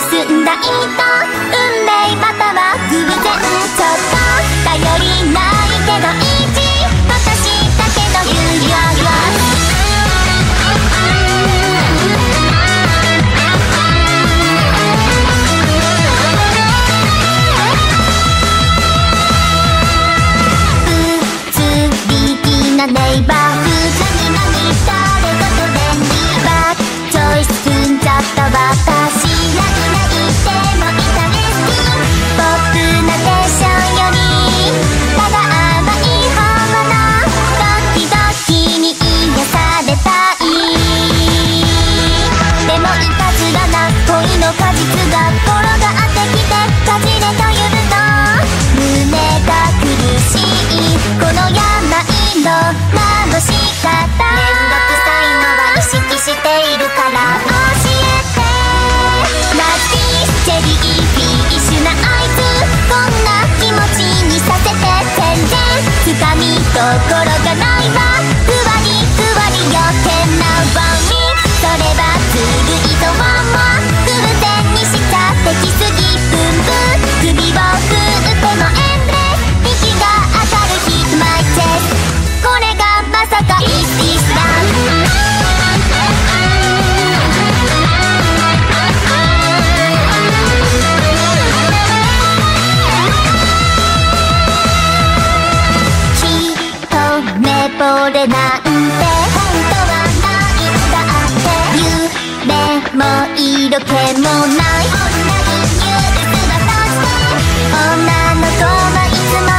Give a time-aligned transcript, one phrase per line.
[0.00, 1.17] んだ糸
[54.18, 54.27] た
[103.70, 104.88] 色気もない
[107.70, 108.00] 女
[108.34, 109.52] の子はいつも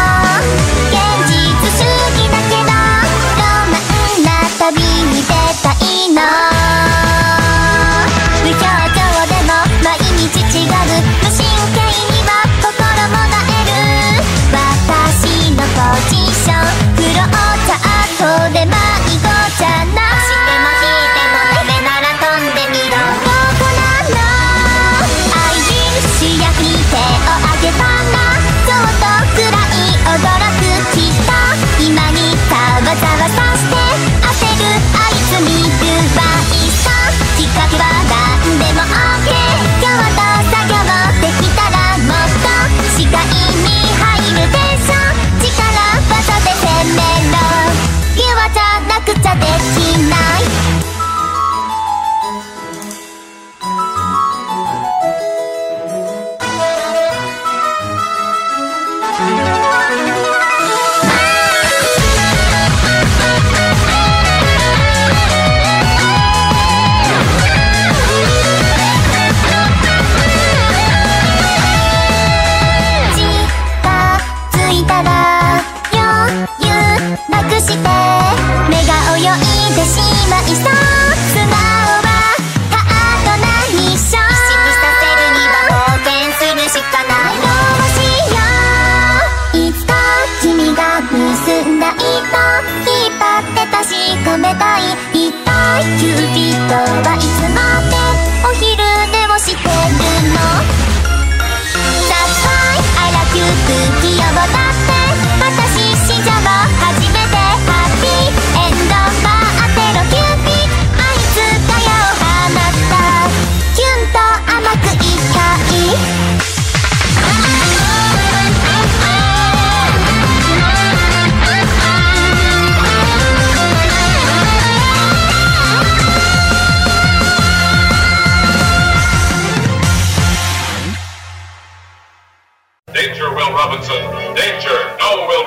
[0.89, 0.97] 現
[1.29, 1.38] 実
[1.69, 1.85] 主
[2.17, 2.73] 義だけど
[3.38, 3.77] ロな
[4.17, 5.29] ンな旅に出
[5.61, 6.88] たいの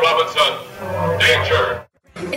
[0.01, 1.19] Robinson.
[1.19, 1.82] Danger.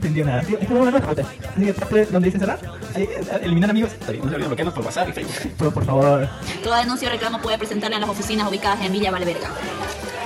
[0.00, 0.42] entendió nada.
[0.42, 1.10] Tío, esto es una nota.
[1.10, 2.58] Así que donde dice cerrar,
[2.96, 3.90] eh, eliminar amigos.
[4.00, 5.52] No se olviden bloquearnos por WhatsApp y Facebook.
[5.58, 6.28] Pero por favor.
[6.62, 9.48] Toda denuncia o reclamo puede presentarla en las oficinas ubicadas en Villa Valverga.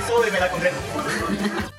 [0.06, 0.76] Súbeme la condena.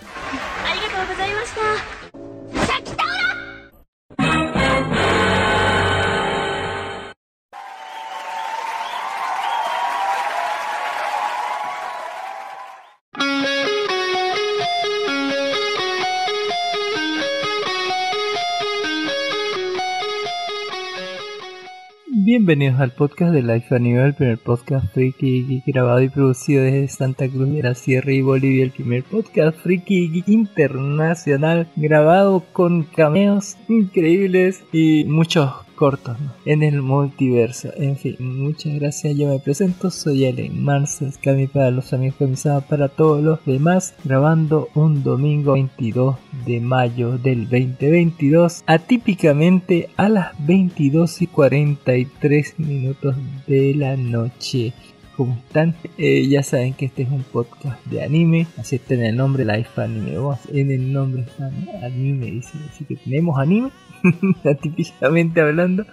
[22.37, 27.29] Bienvenidos al podcast de Life Anime, el primer podcast friki grabado y producido desde Santa
[27.29, 34.65] Cruz de la Sierra y Bolivia, el primer podcast friki internacional grabado con cameos increíbles
[34.73, 36.33] y muchos cortos ¿no?
[36.45, 37.69] en el multiverso.
[37.77, 39.17] En fin, muchas gracias.
[39.17, 43.93] Yo me presento, soy Ellen Marcel Cami para los amigos comisados para todos los demás,
[44.03, 53.15] grabando un domingo 22 de mayo del 2022, atípicamente a las 22 y 43 minutos
[53.47, 54.73] de la noche.
[55.15, 55.75] ¿Cómo están?
[55.97, 59.45] Eh, ya saben que este es un podcast de anime, así está en el nombre
[59.45, 60.17] Life Anime,
[60.51, 61.49] en el nombre está
[61.83, 63.71] anime, dice, así que tenemos anime
[64.61, 65.85] típicamente hablando.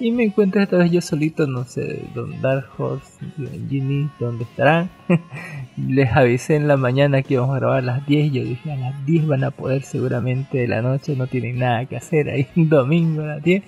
[0.00, 3.18] Y me encuentro esta vez yo solito, no sé, Don Dark Horse,
[3.68, 4.88] Ginny, ¿dónde estarán?
[5.76, 8.32] Les avisé en la mañana que íbamos a grabar a las 10.
[8.32, 11.84] Yo dije, a las 10 van a poder seguramente de la noche, no tienen nada
[11.84, 13.62] que hacer ahí un domingo a las 10.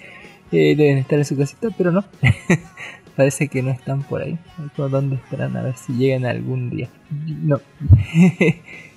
[0.53, 2.03] Eh, deben estar en su casita, pero no.
[3.17, 4.39] Parece que no están por ahí.
[4.75, 5.55] ¿Dónde estarán?
[5.59, 6.89] A ver si llegan algún día.
[7.11, 7.61] No.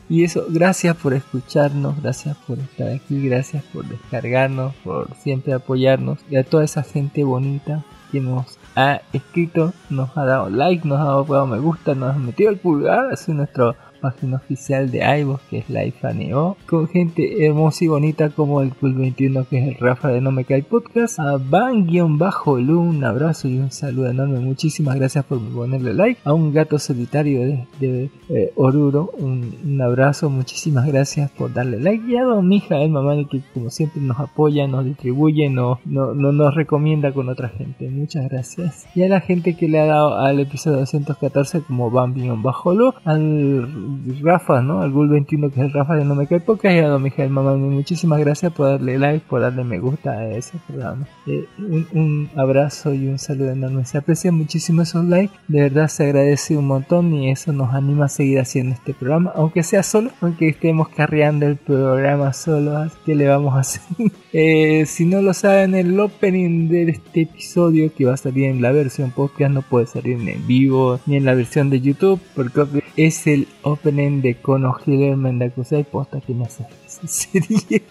[0.07, 6.19] Y eso, gracias por escucharnos, gracias por estar aquí, gracias por descargarnos, por siempre apoyarnos.
[6.29, 10.99] Y a toda esa gente bonita que nos ha escrito, nos ha dado like, nos
[10.99, 13.75] ha dado me gusta, nos ha metido el pulgar, así nuestro
[14.05, 18.71] página oficial de iVoox que es Life Aneo, con gente hermosa y bonita como el
[18.75, 23.47] Cool 21 que es el Rafa de No Me Cae Podcast, a Van-Lu, un abrazo
[23.47, 28.51] y un saludo enorme, muchísimas gracias por ponerle like, a un gato solitario de, eh,
[28.55, 33.71] Oruro, un, abrazo, muchísimas gracias por darle like, y a Don el mamá que como
[33.71, 39.01] siempre nos apoya, nos distribuye, nos, no, nos recomienda con otra gente, muchas gracias, y
[39.01, 44.81] a la gente que le ha dado al episodio 214 como Van-Lu, al Rafa, ¿no?
[44.81, 47.01] Al Bull 21 que es el Rafa de No Me Cae Podcast y a Don
[47.01, 47.55] Miguel Mamá.
[47.55, 51.07] Muchísimas gracias por darle like, por darle me gusta a ese programa.
[51.27, 53.85] Eh, un, abrazo y un saludo enorme.
[53.85, 55.33] Se aprecian muchísimo esos likes.
[55.47, 59.31] De verdad se agradece un montón y eso nos anima a seguir haciendo este programa.
[59.35, 62.77] Aunque sea solo, aunque estemos carreando el programa solo.
[62.77, 63.81] Así que le vamos a hacer.
[64.37, 68.61] Eh, si no lo saben, el opening de este episodio que va a salir en
[68.61, 72.83] la versión podcast no puede salir en vivo ni en la versión de YouTube porque
[72.97, 76.65] es el opening de Kono Hiller Mendakusei, posta que me hace
[77.07, 77.81] serie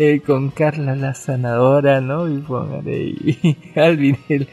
[0.00, 2.28] eh, con Carla la sanadora, ¿no?
[2.28, 4.48] Y póngale y Alvin el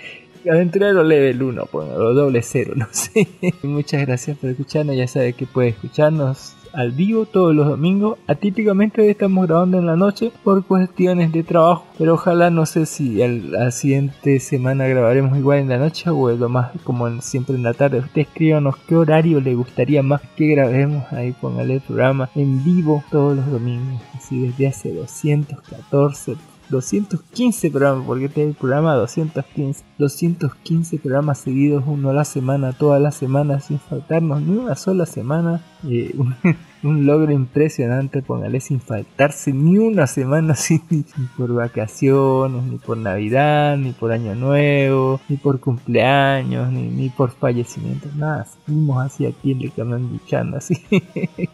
[0.47, 3.27] aventurero level 1, póngalo doble cero, no sé.
[3.63, 8.19] Muchas gracias por escucharnos, ya sabe que puede escucharnos al vivo todos los domingos.
[8.27, 13.15] Atípicamente estamos grabando en la noche por cuestiones de trabajo, pero ojalá no sé si
[13.17, 17.73] la siguiente semana grabaremos igual en la noche o lo más como siempre en la
[17.73, 17.97] tarde.
[17.97, 23.03] Usted escríbanos qué horario le gustaría más que grabemos ahí póngale el programa en vivo
[23.09, 26.35] todos los domingos, así desde hace 214
[26.69, 29.83] 215 programas, porque este es el programa 215.
[29.97, 35.05] 215 programas seguidos, uno a la semana, toda la semana, sin faltarnos ni una sola
[35.05, 35.61] semana.
[35.87, 36.13] Eh,
[36.83, 41.05] un, logro impresionante, póngale, sin faltarse ni una semana, sin, ni
[41.35, 47.31] por vacaciones, ni por Navidad, ni por Año Nuevo, ni por cumpleaños, ni, ni por
[47.31, 48.45] fallecimientos, nada.
[48.65, 50.77] Seguimos así aquí en el canal luchando, así.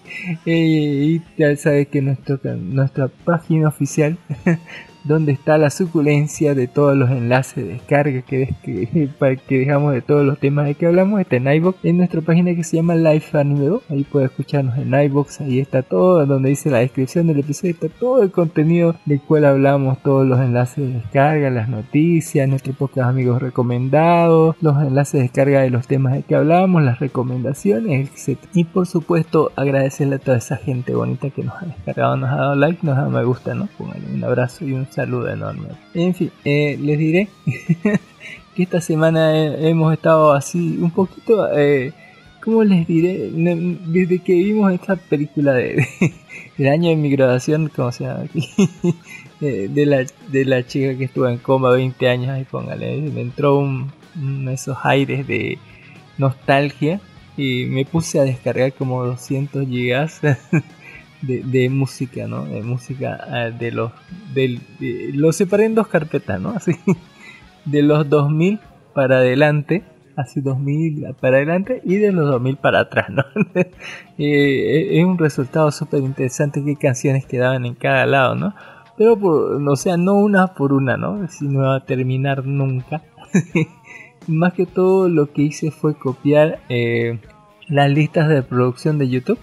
[0.46, 4.18] Eh, y ya sabes que nuestro, nuestra página oficial
[5.04, 9.10] donde está la suculencia de todos los enlaces de descarga que, que,
[9.48, 11.20] que dejamos de todos los temas de que hablamos.
[11.20, 14.94] Está en iBox, en nuestra página que se llama Life Anime Ahí puede escucharnos en
[14.94, 15.42] iBox.
[15.42, 17.74] Ahí está todo, donde dice la descripción del episodio.
[17.74, 22.76] Está todo el contenido del cual hablamos, todos los enlaces de descarga, las noticias, nuestros
[22.76, 28.10] podcast amigos recomendados, los enlaces de descarga de los temas de que hablamos, las recomendaciones,
[28.28, 28.40] etc.
[28.54, 32.36] Y por supuesto, agradecerle a toda esa gente bonita que nos ha descargado, nos ha
[32.36, 33.70] dado like, nos ha dado me gusta, ¿no?
[33.80, 35.70] un abrazo y un saludo enorme.
[35.94, 37.28] En fin, eh, les diré
[38.56, 41.92] que esta semana hemos estado así un poquito, eh,
[42.42, 43.30] ¿cómo les diré?
[43.32, 45.86] Desde que vimos esta película de,
[46.58, 48.50] del año de mi graduación, ¿cómo se llama aquí?
[49.40, 53.58] de, la, de la chica que estuvo en coma 20 años, ahí póngale, me entró
[53.58, 53.92] un,
[54.50, 55.58] esos aires de
[56.18, 57.02] nostalgia
[57.36, 60.22] y me puse a descargar como 200 gigas
[61.24, 62.46] de, música, ¿no?
[62.46, 63.92] De música ah, de los...
[64.34, 64.60] Del,
[65.14, 66.50] lo separé en dos carpetas, ¿no?
[66.56, 66.74] Así,
[67.66, 68.60] de los 2000
[68.94, 69.84] para adelante,
[70.16, 73.24] así 2000 para adelante y de los 2000 para atrás, ¿no?
[74.20, 78.54] Eh, es un resultado súper interesante qué canciones quedaban en cada lado, ¿no?
[78.96, 81.28] Pero, por, o sea, no una por una, ¿no?
[81.30, 83.02] Si no va a terminar nunca.
[84.28, 87.20] Más que todo lo que hice fue copiar eh,
[87.68, 89.40] las listas de producción de YouTube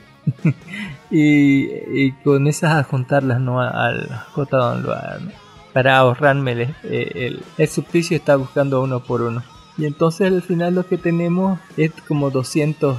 [1.10, 3.60] y, con esas adjuntarlas ¿no?
[3.60, 5.32] al J-Download.
[5.72, 9.42] para ahorrarme el, el, el suplicio está buscando uno por uno.
[9.80, 12.98] Y entonces al final lo que tenemos es como 200,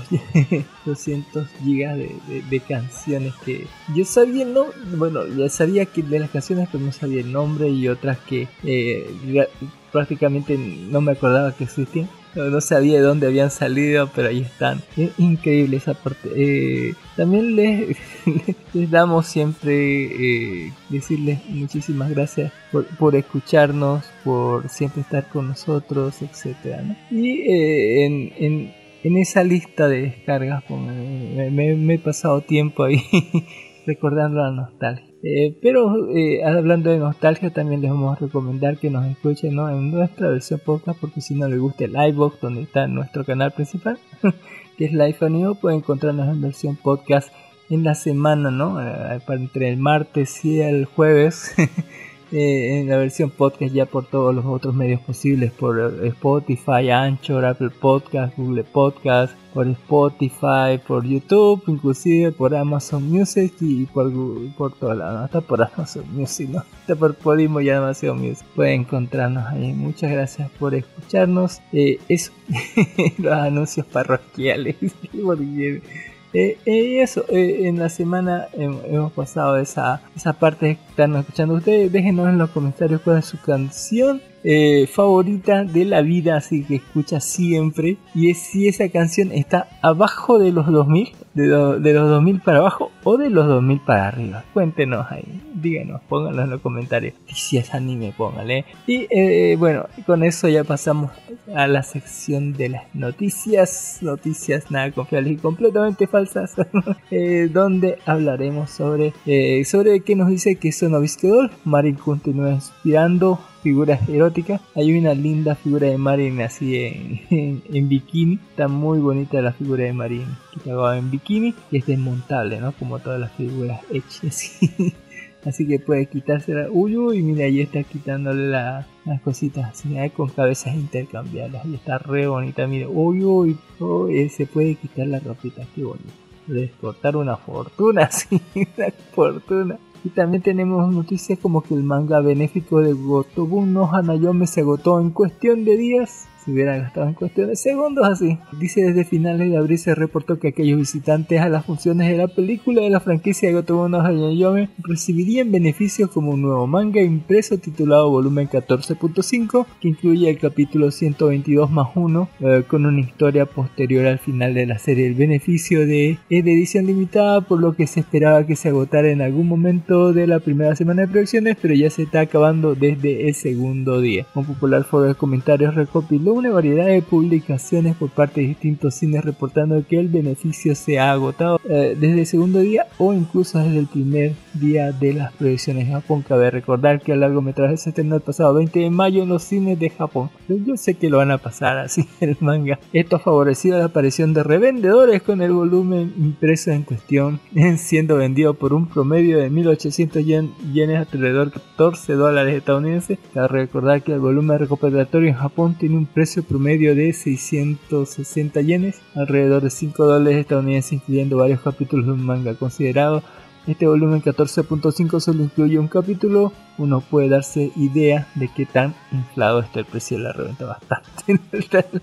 [0.86, 4.66] 200 gigas de, de, de, canciones que yo sabía, no,
[4.98, 8.48] bueno, ya sabía que de las canciones pero no sabía el nombre y otras que
[8.64, 9.48] eh,
[9.92, 12.10] prácticamente no me acordaba que existían.
[12.36, 14.82] No, sabía de dónde habían salido, pero ahí están.
[14.96, 16.30] Es increíble esa parte.
[16.36, 17.98] Eh, también les,
[18.74, 26.22] les, damos siempre eh, decirles muchísimas gracias por, por, escucharnos, por siempre estar con nosotros.
[26.22, 26.96] ¿no?
[27.12, 28.74] Y eh, en, en,
[29.04, 33.04] en, esa lista de descargas, pues, me, me he pasado tiempo ahí
[33.86, 35.11] recordando la nostalgia.
[35.24, 39.70] Eh, pero eh, hablando de nostalgia, también les vamos a recomendar que nos escuchen ¿no?
[39.70, 43.52] en nuestra versión podcast, porque si no les gusta el iBox, donde está nuestro canal
[43.52, 44.00] principal,
[44.78, 47.32] que es Life Amigo, pueden encontrarnos en versión podcast
[47.70, 48.82] en la semana, ¿no?
[48.82, 51.54] Eh, entre el martes y el jueves.
[52.32, 57.44] Eh, en la versión podcast ya por todos los otros medios posibles, por Spotify, Anchor,
[57.44, 64.12] Apple Podcast, Google Podcast, por Spotify, por YouTube, inclusive por Amazon Music y por
[64.58, 68.46] por todo lado, no está por Amazon Music, está por Podimo y Amazon Music.
[68.56, 69.74] Pueden encontrarnos ahí.
[69.74, 71.60] Muchas gracias por escucharnos.
[71.74, 72.32] Eh, eso,
[73.18, 74.78] los anuncios parroquiales.
[76.34, 81.56] eh, eh, eso, eh, en la semana hemos pasado esa, esa parte que están escuchando
[81.56, 81.92] ustedes.
[81.92, 86.76] Déjenos en los comentarios cuál es su canción eh, favorita de la vida, así que
[86.76, 87.98] escucha siempre.
[88.14, 92.42] Y es si esa canción está abajo de los 2000, de, do, de los 2000
[92.42, 94.44] para abajo o de los 2000 para arriba.
[94.54, 97.14] Cuéntenos ahí, díganos, pónganlo en los comentarios.
[97.28, 98.66] Y si es anime, póngale.
[98.88, 101.12] Y eh, bueno, con eso ya pasamos
[101.56, 104.00] a la sección de las noticias.
[104.02, 106.56] Noticias nada confiables y completamente falsas.
[107.12, 111.52] eh, donde hablaremos sobre, eh, sobre qué nos dice que Sonovisquedol.
[111.66, 114.62] Marin continúa inspirando figuras eróticas.
[114.76, 118.40] Hay una linda figura de Marin así en, en, en, bikini.
[118.50, 121.56] Está muy bonita la figura de Marin que estaba en bikini.
[121.72, 122.72] Y es desmontable, ¿no?
[122.74, 124.60] Como todas las figuras hechas.
[125.46, 126.68] así que puede quitársela.
[126.70, 130.12] Uy, uy, mira, ahí está quitándole la, las cositas así, ¿eh?
[130.16, 131.66] con cabezas intercambiables.
[131.66, 132.88] Y está re bonita, mira.
[132.88, 135.64] Uy, uy, uy, se puede quitar la ropita.
[135.76, 136.10] Qué bonito.
[136.48, 139.78] Puedes cortar una fortuna, sí, una fortuna.
[140.04, 145.00] Y también tenemos noticias como que el manga benéfico de Gotobun no Hanayome se agotó
[145.00, 146.28] en cuestión de días.
[146.44, 148.40] Se hubiera gastado en cuestión de segundos así.
[148.60, 152.28] Dice desde finales de abril se reportó que aquellos visitantes a las funciones de la
[152.28, 157.60] película de la franquicia de Gotobun no Hanayome recibirían beneficios como un nuevo manga impreso
[157.60, 164.08] titulado volumen 14.5 que incluye el capítulo 122 más 1 eh, con una historia posterior
[164.08, 165.06] al final de la serie.
[165.06, 169.10] El beneficio de, es de edición limitada por lo que se esperaba que se agotara
[169.10, 173.28] en algún momento de la primera semana de producciones pero ya se está acabando desde
[173.28, 174.26] el segundo día.
[174.34, 179.24] Un popular foro de comentarios recopiló una variedad de publicaciones por parte de distintos cines
[179.24, 183.80] reportando que el beneficio se ha agotado eh, desde el segundo día o incluso desde
[183.80, 186.24] el primer día de las proyecciones en Japón.
[186.28, 189.80] Cabe recordar que el largometraje se estrenó el pasado 20 de mayo en los cines
[189.80, 190.30] de Japón.
[190.48, 192.80] Yo sé que lo van a pasar así el manga.
[192.94, 197.40] Esto ha favorecido la aparición de revendedores con el volumen impreso en cuestión,
[197.78, 203.20] siendo vendido por un promedio de 1800 yen, yenes alrededor de 14 dólares estadounidenses.
[203.34, 209.02] Cabe recordar que el volumen recopilatorio en Japón tiene un precio promedio de 660 yenes,
[209.16, 213.24] alrededor de 5 dólares estadounidenses, incluyendo varios capítulos de un manga considerado
[213.68, 219.60] este volumen 14.5 solo incluye un capítulo, uno puede darse idea de qué tan inflado
[219.60, 221.40] está el precio de la reventa bastante.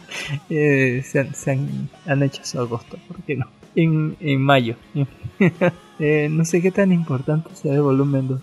[0.50, 3.46] eh, se, han, se han, han, hecho su agosto, ¿por qué no?
[3.74, 4.76] En, en mayo.
[5.98, 8.40] eh, no sé qué tan importante sea el volumen 2.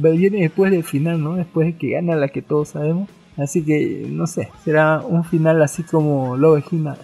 [0.00, 1.34] Viene después del final, ¿no?
[1.34, 3.10] Después de que gana la que todos sabemos.
[3.42, 6.96] Así que, no sé, será un final así como Love Hina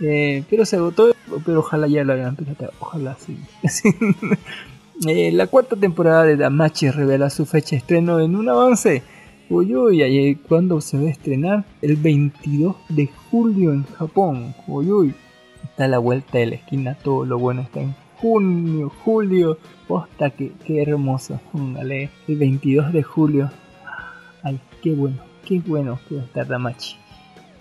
[0.00, 1.12] eh, pero se agotó,
[1.44, 3.36] pero ojalá ya lo hagan, fíjate, ojalá sí.
[5.08, 9.02] eh, la cuarta temporada de Damachi revela su fecha de estreno en un avance.
[9.50, 11.64] Uy, uy, uy, ¿cuándo se va a estrenar?
[11.82, 14.54] El 22 de julio en Japón.
[14.66, 15.14] Uy, uy,
[15.64, 19.58] está a la vuelta de la esquina, todo lo bueno está en junio, julio.
[19.88, 21.40] Posta, que, qué hermoso.
[21.50, 23.50] Póngale, el 22 de julio.
[24.42, 25.16] Ay, qué bueno,
[25.48, 26.96] qué bueno que va a estar Damachi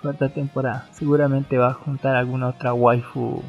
[0.01, 0.87] cuarta temporada.
[0.91, 3.41] Seguramente va a juntar alguna otra waifu,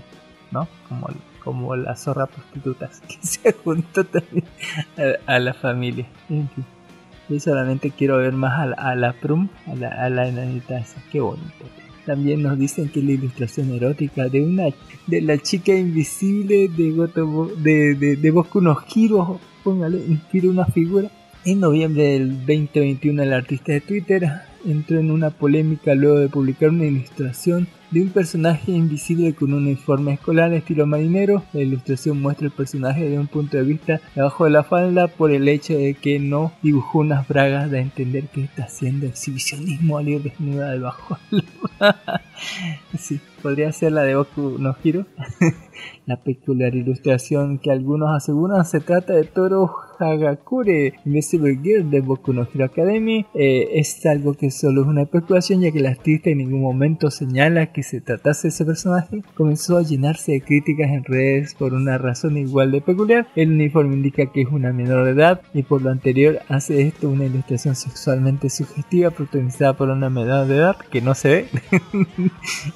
[0.53, 0.69] ¿no?
[0.89, 1.09] Como,
[1.43, 4.45] como la zorra prostitutas que se juntó también
[5.27, 6.07] a, la familia.
[6.31, 6.65] En fin.
[7.29, 10.79] Yo solamente quiero ver más a la, a la Prum, a la, a la enanita
[10.79, 11.03] esa.
[11.11, 11.67] Qué bonito.
[12.07, 14.69] También nos dicen que la ilustración erótica de una
[15.07, 18.79] de la chica invisible de Gotobo, de, de, de Boku no
[19.63, 21.11] póngale, inspira una figura
[21.45, 24.29] En noviembre del 2021 el artista de Twitter
[24.67, 29.67] entró en una polémica luego de publicar una ilustración de un personaje invisible con un
[29.67, 31.45] uniforme escolar estilo marinero.
[31.53, 35.31] La ilustración muestra el personaje de un punto de vista debajo de la falda por
[35.31, 40.09] el hecho de que no dibujó unas bragas de entender que está haciendo exhibicionismo al
[40.09, 41.19] ir desnuda debajo.
[42.99, 45.07] sí, podría ser la de Boku no Hiro.
[46.09, 52.33] la peculiar ilustración que algunos aseguran se trata de Toro Hagakure Invisible Girl de Boku
[52.33, 53.27] no Hero Academy.
[53.35, 57.11] Eh, es algo que solo es una especulación ya que el artista en ningún momento
[57.11, 59.23] señala que se tratase de ese personaje.
[59.35, 63.29] Comenzó a llenarse de críticas en redes por una razón igual de peculiar.
[63.37, 67.11] El uniforme indica que es una menor de edad y por lo anterior hace esto
[67.11, 71.49] una ilustración sexualmente sugestiva protagonizada por una menor de edad que no se ve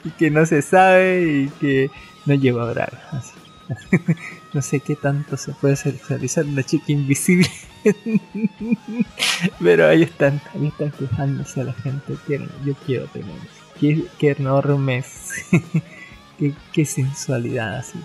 [0.04, 1.90] y que no se sabe y que
[2.26, 3.02] no lleva a hablar.
[3.12, 3.32] Así.
[4.52, 7.48] no sé qué tanto se puede sexualizar una chica invisible.
[9.60, 12.16] Pero ahí están, ahí están quejándose a la gente.
[12.64, 13.34] Yo quiero tener
[13.78, 15.32] Qué, qué enormes.
[16.72, 17.98] qué, sensualidad así.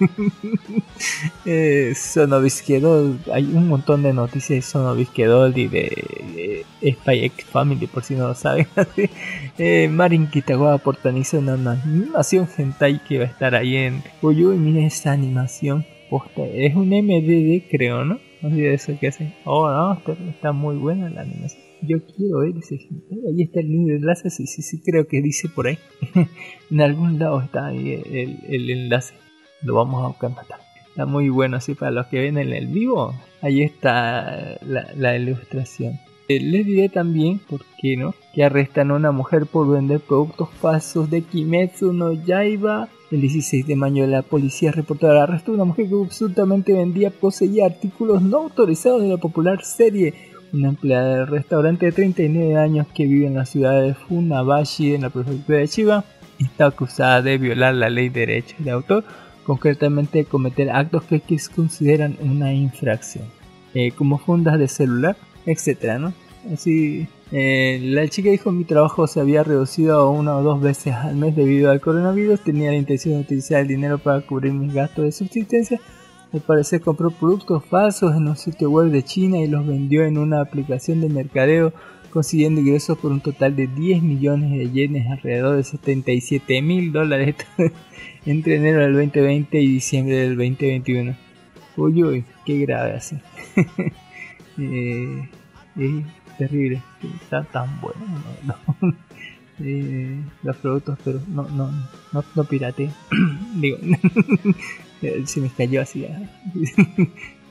[1.44, 7.86] eh, Sonovisquedol, hay un montón de noticias de Sonovisquedol y de, de Spy X Family,
[7.86, 8.66] por si no lo saben.
[9.58, 14.86] eh, Marin Kitagawa protagoniza una, animación hentai que va a estar ahí en Uy, mira
[14.86, 15.84] esa animación.
[16.08, 18.18] Posta, es un MDD, creo, ¿no?
[18.42, 19.34] No sé de eso que hacen.
[19.44, 21.62] Oh, no, está, está muy buena la animación.
[21.82, 22.74] Yo quiero ver ese.
[22.74, 25.78] Ahí está el link de enlace, sí, sí, sí, creo que dice por ahí.
[26.70, 29.14] en algún lado está ahí el, el enlace
[29.62, 30.64] lo vamos a tarde.
[30.88, 33.14] Está muy bueno así para los que ven en el vivo.
[33.42, 35.98] Ahí está la, la ilustración.
[36.30, 38.14] Eh, les diré también, ¿por qué no?
[38.32, 42.88] Que arrestan a una mujer por vender productos falsos de Kimetsu no Yaiba.
[43.10, 47.10] El 16 de mayo la policía reportó el arresto de una mujer que absolutamente vendía,
[47.10, 50.14] poseía artículos no autorizados de la popular serie.
[50.52, 55.02] Una empleada del restaurante de 39 años que vive en la ciudad de Funabashi, en
[55.02, 56.04] la prefectura de Chiba,
[56.38, 59.04] está acusada de violar la ley de derechos de autor
[59.50, 61.20] concretamente cometer actos que,
[61.52, 63.24] consideran una infracción,
[63.74, 66.12] eh, como fundas de celular, etcétera, ¿no?
[66.54, 70.94] Así, eh, la chica dijo mi trabajo se había reducido a una o dos veces
[70.94, 74.72] al mes debido al coronavirus, tenía la intención de utilizar el dinero para cubrir mis
[74.72, 75.80] gastos de subsistencia.
[76.32, 80.16] Al parecer compró productos falsos en un sitio web de China y los vendió en
[80.16, 81.72] una aplicación de mercadeo
[82.10, 87.36] consiguiendo ingresos por un total de 10 millones de yenes, alrededor de 77 mil dólares
[88.26, 91.16] entre enero del 2020 y diciembre del 2021.
[91.76, 93.16] Uy, uy, qué grave así.
[94.58, 95.28] eh,
[95.76, 96.82] es terrible,
[97.22, 98.00] está tan bueno.
[98.44, 98.96] No, no.
[99.62, 101.70] Eh, los productos, pero no, no,
[102.12, 102.88] no, no pirate.
[103.56, 103.76] Digo,
[105.26, 106.06] se me cayó así.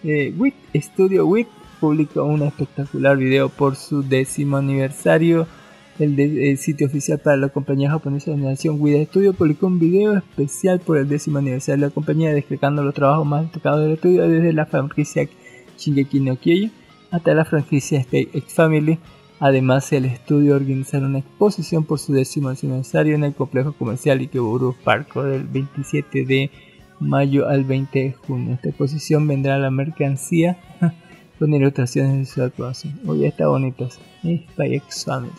[0.04, 1.48] eh, WIT, Studio WIT
[1.80, 5.48] publicó un espectacular video por su décimo aniversario.
[5.98, 9.80] El, de, el, sitio oficial para la compañía japonesa de animación Wida Studio publicó un
[9.80, 13.92] video especial por el décimo aniversario de la compañía destacando los trabajos más destacados del
[13.94, 15.28] estudio desde la franquicia
[15.78, 16.72] Shingeki no Kyojin
[17.12, 18.98] hasta la franquicia Spy X Family.
[19.42, 24.76] Además, el estudio organizará una exposición por su décimo aniversario en el complejo comercial Ikeburu
[24.84, 26.52] Park del 27 de
[27.00, 28.54] mayo al 20 de junio.
[28.54, 30.58] Esta exposición vendrá a la mercancía
[31.40, 33.00] con ilustraciones de actuación.
[33.08, 33.86] Oye, está bonito.
[33.86, 34.00] Es
[34.52, 35.34] Spy X Family.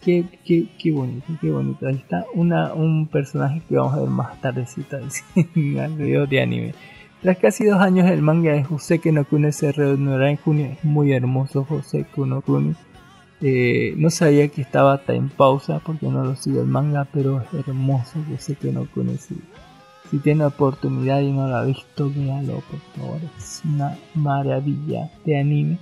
[0.00, 1.86] Qué, qué, qué bonito, qué bonito.
[1.86, 4.98] Ahí está una, un personaje que vamos a ver más tardecita
[5.34, 6.74] en el video de anime.
[7.20, 10.66] Tras casi dos años el manga de Joseki no Kune se reanudará en junio.
[10.66, 12.76] Es muy hermoso Joseki no Kune.
[13.42, 17.42] Eh, no sabía que estaba hasta en pausa porque no lo sigo el manga, pero
[17.42, 19.18] es hermoso Joseki no Kune.
[19.18, 19.36] Sí.
[20.10, 23.20] Si tiene oportunidad y no lo ha visto, véalo por favor.
[23.38, 25.78] Es una maravilla de anime.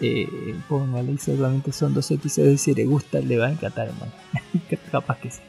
[0.00, 4.12] Eh, póngale, solamente son dos episodios y si le gusta le va a encantar hermano.
[4.90, 5.40] Capaz que sí.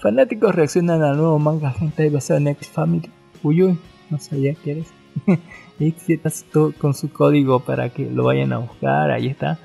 [0.00, 3.10] Fanáticos reaccionan al nuevo manga hentai basado en X Family.
[3.42, 3.78] Uy, uy,
[4.10, 4.88] no sabía que eres.
[6.78, 9.10] con su código para que lo vayan a buscar.
[9.10, 9.58] Ahí está.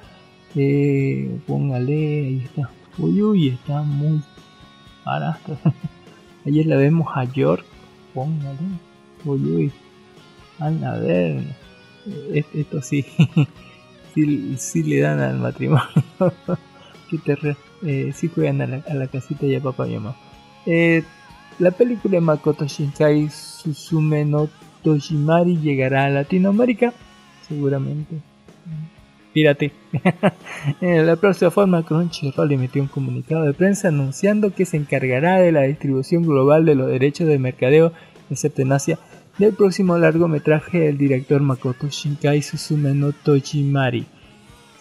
[0.56, 2.70] Eh, póngale, ahí está.
[2.98, 4.22] Uy, uy, está muy
[5.06, 5.58] barato.
[6.46, 7.66] Ayer la vemos a York.
[8.14, 8.58] Póngale.
[9.26, 9.72] Uy, uy.
[10.60, 11.44] Anda a ver.
[12.34, 13.06] Esto sí.
[14.16, 15.86] sí, sí le dan al matrimonio.
[17.10, 17.58] Qué terror.
[17.84, 20.16] Eh, sí juegan a la, a la casita ya papá y mamá.
[20.66, 21.04] Eh,
[21.60, 24.50] la película de Makoto Shinkai Suzume no
[24.84, 26.94] Toshimari llegará a Latinoamérica.
[27.48, 28.22] Seguramente.
[29.34, 29.72] Pírate.
[30.82, 35.62] la próxima forma, Crunchyroll emitió un comunicado de prensa anunciando que se encargará de la
[35.62, 37.94] distribución global de los derechos de mercadeo,
[38.30, 39.00] excepto en Asia,
[39.38, 44.06] del próximo largometraje del director Makoto Shinkai Suzume no Tojimari.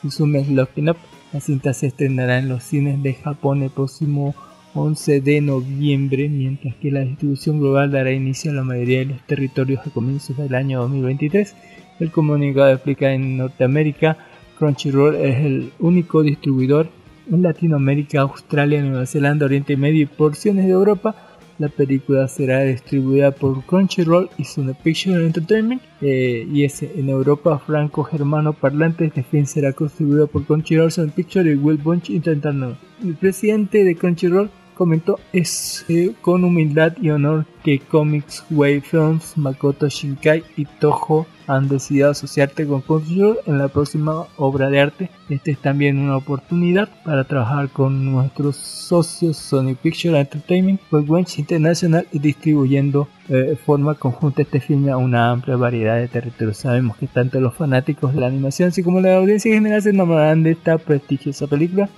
[0.02, 0.96] Suzume Looking Up.
[1.32, 4.34] La cinta se estrenará en los cines de Japón el próximo
[4.74, 9.22] 11 de noviembre, mientras que la distribución global dará inicio a la mayoría de los
[9.26, 11.54] territorios a comienzos del año 2023.
[12.00, 14.18] El comunicado explica en Norteamérica,
[14.60, 16.88] Crunchyroll es el único distribuidor
[17.28, 21.16] en Latinoamérica, Australia, Nueva Zelanda, Oriente Medio y porciones de Europa
[21.60, 25.82] la película será distribuida por Crunchyroll y Sony Pictures Entertainment.
[26.00, 29.04] Eh, y es en Europa franco-germano parlante.
[29.04, 32.78] Este film será distribuido por Crunchyroll, Sony Pictures y Will Bunch Entertainment.
[33.04, 34.48] El presidente de Crunchyroll
[34.80, 41.26] comentó es eh, con humildad y honor que Comics Wave Films, Makoto Shinkai y Toho
[41.46, 45.10] han decidido asociarte con Crunchyroll en la próxima obra de arte.
[45.28, 52.06] Esta es también una oportunidad para trabajar con nuestros socios Sony Pictures Entertainment, Webwatch International
[52.10, 56.56] y distribuyendo eh, de forma conjunta este filme a una amplia variedad de territorios.
[56.56, 59.90] Sabemos que tanto los fanáticos de la animación así como la audiencia en general se
[59.90, 61.90] enamorarán de esta prestigiosa película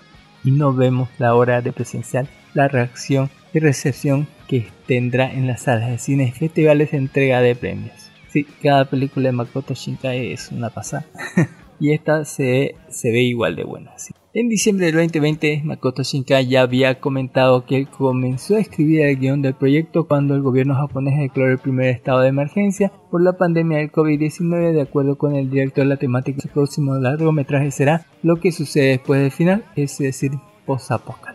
[0.42, 5.62] y no vemos la hora de presenciar la reacción y recepción que tendrá en las
[5.62, 8.11] salas de cine y festivales de entrega de premios.
[8.29, 11.05] Sí, cada película de Makoto Shinkai es una pasada.
[11.81, 13.93] y esta se, se ve igual de buena.
[14.35, 19.43] En diciembre del 2020, Makoto Shinkai ya había comentado que comenzó a escribir el guion
[19.43, 23.79] del proyecto cuando el gobierno japonés declaró el primer estado de emergencia por la pandemia
[23.79, 24.73] del COVID-19.
[24.73, 29.21] De acuerdo con el director, la temática del próximo largometraje será lo que sucede después
[29.21, 30.33] del final, es decir,
[30.65, 31.32] post-apocalipsis.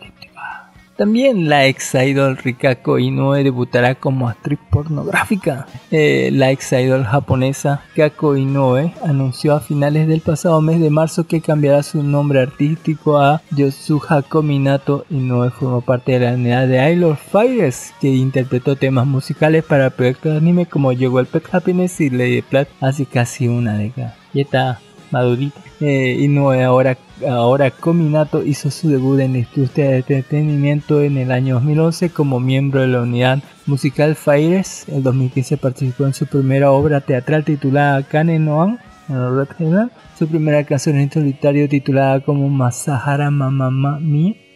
[0.98, 5.68] También la ex idol Rikako Inoue debutará como actriz pornográfica.
[5.92, 11.24] Eh, la ex idol japonesa Kako Inoue anunció a finales del pasado mes de marzo
[11.24, 15.52] que cambiará su nombre artístico a Yosuhako Minato Inoue.
[15.52, 20.38] Formó parte de la unidad de Idol Fires que interpretó temas musicales para proyectos de
[20.38, 24.16] anime como Llegó el Pet Happiness y Lady Plat hace casi una década.
[24.34, 24.40] Y
[25.10, 25.60] madurita.
[25.80, 31.32] Eh, Inoue ahora ahora Cominato hizo su debut en la industria de entretenimiento en el
[31.32, 34.86] año 2011 como miembro de la unidad musical Fires.
[34.88, 38.78] En 2015 participó en su primera obra teatral titulada Kane Noan,
[40.18, 43.98] su primera canción en solitario titulada como Masahara Mamma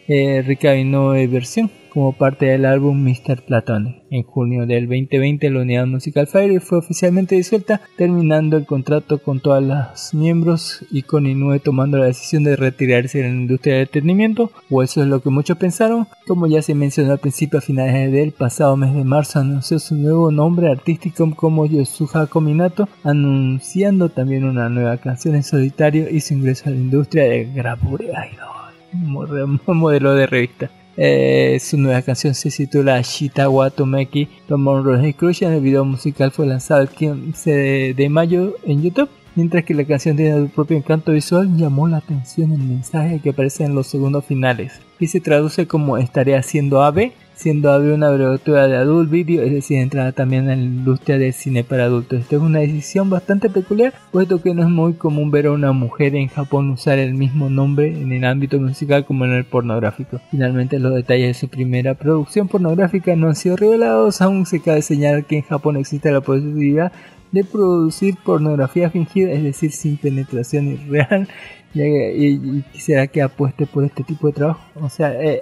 [0.07, 3.43] Eh, Inoue versión como parte del álbum Mr.
[3.45, 4.01] Platonic.
[4.09, 9.39] En junio del 2020 la unidad musical Fire fue oficialmente disuelta, terminando el contrato con
[9.39, 13.83] todas las miembros y con Inoue tomando la decisión de retirarse de la industria del
[13.83, 16.07] entretenimiento, o eso es lo que muchos pensaron.
[16.27, 19.95] Como ya se mencionó al principio, a finales del pasado mes de marzo anunció su
[19.95, 26.33] nuevo nombre artístico como Yosuha Kominato, anunciando también una nueva canción en solitario y su
[26.33, 28.62] ingreso a la industria de Grabure Idol,
[29.67, 30.71] modelo de revista.
[30.95, 35.43] Eh, su nueva canción se titula Shita Watomeki Tomon Crush.
[35.43, 39.09] El video musical fue lanzado el 15 de mayo en YouTube.
[39.35, 43.31] Mientras que la canción tiene su propio encanto visual, llamó la atención el mensaje que
[43.31, 48.07] aparece en los segundos finales, y se traduce como estaré haciendo ave siendo AVE una
[48.07, 52.21] abreviatura de Adult Video, es decir, entrada también en la industria del cine para adultos.
[52.21, 55.73] Esta es una decisión bastante peculiar, puesto que no es muy común ver a una
[55.73, 60.21] mujer en Japón usar el mismo nombre en el ámbito musical como en el pornográfico.
[60.31, 64.81] Finalmente, los detalles de su primera producción pornográfica no han sido revelados, aún se cabe
[64.81, 66.93] señalar que en Japón existe la posibilidad
[67.33, 71.27] de producir pornografía fingida, es decir, sin penetración real,
[71.73, 74.61] y, quisiera que apueste por este tipo de trabajo.
[74.75, 75.41] O sea, eh,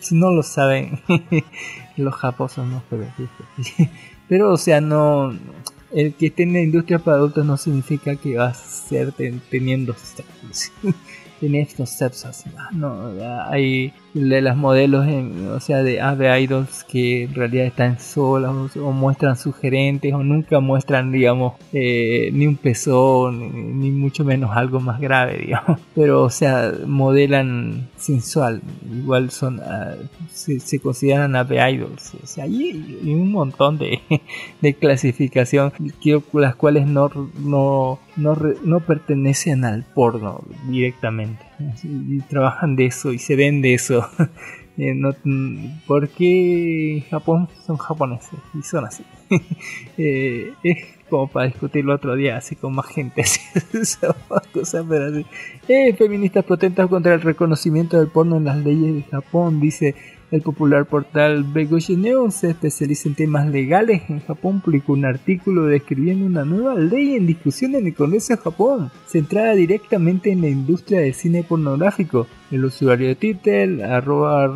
[0.00, 1.00] si no lo saben,
[1.96, 2.82] los japoneses no
[4.28, 5.32] Pero, o sea, no.
[5.92, 9.94] El que esté en la industria para adultos no significa que va a ser teniendo
[11.40, 12.26] tiene estos steps
[12.72, 13.12] No,
[13.48, 15.06] hay de las modelos,
[15.50, 20.60] o sea, de ave idols que en realidad están solas o, muestran sugerentes o nunca
[20.60, 25.80] muestran, digamos, eh, ni un pezón, ni, mucho menos algo más grave, digamos.
[25.96, 29.94] Pero, o sea, modelan sensual, igual son, ah,
[30.30, 32.14] se, consideran ave idols.
[32.22, 34.00] O sea, hay, un montón de,
[34.60, 35.72] de clasificación,
[36.32, 41.44] las cuales no, no, no, no pertenecen al porno directamente.
[41.82, 44.08] Y trabajan de eso y se ven de eso.
[44.76, 44.92] Eh,
[45.86, 49.04] porque en Japón son japoneses y son así.
[49.96, 53.22] Eh, es como para discutirlo otro día, así con más gente.
[54.52, 55.24] cosas, pero así.
[55.68, 59.94] Eh, feministas protestan contra el reconocimiento del porno en las leyes de Japón, dice
[60.30, 61.96] El popular portal Begoshi
[62.30, 67.26] se especializa en temas legales en Japón, publicó un artículo describiendo una nueva ley en
[67.26, 72.26] discusión en el Congreso de Japón, centrada directamente en la industria del cine pornográfico.
[72.50, 74.46] El usuario de Twitter, arroba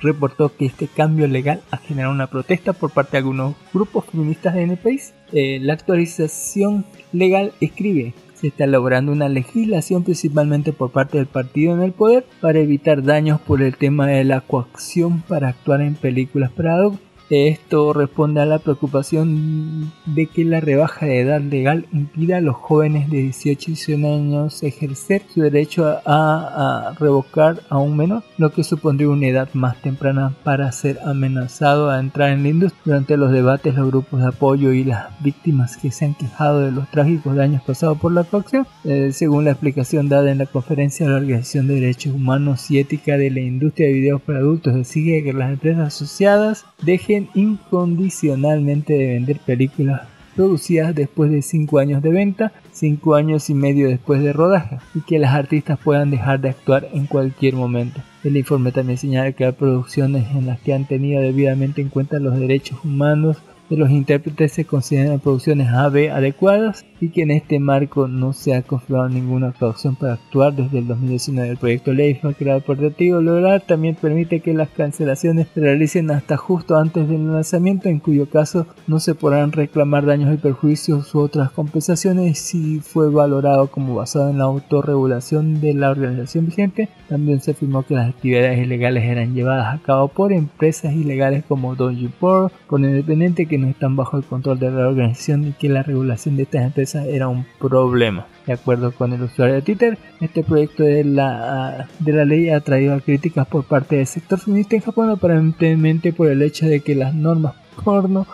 [0.00, 4.56] reportó que este cambio legal ha generado una protesta por parte de algunos grupos feministas
[4.56, 5.12] en el país.
[5.32, 11.74] Eh, la actualización legal escribe se está elaborando una legislación principalmente por parte del partido
[11.74, 15.94] en el poder para evitar daños por el tema de la coacción para actuar en
[15.94, 21.86] películas para adultos esto responde a la preocupación de que la rebaja de edad legal
[21.92, 27.78] impida a los jóvenes de 18 y 19 años ejercer su derecho a, revocar a
[27.78, 32.42] un menor, lo que supondría una edad más temprana para ser amenazado a entrar en
[32.42, 32.80] la industria.
[32.84, 36.72] Durante los debates, los grupos de apoyo y las víctimas que se han quejado de
[36.72, 41.06] los trágicos daños causados por la coacción, eh, según la explicación dada en la conferencia
[41.06, 44.74] de la Organización de Derechos Humanos y Ética de la Industria de Videos para Adultos,
[44.76, 50.02] exige que las empresas asociadas dejen incondicionalmente de vender películas
[50.34, 55.00] producidas después de 5 años de venta, 5 años y medio después de rodaje, y
[55.00, 58.00] que las artistas puedan dejar de actuar en cualquier momento.
[58.24, 62.18] El informe también señala que hay producciones en las que han tenido debidamente en cuenta
[62.18, 63.38] los derechos humanos
[63.70, 68.54] de los intérpretes se consideran producciones AB adecuadas y que en este marco no se
[68.54, 71.48] ha confirmado ninguna caución para actuar desde el 2019.
[71.48, 76.10] El proyecto ley fue creado por Objetivo Lograr también permite que las cancelaciones se realicen
[76.10, 81.14] hasta justo antes del lanzamiento, en cuyo caso no se podrán reclamar daños y perjuicios
[81.14, 86.88] u otras compensaciones si fue valorado como basado en la autorregulación de la organización vigente.
[87.08, 91.76] También se afirmó que las actividades ilegales eran llevadas a cabo por empresas ilegales como
[91.76, 95.82] Dojo por independiente que no están bajo el control de la organización y que la
[95.82, 98.26] regulación de estas empresas era un problema.
[98.46, 102.60] De acuerdo con el usuario de Twitter, este proyecto de la, de la ley ha
[102.60, 106.94] traído críticas por parte del sector feminista en Japón, aparentemente por el hecho de que
[106.94, 108.26] las normas porno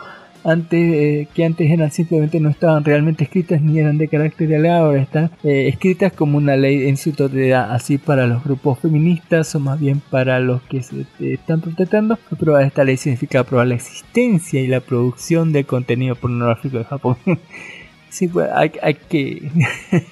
[0.47, 4.85] antes eh, que antes eran simplemente no estaban realmente escritas ni eran de carácter legal,
[4.85, 9.53] ahora están eh, escritas como una ley en su totalidad, así para los grupos feministas
[9.57, 12.17] o más bien para los que se eh, están protestando.
[12.31, 17.17] Aprobar esta ley significa aprobar la existencia y la producción de contenido pornográfico de Japón.
[18.09, 19.51] Sí, pues hay, hay que...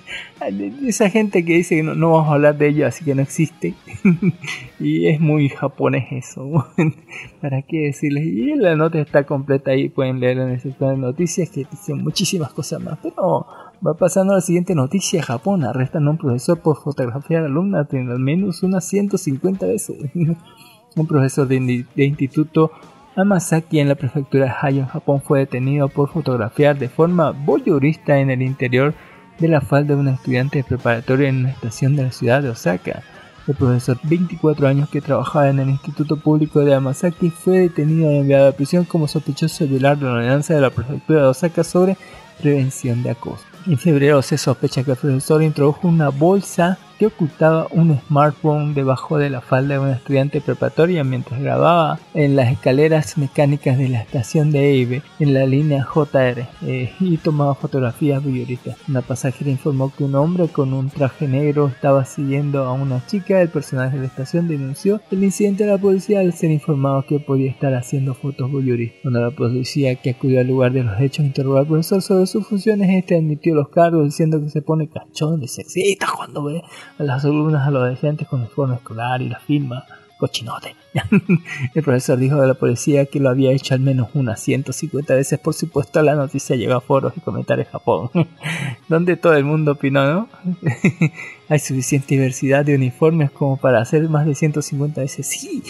[0.86, 3.74] Esa gente que dice que no, vamos a hablar de ello, así que no existe.
[4.80, 6.66] y es muy japonés eso.
[7.40, 8.26] ¿Para qué decirles?
[8.26, 12.02] Y la nota está completa ahí, pueden leer en el sector de noticias que dicen
[12.02, 12.98] muchísimas cosas más.
[13.02, 13.46] Pero
[13.86, 15.22] va pasando a la siguiente noticia.
[15.22, 19.96] Japón arrestan a un profesor por fotografiar alumnas al menos unas 150 veces.
[20.14, 22.70] un profesor de, de instituto
[23.16, 28.30] Amasaki en la prefectura de Hayo Japón fue detenido por fotografiar de forma voyeurista en
[28.30, 28.94] el interior
[29.38, 32.50] de la falda de una estudiante de preparatoria en una estación de la ciudad de
[32.50, 33.02] Osaka.
[33.46, 38.16] El profesor, 24 años que trabajaba en el Instituto Público de Amasaki, fue detenido y
[38.16, 41.96] enviado a prisión como sospechoso de violar la ordenanza de la prefectura de Osaka sobre
[42.40, 43.44] prevención de acoso.
[43.66, 49.18] En febrero se sospecha que el profesor introdujo una bolsa que ocultaba un smartphone debajo
[49.18, 54.00] de la falda de una estudiante preparatoria mientras grababa en las escaleras mecánicas de la
[54.00, 58.76] estación de EIBE en la línea JR eh, y tomaba fotografías voyeuristas.
[58.88, 63.40] Una pasajera informó que un hombre con un traje negro estaba siguiendo a una chica.
[63.40, 67.20] El personaje de la estación denunció el incidente a la policía al ser informado que
[67.20, 69.00] podía estar haciendo fotos voyeuristas.
[69.02, 72.46] Cuando la policía que acudió al lugar de los hechos interrogó al profesor sobre sus
[72.46, 76.62] funciones, este admitió los cargos diciendo que se pone cachón y sexista cuando ve
[76.98, 79.84] a las alumnas adolescentes con uniforme escolar y la firma
[80.16, 80.76] cochinote.
[81.74, 85.38] el profesor dijo de la policía que lo había hecho al menos unas 150 veces.
[85.38, 88.10] Por supuesto, la noticia llegó a foros y comentarios de Japón,
[88.88, 90.28] donde todo el mundo opinó, ¿no?
[91.48, 95.26] Hay suficiente diversidad de uniformes como para hacer más de 150 veces.
[95.26, 95.62] Sí,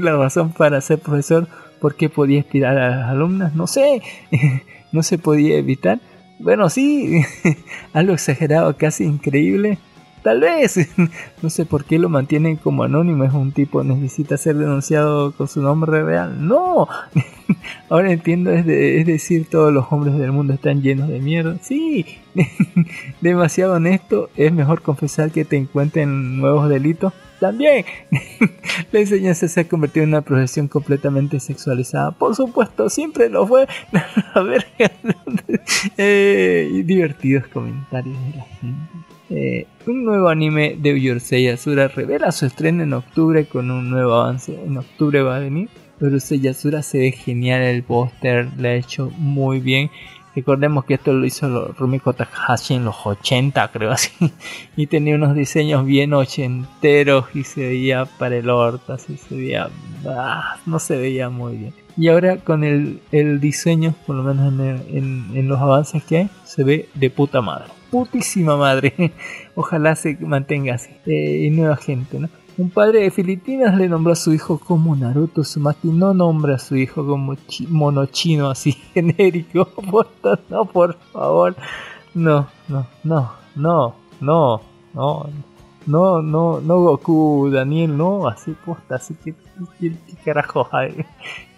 [0.00, 1.48] la razón para ser profesor,
[1.80, 3.54] ¿por qué podía inspirar a las alumnas?
[3.54, 4.02] No sé,
[4.92, 6.00] no se podía evitar.
[6.40, 7.22] Bueno, sí,
[7.92, 9.78] algo exagerado, casi increíble
[10.24, 10.78] Tal vez.
[11.42, 13.24] No sé por qué lo mantienen como anónimo.
[13.24, 16.48] Es un tipo, necesita ser denunciado con su nombre real.
[16.48, 16.88] No.
[17.90, 21.58] Ahora entiendo, es, es decir, todos los hombres del mundo están llenos de mierda.
[21.60, 22.06] Sí.
[23.20, 24.30] Demasiado honesto.
[24.36, 27.12] Es mejor confesar que te encuentren nuevos delitos.
[27.38, 27.84] También.
[28.90, 32.12] La enseñanza se ha convertido en una profesión completamente sexualizada.
[32.12, 33.68] Por supuesto, siempre lo fue.
[34.32, 34.66] A ver.
[35.98, 39.03] eh, divertidos comentarios de la gente.
[39.30, 44.14] Eh, un nuevo anime de Urusei Asura revela su estreno en octubre con un nuevo
[44.14, 44.58] avance.
[44.64, 45.68] En octubre va a venir.
[46.00, 49.90] Urusei Asura se ve genial el póster, le ha hecho muy bien.
[50.36, 54.10] Recordemos que esto lo hizo Rumiko Takahashi en los 80, creo así.
[54.76, 59.68] Y tenía unos diseños bien ochenteros y se veía para el orto, así se veía...
[60.08, 61.74] ah, no se veía muy bien.
[61.96, 66.02] Y ahora con el, el diseño, por lo menos en, el- en- en los avances
[66.02, 67.70] que hay, se ve de puta madre.
[67.94, 69.12] Putísima madre.
[69.54, 70.90] Ojalá se mantenga así.
[71.06, 72.28] Eh, nueva gente, ¿no?
[72.58, 75.88] Un padre de Filipinas le nombró a su hijo como Naruto Uzumaki.
[75.88, 79.68] No nombra a su hijo como chi- mono chino así genérico.
[80.50, 81.54] No, por favor.
[82.14, 84.60] No, no, no, no, no,
[84.92, 85.30] no.
[85.86, 89.34] No, no, no Goku, Daniel, no, así posta, así que,
[89.78, 91.04] ¿qué, qué carajo hay?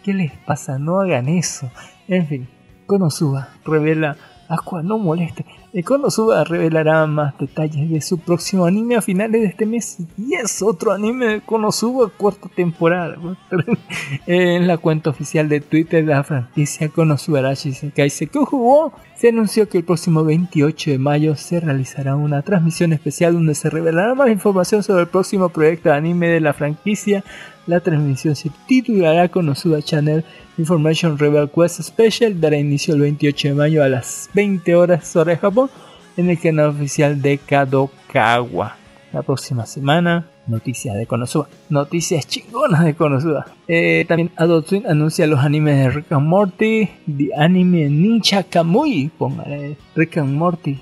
[0.03, 0.79] ¿Qué les pasa?
[0.81, 1.70] No hagan eso.
[2.09, 2.49] En fin,
[2.87, 4.16] Konosuba revela
[4.49, 5.44] Aqua no moleste.
[5.83, 9.99] Konosuba revelará más detalles de su próximo anime a finales de este mes.
[10.17, 13.17] Y es otro anime de Konosuba, cuarta temporada.
[14.27, 19.79] en la cuenta oficial de Twitter de la franquicia Konosubarashi Sekai Sekuhuo se anunció que
[19.79, 24.83] el próximo 28 de mayo se realizará una transmisión especial donde se revelará más información
[24.83, 27.25] sobre el próximo proyecto de anime de la franquicia.
[27.66, 30.24] La transmisión se titulará Konosuba Channel
[30.57, 32.40] Information Rebel Quest Special.
[32.40, 35.68] Dará inicio el 28 de mayo a las 20 horas hora de Japón
[36.16, 38.76] en el canal oficial de Kadokawa.
[39.12, 41.48] La próxima semana, noticias de Konosuba.
[41.68, 43.46] Noticias chingonas de Konosuba.
[43.66, 49.11] Eh, también Adult Swim anuncia los animes de Rick and Morty, The Anime Ninja Kamui.
[49.18, 50.79] Póngale Rick and Morty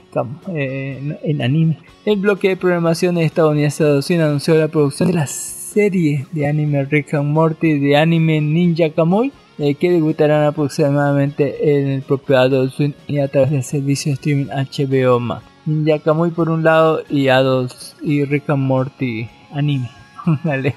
[0.53, 1.79] eh, en anime.
[2.05, 5.27] El bloque de programación estadounidense Adult Swim anunció la producción de la
[5.75, 9.33] serie de anime Rick and Morty de anime Ninja Kamui.
[9.59, 14.47] eh, que debutarán aproximadamente en el propio Adult Swim y a través del servicio streaming
[14.47, 15.45] HBO Max.
[15.67, 19.91] Ninja Kamui por un lado y Adult y Rick and Morty anime.
[20.45, 20.77] Vale,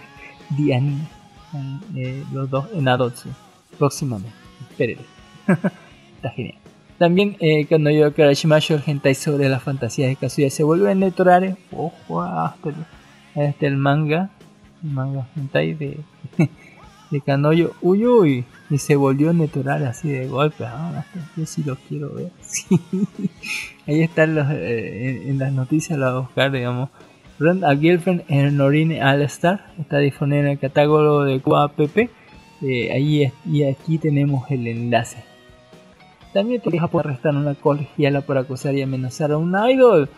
[0.50, 1.08] de anime.
[1.96, 3.34] Eh, los dos en Adult Swim.
[3.78, 4.36] Próximamente.
[4.70, 5.04] Espérenlo.
[6.16, 6.56] Está genial.
[6.98, 11.02] También eh, cuando yo Karashimasho el hentai sobre las fantasías de Kazuya se vuelve en
[11.02, 11.56] Netorare.
[11.72, 12.76] Ojo, hasta el,
[13.48, 14.32] hasta el manga.
[14.82, 15.98] Manga hentai de,
[17.12, 17.72] de Kanoyo.
[17.82, 18.46] Uy, uy.
[18.70, 20.66] Y se volvió Netorare así de golpe.
[20.66, 22.32] Ah, yo sí lo quiero ver.
[22.42, 22.66] Sí.
[23.88, 26.90] Ahí están los, eh, en, en las noticias la voy a buscar, digamos.
[27.40, 32.10] Rent a Girlfriend en Norine All Star está disponible en el catálogo de QAPP.
[32.63, 35.24] Eh, ahí es- y aquí tenemos el enlace.
[36.34, 40.10] También te deja por arrestar a una colegiala por acosar y amenazar a un idol.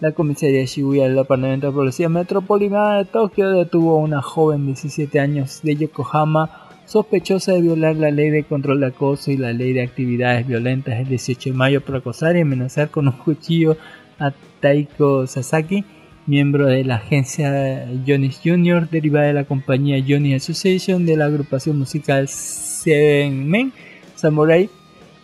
[0.00, 4.66] La comisaría Shibuya del Departamento de Policía Metropolitana de Tokio detuvo a una joven de
[4.66, 9.52] 17 años de Yokohama sospechosa de violar la ley de control de acoso y la
[9.52, 13.76] ley de actividades violentas el 18 de mayo por acosar y amenazar con un cuchillo
[14.20, 15.84] a Taiko Sasaki,
[16.26, 21.76] miembro de la agencia Johnny's Jr., derivada de la compañía Johnny Association de la agrupación
[21.76, 23.72] musical Seven Men
[24.14, 24.70] Samurai.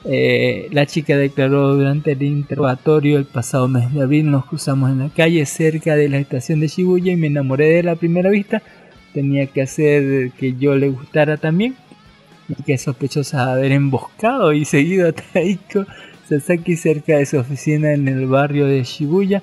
[0.06, 4.98] Eh, la chica declaró durante el interrogatorio el pasado mes de abril nos cruzamos en
[4.98, 8.62] la calle cerca de la estación de Shibuya y me enamoré de la primera vista.
[9.14, 11.76] Tenía que hacer que yo le gustara también.
[12.48, 15.86] Y que sospechosa de haber emboscado y seguido a Taiko
[16.28, 19.42] Sasaki cerca de su oficina en el barrio de Shibuya,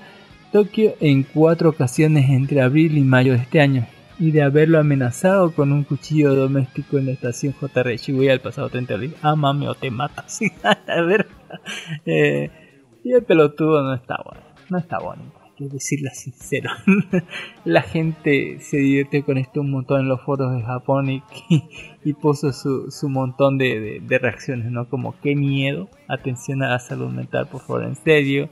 [0.52, 3.88] Tokio, en cuatro ocasiones entre abril y mayo de este año.
[4.22, 8.70] Y de haberlo amenazado con un cuchillo doméstico en la estación JR Shibuya el pasado
[8.70, 10.40] 30 de mami, o te matas.
[10.88, 11.28] A ver.
[12.06, 12.50] Eh,
[13.04, 14.42] y el pelotudo no está bueno.
[14.70, 16.70] No está bonito hay que decirlo sincero.
[17.66, 21.24] la gente se divirtió con esto un montón en los foros de Japón y,
[22.06, 24.88] y puso su, su montón de, de- de reacciones, ¿no?
[24.88, 28.50] Como qué miedo, atención a la salud mental, por favor, en serio.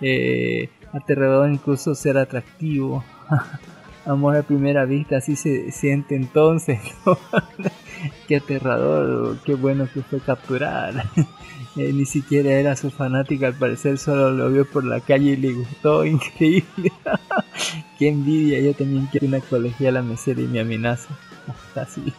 [0.00, 3.04] Eh, aterrador incluso ser atractivo.
[4.04, 6.80] Amor a primera vista, así se siente entonces.
[8.28, 11.04] qué aterrador, qué bueno que fue capturada.
[11.74, 15.36] Eh, ni siquiera era su fanática, al parecer solo lo vio por la calle y
[15.36, 16.92] le gustó, increíble.
[17.98, 21.16] Qué envidia, yo también quiero una colegiala mesera y me amenaza.
[21.48, 22.12] Hasta así.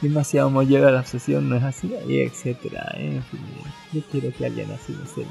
[0.00, 2.92] Demasiado me lleva la obsesión, no es así, etcétera.
[2.96, 3.40] En fin,
[3.92, 5.30] yo quiero que alguien así me serie.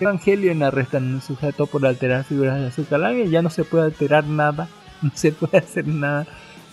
[0.00, 4.24] Evangelion arrestan a un sujeto por alterar figuras de azúcar ya no se puede alterar
[4.24, 4.68] nada,
[5.02, 6.26] no se puede hacer nada.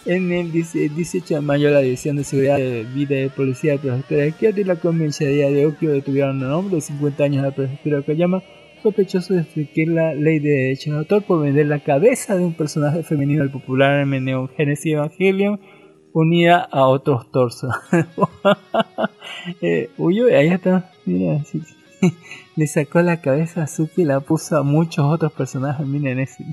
[0.05, 3.79] En el 10 18 de mayo, la División de Seguridad de Vida de Policía de
[3.79, 7.41] Prefectura de Kyoto y la Comisaría de Okio detuvieron a un hombre de 50 años
[7.43, 8.41] de la Prefectura de
[8.81, 12.53] sospechoso de infringir la ley de derechos de autor por vender la cabeza de un
[12.53, 15.59] personaje femenino del popular anime Neon Genesis Evangelion
[16.13, 17.73] unida a otros torsos.
[19.61, 20.91] eh, uy, ahí está.
[21.05, 21.43] Mira,
[22.55, 25.85] le sacó la cabeza a Suki y la puso a muchos otros personajes.
[25.85, 26.45] Miren ese.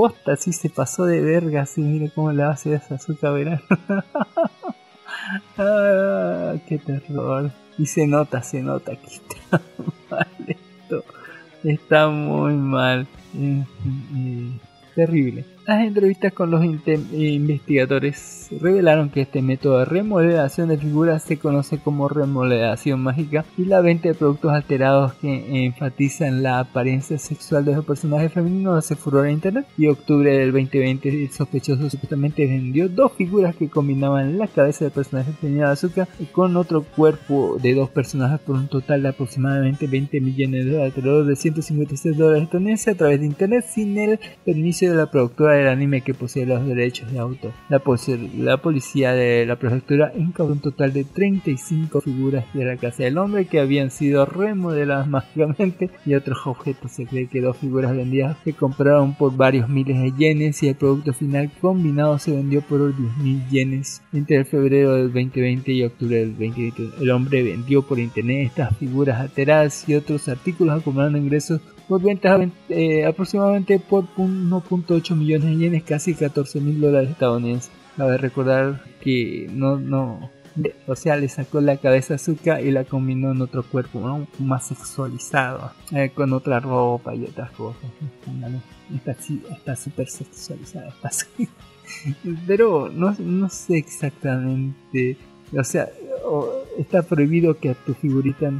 [0.00, 3.34] Posta, sí se pasó de verga, así, mire cómo le va a hacer esa azúcar
[3.34, 3.60] verano.
[5.58, 7.50] Ah, qué terror.
[7.76, 9.60] Y se nota, se nota que está
[10.10, 11.04] mal esto.
[11.62, 13.06] Está muy mal.
[13.36, 13.62] Eh,
[14.94, 15.44] terrible.
[15.70, 21.78] Las entrevistas con los investigadores revelaron que este método de remodelación de figuras se conoce
[21.78, 27.76] como remodelación mágica y la venta de productos alterados que enfatizan la apariencia sexual de
[27.76, 29.64] los personajes femeninos hace furor en internet.
[29.78, 34.92] Y octubre del 2020 el sospechoso supuestamente vendió dos figuras que combinaban la cabeza del
[34.92, 39.86] personaje femenino de azúcar con otro cuerpo de dos personajes por un total de aproximadamente
[39.86, 44.86] 20 millones de dólares, de 156 dólares estadounidenses a través de internet sin el permiso
[44.86, 47.52] de la productora del anime que posee los derechos de autor.
[47.68, 47.82] La,
[48.36, 53.18] la policía de la prefectura incautó un total de 35 figuras de la casa del
[53.18, 56.92] hombre que habían sido remodeladas mágicamente y otros objetos.
[56.92, 60.74] Se cree que dos figuras vendidas se compraron por varios miles de yenes y el
[60.74, 66.16] producto final combinado se vendió por 10.000 yenes entre el febrero del 2020 y octubre
[66.16, 67.02] del 2020.
[67.02, 71.60] El hombre vendió por internet estas figuras alteradas y otros artículos acumulando ingresos
[71.90, 77.72] por ventas eh, aproximadamente por 1.8 millones de yenes, casi 14 mil dólares estadounidenses.
[77.96, 80.30] Cabe recordar que no, no,
[80.86, 84.68] o sea, le sacó la cabeza a Zuka y la combinó en otro cuerpo, más
[84.68, 87.82] sexualizado, eh, con otra ropa y otras cosas.
[88.94, 90.94] Está súper sexualizada,
[92.46, 95.16] pero no, no sé exactamente,
[95.58, 95.88] o sea,
[96.78, 98.52] está prohibido que a tu figurita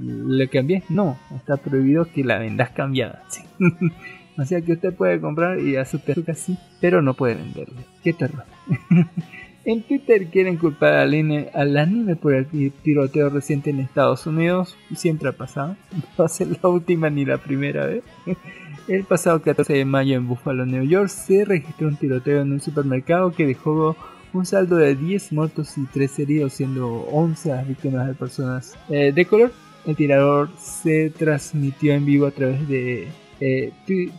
[0.00, 0.82] ¿Le cambié?
[0.88, 3.22] No, está prohibido que la vendas cambiada.
[4.38, 6.00] o sea que usted puede comprar y a su
[6.34, 7.82] sí, pero no puede venderle.
[8.02, 8.44] Qué terror.
[9.64, 12.46] en Twitter quieren culpar al, al anime por el
[12.82, 14.76] tiroteo reciente en Estados Unidos.
[14.94, 15.76] Siempre ha pasado.
[15.92, 18.02] No va a ser la última ni la primera vez.
[18.88, 22.60] El pasado 14 de mayo en Buffalo, New York, se registró un tiroteo en un
[22.60, 23.96] supermercado que dejó
[24.34, 29.12] un saldo de 10 muertos y 3 heridos, siendo 11 las víctimas de personas eh,
[29.12, 29.52] de color.
[29.86, 33.08] El tirador se transmitió en vivo a través de
[33.40, 33.72] eh,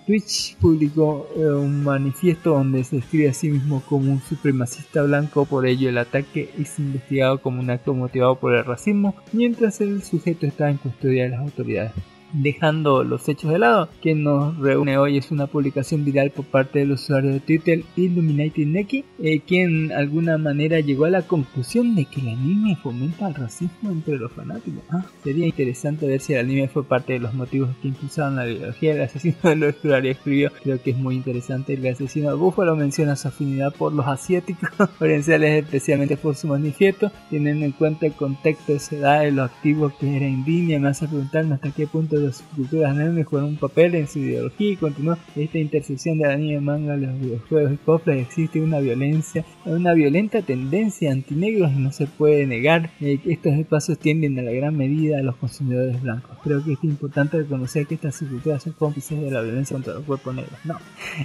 [0.05, 5.45] Twitch, publicó eh, un manifiesto donde se describe a sí mismo como un supremacista blanco,
[5.45, 10.03] por ello el ataque es investigado como un acto motivado por el racismo, mientras el
[10.03, 11.93] sujeto está en custodia de las autoridades
[12.41, 13.89] dejando los hechos de lado.
[14.01, 18.65] Quien nos reúne hoy es una publicación viral por parte del usuario de Twitter Illuminated
[18.65, 23.27] Neki, eh, quien de alguna manera llegó a la conclusión de que el anime fomenta
[23.27, 24.83] el racismo entre los fanáticos.
[24.89, 28.47] Ah, sería interesante ver si el anime fue parte de los motivos que impulsaron la
[28.47, 30.51] ideología del asesino del usuario escribió.
[30.63, 31.73] Creo que es muy interesante.
[31.73, 34.69] El asesino de Buffalo menciona su afinidad por los asiáticos
[34.99, 39.91] potenciales, especialmente por su manifiesto, teniendo en cuenta el contexto de edad y lo activo
[39.99, 40.79] que era en línea.
[40.79, 44.71] Me hace preguntarme hasta qué punto las culturas anime juegan un papel en su ideología
[44.71, 49.93] y continúa esta intersección de anime, manga, los videojuegos y cosplay existe una violencia, una
[49.93, 54.51] violenta tendencia antinegros y no se puede negar eh, que estos espacios tienden a la
[54.51, 56.37] gran medida a los consumidores blancos.
[56.43, 60.03] Creo que es importante reconocer que estas subculturas son cómplices de la violencia contra los
[60.03, 60.59] cuerpos negros.
[60.63, 60.77] No,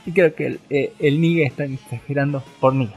[0.06, 2.90] y creo que el, eh, el Niga está exagerando por mí.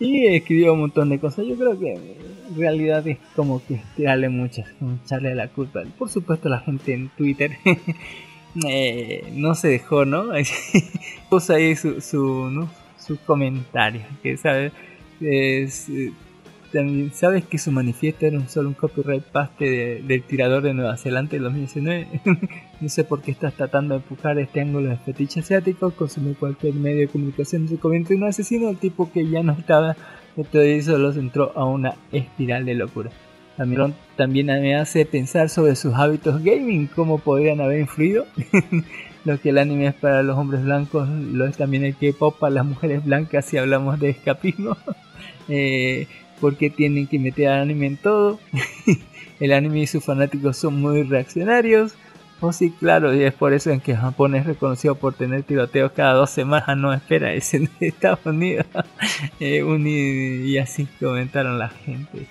[0.00, 1.44] Y escribió un montón de cosas.
[1.46, 4.66] Yo creo que en realidad es como que tirarle muchas,
[5.04, 5.82] echarle la culpa.
[5.98, 7.52] Por supuesto, la gente en Twitter
[8.66, 10.30] eh, no se dejó, ¿no?
[11.30, 12.70] Puso ahí su, su, ¿no?
[14.22, 14.72] Que, ¿sabes?
[15.20, 15.90] Es,
[16.72, 20.96] también sabes que su manifiesto era un solo un copyright paste del tirador de Nueva
[20.96, 22.06] Zelanda en 2019.
[22.80, 26.74] no sé por qué estás tratando de empujar este ángulo de fetiche asiático, consumir cualquier
[26.74, 29.96] medio de comunicación se convierte en un asesino, el tipo que ya no estaba,
[30.50, 33.10] todo eso los entró a una espiral de locura.
[33.56, 38.24] También, también me hace pensar sobre sus hábitos gaming, cómo podrían haber influido.
[39.24, 42.54] lo que el anime es para los hombres blancos, lo es también el K-pop para
[42.54, 44.76] las mujeres blancas si hablamos de escapismo.
[45.48, 46.06] eh,
[46.40, 48.40] porque tienen que meter al anime en todo.
[49.40, 51.94] el anime y sus fanáticos son muy reaccionarios.
[52.42, 55.42] O oh, sí, claro, y es por eso en que Japón es reconocido por tener
[55.42, 56.74] tiroteos cada dos semanas.
[56.76, 58.64] No espera, es en Estados Unidos.
[59.40, 59.62] eh,
[60.44, 62.26] y así comentaron la gente.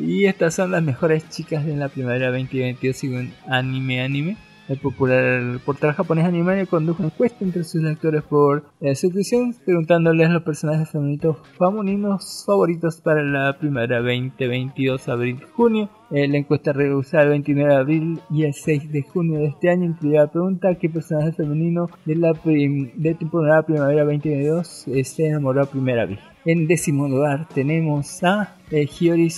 [0.00, 4.36] y estas son las mejores chicas de la primavera 2022 según Anime Anime.
[4.68, 10.28] El popular portal japonés Animania condujo una encuesta entre sus lectores por eh, suscripción, preguntándoles
[10.28, 15.88] los personajes femeninos femeninos favoritos para la primavera 2022 abril-junio.
[16.10, 19.70] Eh, la encuesta realizada el 29 de abril y el 6 de junio de este
[19.70, 25.62] año incluía la pregunta ¿qué personaje femenino de la de temporada primavera 2022 se enamoró
[25.62, 26.18] a primera vez?
[26.48, 29.28] En décimo lugar tenemos a eh, Hiyori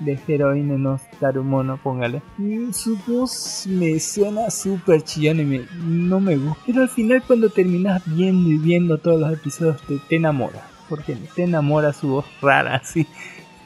[0.00, 2.22] de Heroine no Tarumono, póngale.
[2.72, 6.62] su voz me suena súper chillón y no me gusta.
[6.66, 10.66] Pero al final cuando terminas viendo y viendo todos los episodios te, te enamora.
[10.88, 13.06] Porque te enamora su voz rara así.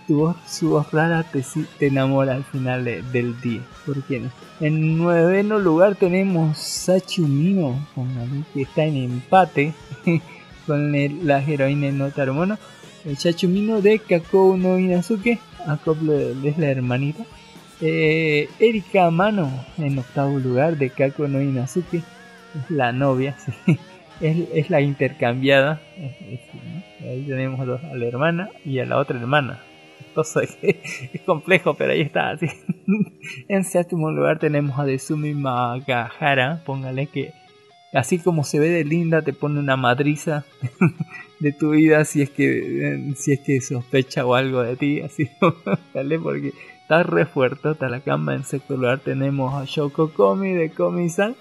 [0.08, 1.44] tu voz, su voz rara te,
[1.78, 3.62] te enamora al final de- del día.
[3.86, 4.30] ¿Por qué no?
[4.58, 9.72] En noveno lugar tenemos Sachumino, póngale, que está en empate
[10.66, 12.58] con el- la heroína no Tarumono.
[13.04, 17.24] El Sachumino de Kakou no Inazuke, acoplo es la hermanita.
[17.80, 23.36] Eh, Erika Amano en octavo lugar de Kako no Inazuke, es la novia,
[23.66, 23.78] sí.
[24.20, 25.80] es, es la intercambiada.
[25.96, 27.08] Es- ¿no?
[27.08, 29.60] Ahí tenemos dos, a la hermana y a la otra hermana.
[30.22, 32.36] Es complejo, pero ahí está.
[33.48, 37.32] en séptimo lugar tenemos a Desumi Magahara, póngale que
[37.92, 40.44] así como se ve de linda te pone una madriza
[41.40, 45.00] de tu vida si es que eh, si es que sospecha o algo de ti,
[45.00, 48.34] así póngale porque está re fuerte la cama.
[48.34, 51.34] En sexto lugar tenemos a Shoko Komi de Komi-san.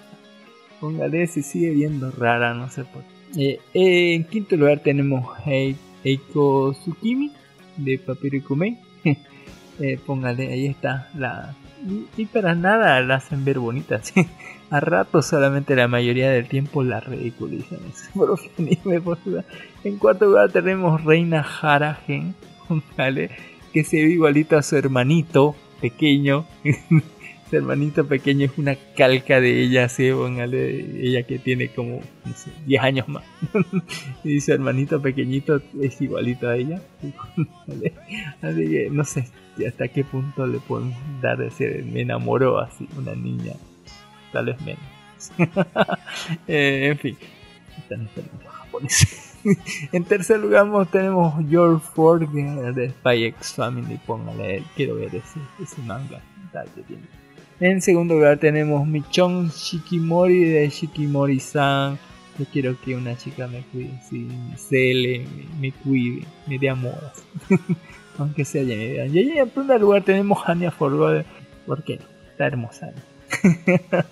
[0.80, 3.02] Póngale si sigue viendo rara, no sé por
[3.34, 3.58] qué.
[3.74, 7.32] Eh, en quinto lugar tenemos Hei- Eiko Tsukimi
[7.76, 8.78] de Papiro Kumei.
[9.78, 11.10] Eh, póngale, ahí está.
[11.18, 11.54] La...
[12.16, 14.00] Y, para nada la hacen ver bonita.
[14.68, 17.78] A rato solamente la mayoría del tiempo la ridiculizan.
[19.84, 22.34] En cuarto lugar tenemos Reina Haragen.
[22.66, 23.30] Póngale,
[23.72, 26.46] que se ve igualito a su hermanito pequeño.
[27.50, 32.32] su hermanito pequeño es una calca de ella, sí, póngale, ella que tiene como no
[32.34, 33.22] sé, 10 años más.
[34.24, 36.82] y su hermanito pequeñito es igualito a ella.
[37.36, 37.92] Póngale.
[38.42, 39.28] Así que no sé
[39.64, 40.92] hasta qué punto le pueden
[41.22, 43.52] dar de ser me enamoró así una niña.
[44.36, 44.82] Tal vez menos.
[46.46, 47.16] Eh, en fin,
[49.92, 53.98] en tercer lugar tenemos Your Ford de Spy X Family.
[54.06, 56.20] Póngale, quiero ver ese, ese manga.
[56.52, 57.04] Tal que tiene.
[57.60, 61.98] En segundo lugar tenemos Michon Shikimori de Shikimori-san.
[62.38, 66.68] Yo quiero que una chica me cuide, sí, me cele, me, me cuide, me dé
[66.68, 67.00] amor.
[68.18, 69.16] Aunque sea vean.
[69.16, 71.24] Y en primer lugar tenemos Hania Forgode.
[71.64, 72.04] ¿Por qué no?
[72.32, 72.88] Está hermosa.
[72.88, 73.15] ¿no?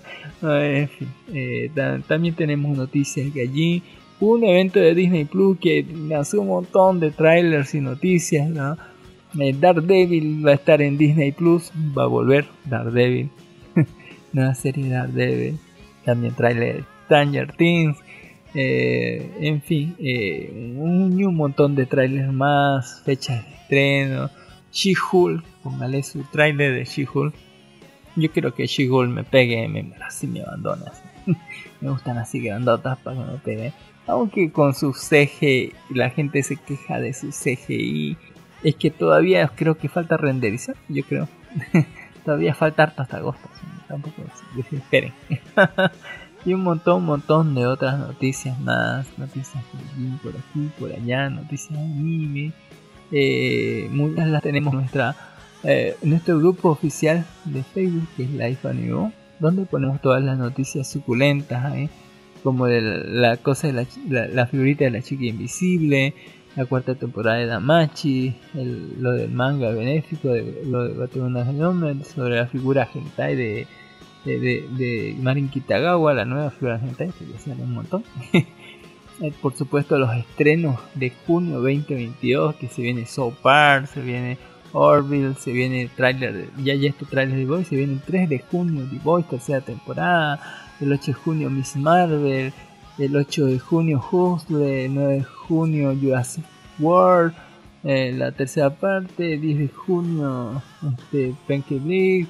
[1.33, 3.81] Eh, ta- también tenemos noticias que allí
[4.19, 8.47] un evento de Disney Plus que lanzó un montón de trailers y noticias.
[8.49, 8.77] ¿no?
[9.39, 13.29] Eh, Daredevil va a estar en Disney Plus, va a volver Daredevil.
[14.33, 15.57] Nueva serie Daredevil.
[16.03, 17.97] También trailer Stranger Things.
[18.53, 24.29] Eh, en fin, eh, un, un montón de trailers más, fechas de estreno.
[24.71, 27.33] She-Hulk, póngale su trailer de She-Hulk.
[28.15, 30.91] Yo quiero que She-Hulk me pegue, me, así me abandona.
[31.81, 33.73] me gustan así grandotas para que me pegue.
[34.07, 38.17] Aunque con su CGI, la gente se queja de su CGI.
[38.63, 41.27] Es que todavía creo que falta renderizar, yo creo.
[42.25, 43.49] todavía falta harto hasta agosto.
[43.87, 44.23] Tampoco
[44.71, 45.13] esperen.
[46.45, 49.07] y un montón, un montón de otras noticias más.
[49.17, 51.29] Noticias por aquí, por aquí, por allá.
[51.29, 52.53] Noticias de anime.
[53.11, 55.15] Eh, muchas las tenemos en nuestra,
[55.65, 60.89] eh, nuestro grupo oficial de Facebook, que es Life Anime, donde ponemos todas las noticias
[60.89, 61.89] suculentas, ¿eh?
[62.43, 66.13] como de la, cosa de la, la, la figurita de la chica invisible,
[66.55, 72.35] la cuarta temporada de Damachi, el- lo del manga benéfico, de, lo de Nombre, sobre
[72.37, 73.67] la figura hentai de,
[74.25, 74.39] de,
[74.77, 78.03] de, Marin Kitagawa, la nueva figura hentai, que ya sale un montón.
[79.21, 84.37] Eh, Por supuesto los estrenos de junio 2022 que se viene So Par, se viene
[84.77, 88.27] Orville, se viene trailer, de- ya ya este trailer de Boys, se viene el 3
[88.29, 90.39] de junio The Boys, tercera temporada,
[90.81, 92.51] el 8 de junio Miss Marvel,
[92.97, 96.43] el 8 de junio Hustle, el 9 de junio Jurassic
[96.79, 97.33] World,
[97.85, 100.61] eh, la tercera parte, 10 de junio
[100.99, 102.27] este, Penke Bleak,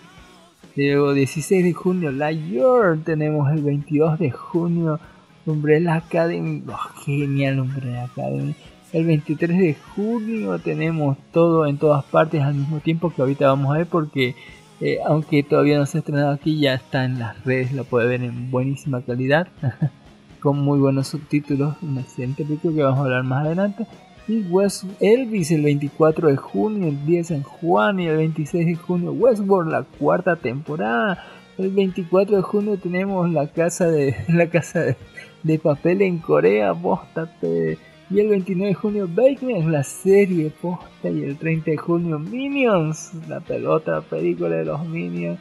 [0.76, 5.00] luego 16 de junio York, tenemos el 22 de junio
[5.48, 8.56] Umbrella Academy, oh, genial Umbrella Academy.
[8.96, 13.76] El 23 de junio tenemos todo en todas partes al mismo tiempo que ahorita vamos
[13.76, 14.36] a ver porque
[14.80, 18.08] eh, aunque todavía no se ha estrenado aquí ya está en las redes, lo puede
[18.08, 19.50] ver en buenísima calidad
[20.40, 23.86] con muy buenos subtítulos, una excelente película que vamos a hablar más adelante.
[24.30, 28.76] Y West Elvis el 24 de junio, el 10 en Juan y el 26 de
[28.76, 31.22] junio Westworld la cuarta temporada.
[31.58, 34.96] El 24 de junio tenemos la casa de la casa de,
[35.44, 37.78] de papel en Corea, postate.
[38.10, 41.10] Y el 29 de junio Bakeman, la serie posta.
[41.10, 45.40] Y el 30 de junio Minions, la pelota película de los Minions.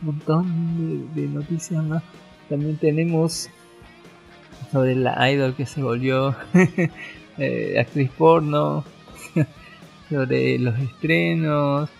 [0.00, 2.02] Un montón de, noticias más.
[2.48, 3.48] También tenemos
[4.70, 6.34] sobre la idol que se volvió
[7.38, 8.84] eh, actriz porno.
[10.08, 11.90] sobre los estrenos.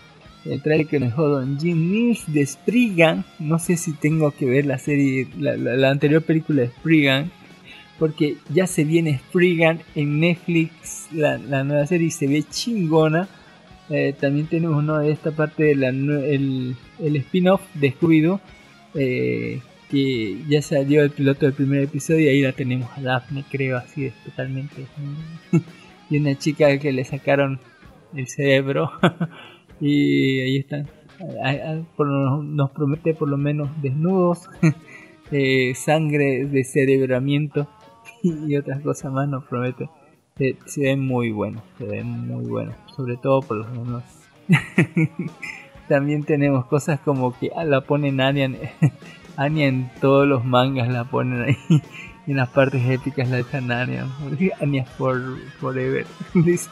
[0.45, 3.25] El trailer que nos dejó Don Jim Mills de Spriggan.
[3.39, 7.31] No sé si tengo que ver la serie, la, la- la anterior película de Spriggan.
[7.99, 11.07] Porque ya se viene Spriggan en Netflix.
[11.11, 13.27] La, la nueva serie se ve chingona.
[13.89, 18.39] Eh, también tenemos uno de esta parte del el, el spin-off de Scooby-Doo.
[18.95, 23.45] eh, que ya salió el piloto del primer episodio y ahí la tenemos a Daphne,
[23.51, 24.87] creo, así es totalmente.
[26.09, 27.59] y una chica que le sacaron
[28.15, 28.91] el cerebro.
[29.79, 30.87] y ahí están.
[31.97, 34.49] Nos promete por lo menos desnudos,
[35.31, 37.67] eh, sangre, descerebramiento
[38.47, 39.89] y otras cosas más nos promete.
[40.37, 44.03] Se, se ven muy buenos, se ven muy buenos, sobre todo por los menús.
[45.87, 48.45] También tenemos cosas como que ah, la ponen Anya,
[49.37, 51.81] en- todos los mangas, la ponen ahí.
[52.27, 54.07] Y en las partes épicas la dejan Anya.
[54.59, 55.21] Anya for,
[55.59, 56.69] Forever, dice.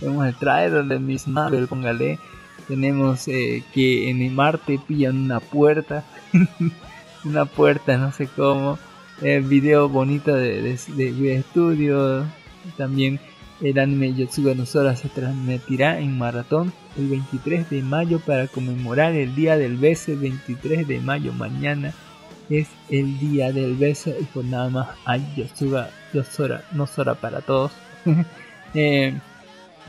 [0.00, 2.18] Tenemos el trailer de Miss Marvel, póngale.
[2.66, 6.04] Tenemos eh, que en Marte pillan una puerta.
[7.24, 8.78] una puerta, no sé cómo.
[9.22, 12.26] El video bonito de, de, de Studio.
[12.76, 13.20] También
[13.60, 19.14] el anime Yotsuga no Sora se transmitirá en maratón el 23 de mayo para conmemorar
[19.14, 20.12] el día del beso.
[20.12, 21.92] El 23 de mayo, mañana
[22.48, 24.10] es el día del beso.
[24.18, 27.72] Y pues nada más hay Yotsuga Yosora no Sora para todos.
[28.72, 29.12] Eh,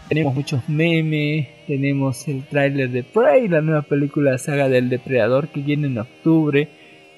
[0.09, 5.61] tenemos muchos memes, tenemos el tráiler de Prey, la nueva película saga del depredador que
[5.61, 6.67] viene en octubre,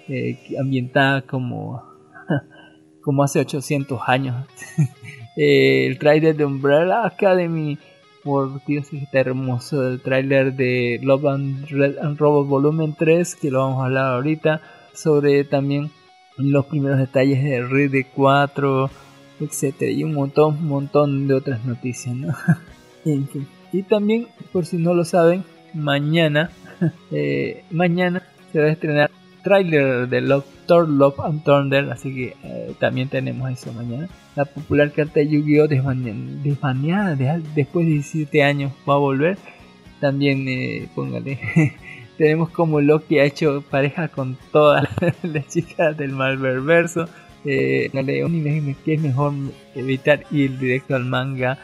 [0.10, 1.93] eh, ambientada como,
[3.04, 4.46] como hace 800 años.
[5.36, 7.80] Eh, el tráiler de Umbrella Academy,
[8.24, 13.50] por Dios está hermoso, el tráiler de Love and, Red and Robot Volumen 3, que
[13.50, 14.62] lo vamos a hablar ahorita,
[14.94, 15.90] sobre también
[16.38, 18.92] los primeros detalles de Red 4,
[19.40, 22.34] etcétera y un montón, montón de otras noticias, ¿no?
[23.06, 23.48] En fin.
[23.72, 25.44] Y también, por si no lo saben,
[25.74, 26.52] mañana,
[27.12, 29.12] eh, mañana se va a estrenar
[29.44, 34.08] tráiler de Love, Thor Love and Thunder, así que eh, también tenemos eso mañana.
[34.36, 35.68] La popular carta de Yu-Gi-Oh!
[35.68, 39.38] desbane- desbaneada de- después de 17 años va a volver.
[40.00, 41.40] También, eh, póngale,
[42.18, 44.88] tenemos como Loki ha hecho pareja con todas
[45.24, 47.08] las chicas del Marvelverso.
[47.46, 49.34] Eh, póngale, un anime que es mejor
[49.76, 51.58] evitar ir directo al manga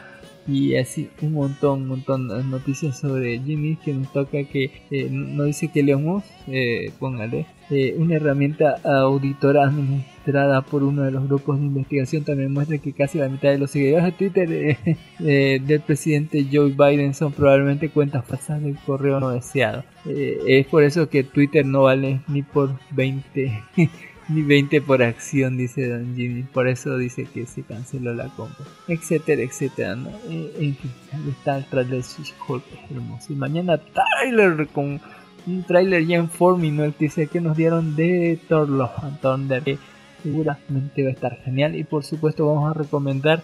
[0.50, 5.08] y así un montón, un montón de noticias sobre Jimmy que nos toca que eh,
[5.10, 11.26] no dice que leamos, eh, póngale, eh, una herramienta auditora administrada por uno de los
[11.28, 14.96] grupos de investigación también muestra que casi la mitad de los seguidores de Twitter eh,
[15.20, 19.84] eh, del presidente Joe Biden son probablemente cuentas falsas del correo no deseado.
[20.06, 23.62] Eh, es por eso que Twitter no vale ni por 20
[24.30, 26.42] ni 20 por acción, dice Don Jimmy.
[26.44, 28.64] Por eso dice que se canceló la compra.
[28.86, 29.96] Etcétera, etcétera.
[29.96, 30.08] ¿no?
[30.28, 30.90] Eh, en fin,
[31.28, 32.62] está el trailer She-Hulk.
[32.90, 33.32] Hermoso.
[33.32, 35.00] Y mañana trailer con
[35.46, 39.78] un trailer ya en forma y no que nos dieron de Thor Love and Thunder.
[40.22, 41.74] Seguramente va a estar genial.
[41.74, 43.42] Y por supuesto vamos a recomendar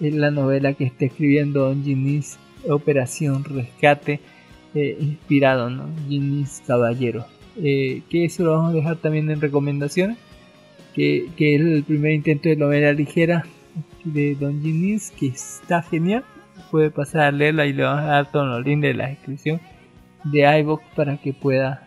[0.00, 4.20] eh, la novela que está escribiendo Don Jimmy's Operación Rescate.
[4.74, 5.88] eh, inspirado, ¿no?
[6.08, 7.24] Jimmy's Caballero.
[7.54, 10.18] Que eso lo vamos a dejar también en recomendaciones
[10.96, 13.44] que, es el primer intento de novela ligera
[14.04, 16.24] de Don Ginis, que está genial.
[16.70, 19.60] Puede pasar a leerla y le vamos a dar todos los de la descripción
[20.24, 21.86] de iVoox para que pueda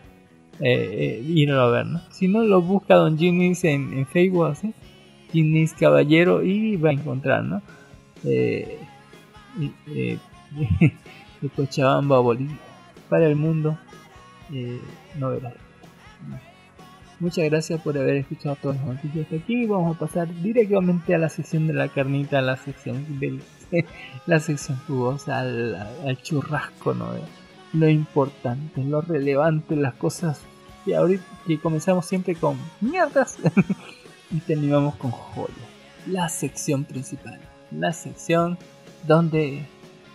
[0.60, 1.86] eh, eh, irlo a ver.
[2.10, 4.72] Si no, lo busca Don Ginis en, Facebook, así,
[5.78, 7.62] Caballero, y va a encontrar, ¿no?
[8.24, 8.78] Eh,
[9.58, 10.18] y, eh,
[11.40, 12.56] de Cochabamba, Bolivia,
[13.08, 13.76] para el mundo,
[14.52, 14.80] eh,
[15.18, 15.52] novela.
[17.20, 19.66] Muchas gracias por haber escuchado todas las noticias hasta aquí.
[19.66, 23.42] Vamos a pasar directamente a la sección de la carnita, a la sección del,
[24.26, 27.08] la sección jugosa, al, churrasco, ¿no?
[27.74, 30.40] Lo importante, lo relevante, las cosas
[30.86, 33.36] que ahorita que comenzamos siempre con mierdas
[34.30, 35.58] y terminamos con joyas.
[36.06, 37.38] La sección principal,
[37.70, 38.56] la sección
[39.06, 39.66] donde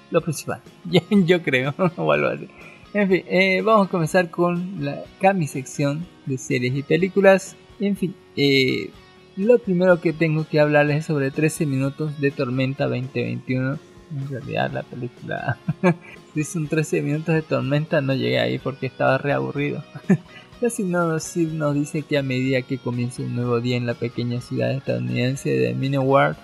[0.10, 0.60] lo principal,
[1.12, 2.50] yo creo, o algo así.
[2.96, 7.58] En fin, eh, vamos a comenzar con la Cami sección de series y películas.
[7.78, 8.90] En fin, eh,
[9.36, 13.80] lo primero que tengo que hablarles es sobre 13 minutos de Tormenta 2021.
[14.16, 15.58] En realidad la película...
[16.34, 19.84] si son 13 minutos de Tormenta no llegué ahí porque estaba reaburrido.
[20.62, 24.40] Casi no nos dice que a medida que comienza un nuevo día en la pequeña
[24.40, 26.38] ciudad estadounidense de Minowar,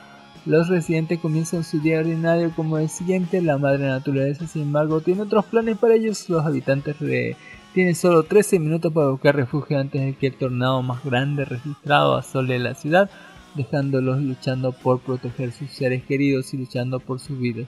[0.45, 3.41] los residentes comienzan su día ordinario como el siguiente.
[3.41, 6.27] La madre naturaleza, sin embargo, tiene otros planes para ellos.
[6.29, 7.35] Los habitantes re-
[7.73, 12.15] tienen solo 13 minutos para buscar refugio antes de que el tornado más grande registrado
[12.15, 13.09] asole la ciudad,
[13.55, 17.63] dejándolos luchando por proteger sus seres queridos y luchando por su vida.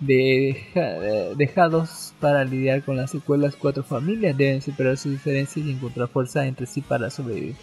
[0.00, 6.08] Deja- dejados para lidiar con las secuelas, cuatro familias deben superar sus diferencias y encontrar
[6.08, 7.54] fuerzas entre sí para sobrevivir.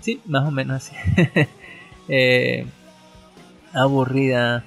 [0.00, 0.94] Sí, más o menos así.
[2.06, 2.66] Eh,
[3.74, 4.64] aburrida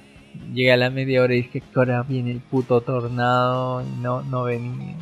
[0.54, 4.22] llegué a la media hora y dije que ahora viene el puto tornado y no,
[4.22, 4.96] no venía.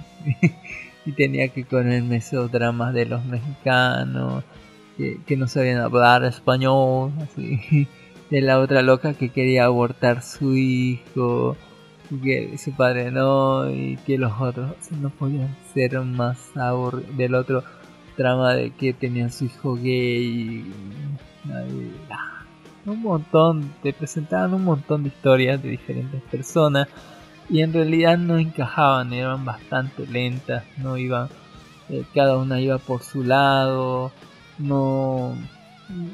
[1.07, 4.44] y tenía que ponerme esos dramas de los mexicanos
[4.96, 7.86] que, no sabían hablar español, así.
[8.30, 11.57] De la otra loca que quería abortar su hijo,
[12.24, 17.16] que su padre no, y que los otros no podían ser más aburridos.
[17.16, 17.62] Del otro
[18.16, 20.64] trama de que tenían su hijo gay.
[20.64, 20.72] y-
[22.11, 22.36] ah,
[22.87, 26.89] un montón, te presentaban un montón de historias de diferentes personas
[27.49, 31.28] y en realidad no encajaban, eran bastante lentas, no iban,
[31.89, 34.12] eh, cada una iba por su lado,
[34.59, 35.37] no,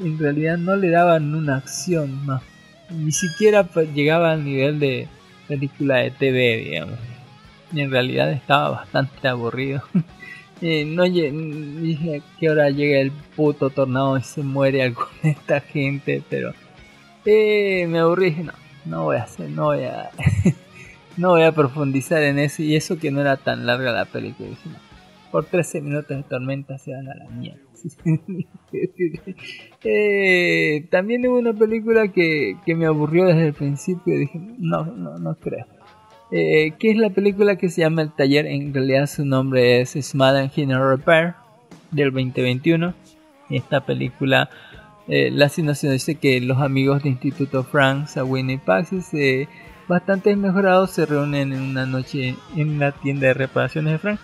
[0.02, 2.42] en realidad no le daban una acción más,
[2.90, 5.08] ni siquiera llegaba al nivel de
[5.48, 6.98] película de TV, digamos.
[7.72, 9.82] Y en realidad estaba bastante aburrido.
[10.64, 15.30] Eh, no dije a qué hora llega el puto tornado y se muere alguna de
[15.30, 16.52] esta gente, pero
[17.24, 18.52] me aburrí no,
[18.84, 20.10] no voy a no voy a
[21.16, 24.50] no voy a profundizar en eso y eso que no era tan larga la película.
[25.30, 27.60] Por 13 minutos de tormenta se van a la mierda.
[29.84, 35.18] Eh, también hubo una película que, que me aburrió desde el principio dije, no, no,
[35.18, 35.66] no creo.
[36.30, 39.90] Eh, que es la película que se llama El Taller, en realidad su nombre es
[40.00, 41.34] Small Engine Repair
[41.90, 42.94] del 2021.
[43.50, 44.48] Esta película,
[45.14, 49.46] eh, la sinopsis dice que los amigos de Instituto Frank, Sawin y Paxis, eh,
[49.86, 54.20] bastante mejorados, se reúnen en una noche en la tienda de reparaciones de Frank,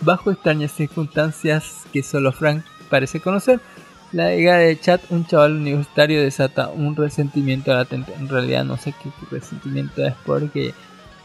[0.00, 3.60] bajo extrañas circunstancias que solo Frank parece conocer.
[4.10, 8.12] La llegada de Chad, un chaval universitario, desata un resentimiento latente.
[8.18, 10.74] En realidad no sé qué resentimiento es porque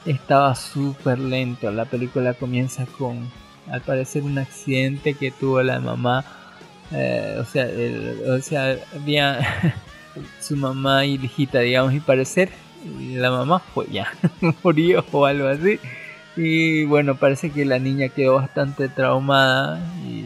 [0.06, 1.72] estaba súper lento.
[1.72, 3.32] La película comienza con,
[3.68, 6.24] al parecer, un accidente que tuvo la mamá.
[6.94, 9.40] Eh, o sea, el- o sea, había
[10.42, 12.50] su mamá y hijita, digamos, y parecer
[13.14, 14.08] la mamá fue ya
[14.64, 15.80] murió o algo así.
[16.36, 20.24] Y bueno, parece que la niña quedó bastante traumada y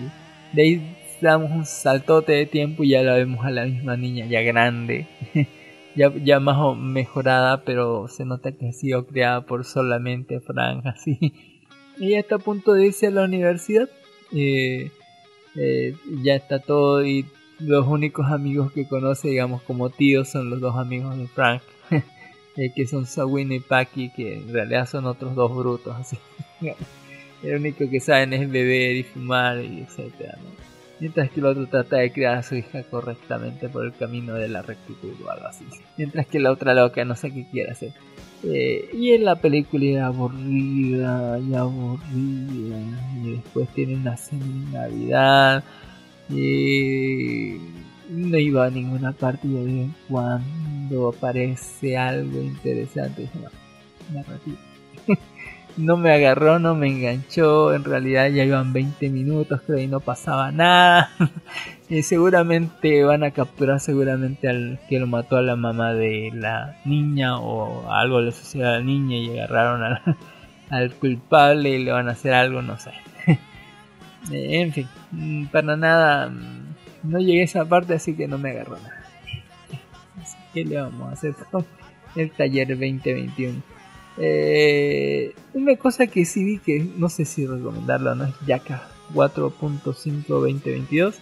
[0.56, 4.26] de ahí damos un saltote de tiempo y ya la vemos a la misma niña
[4.28, 5.08] ya grande.
[5.96, 10.86] ya, ya más o mejorada, pero se nota que ha sido criada por solamente Frank,
[10.86, 11.34] así.
[12.00, 13.90] Ella está a punto de irse a la universidad.
[14.34, 14.92] eh,
[15.56, 17.26] eh, ya está todo y
[17.60, 21.62] los únicos amigos que conoce, digamos, como tíos son los dos amigos de Frank.
[22.58, 26.18] eh, que son Sawin y Paki, que en realidad son otros dos brutos, así.
[27.44, 30.38] El único que saben es beber y fumar y etcétera.
[31.00, 34.48] Mientras que el otro trata de criar a su hija correctamente por el camino de
[34.48, 35.66] la rectitud o algo así.
[35.98, 37.92] Mientras que la otra loca no sé qué quiere hacer.
[38.48, 42.78] Eh, y en la película era aburrida y aburrida.
[43.24, 45.64] Y después tiene una cena de Navidad.
[46.30, 47.58] Y
[48.10, 53.30] no iba a ninguna parte de vez en cuando aparece algo interesante.
[55.78, 57.74] No me agarró, no me enganchó.
[57.74, 61.12] En realidad ya iban 20 minutos, creo, y no pasaba nada.
[61.90, 66.78] y seguramente van a capturar seguramente al que lo mató a la mamá de la
[66.86, 70.00] niña o algo le sucedió a la niña y agarraron
[70.70, 72.92] al, culpable y le van a hacer algo, no sé.
[74.32, 74.88] En fin,
[75.52, 76.32] para nada,
[77.04, 79.06] no llegué a esa parte así que no me agarró nada.
[80.20, 81.64] Así que le vamos a hacer con
[82.16, 83.75] el taller 2021.
[84.18, 88.88] Eh, una cosa que sí vi que no sé si recomendarlo o no es Yaka
[89.14, 91.16] 4.5 2022.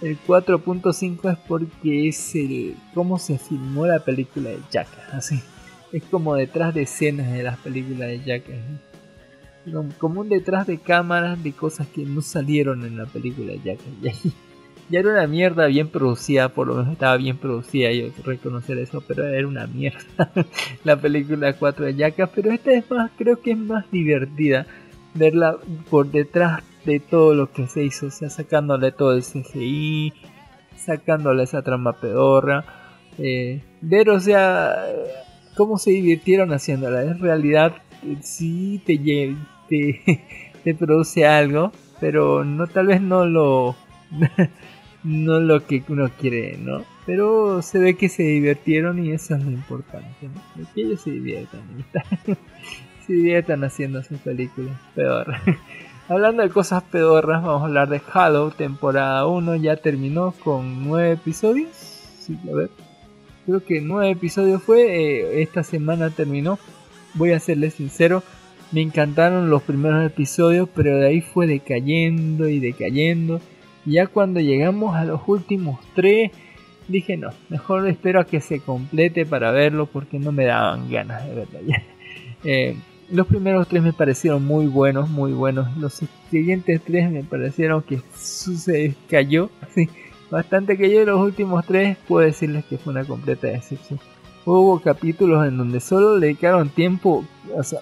[0.00, 5.40] El 4.5 es porque es el cómo se filmó la película de Yaka, así.
[5.92, 8.52] Es como detrás de escenas de las películas de Yaka.
[9.98, 13.70] Como- un detrás de cámaras de cosas que no salieron en la película de
[14.10, 14.32] ahí
[14.90, 19.02] ya era una mierda bien producida, por lo menos estaba bien producida, yo reconocer eso,
[19.06, 20.30] pero era una mierda
[20.84, 24.66] la película 4 de Yaka, pero esta es más, creo que es más divertida
[25.14, 25.56] verla
[25.90, 30.12] por detrás de todo lo que se hizo, o sea, sacándole todo el CGI,
[30.76, 32.64] sacándole esa trama pedorra,
[33.18, 34.86] eh, ver, o sea,
[35.54, 37.74] cómo se divirtieron haciéndola, en realidad
[38.22, 38.98] sí te,
[39.68, 40.24] te,
[40.64, 43.76] te produce algo, pero no tal vez no lo
[45.08, 46.84] no lo que uno quiere, ¿no?
[47.06, 50.64] Pero se ve que se divirtieron y eso es lo importante, ¿no?
[50.74, 52.36] Que ellos se diviertan, ¿no?
[53.06, 55.34] se diviertan haciendo sus películas peor.
[56.08, 61.12] Hablando de cosas pedorras, vamos a hablar de Halo, temporada 1, ya terminó con 9
[61.12, 61.70] episodios.
[61.72, 62.70] Sí, a ver.
[63.46, 66.58] Creo que 9 episodios fue, eh, esta semana terminó.
[67.14, 68.22] Voy a serles sincero,
[68.72, 73.40] me encantaron los primeros episodios, pero de ahí fue decayendo y decayendo.
[73.88, 76.30] Ya cuando llegamos a los últimos tres,
[76.88, 81.26] dije no, mejor espero a que se complete para verlo porque no me daban ganas
[81.26, 81.82] de verlo ya.
[82.44, 82.76] Eh,
[83.10, 85.76] los primeros tres me parecieron muy buenos, muy buenos.
[85.76, 89.88] Los siguientes tres me parecieron que se cayó, así,
[90.30, 91.04] bastante yo.
[91.04, 93.98] Los últimos tres puedo decirles que fue una completa decepción.
[94.44, 97.24] Hubo capítulos en donde solo le dedicaron tiempo.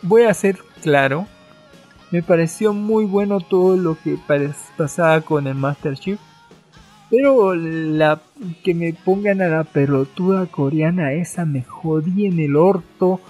[0.01, 1.27] Voy a ser claro.
[2.11, 4.17] Me pareció muy bueno todo lo que
[4.77, 6.19] pasaba con el Master Chief.
[7.11, 8.21] Pero la
[8.65, 13.21] que me pongan a la pelotuda coreana esa me jodí en el orto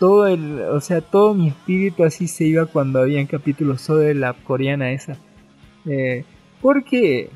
[0.00, 4.32] todo el, o sea, todo mi espíritu así se iba cuando había capítulos sobre la
[4.32, 5.18] coreana esa.
[5.84, 6.24] Eh,
[6.62, 7.28] porque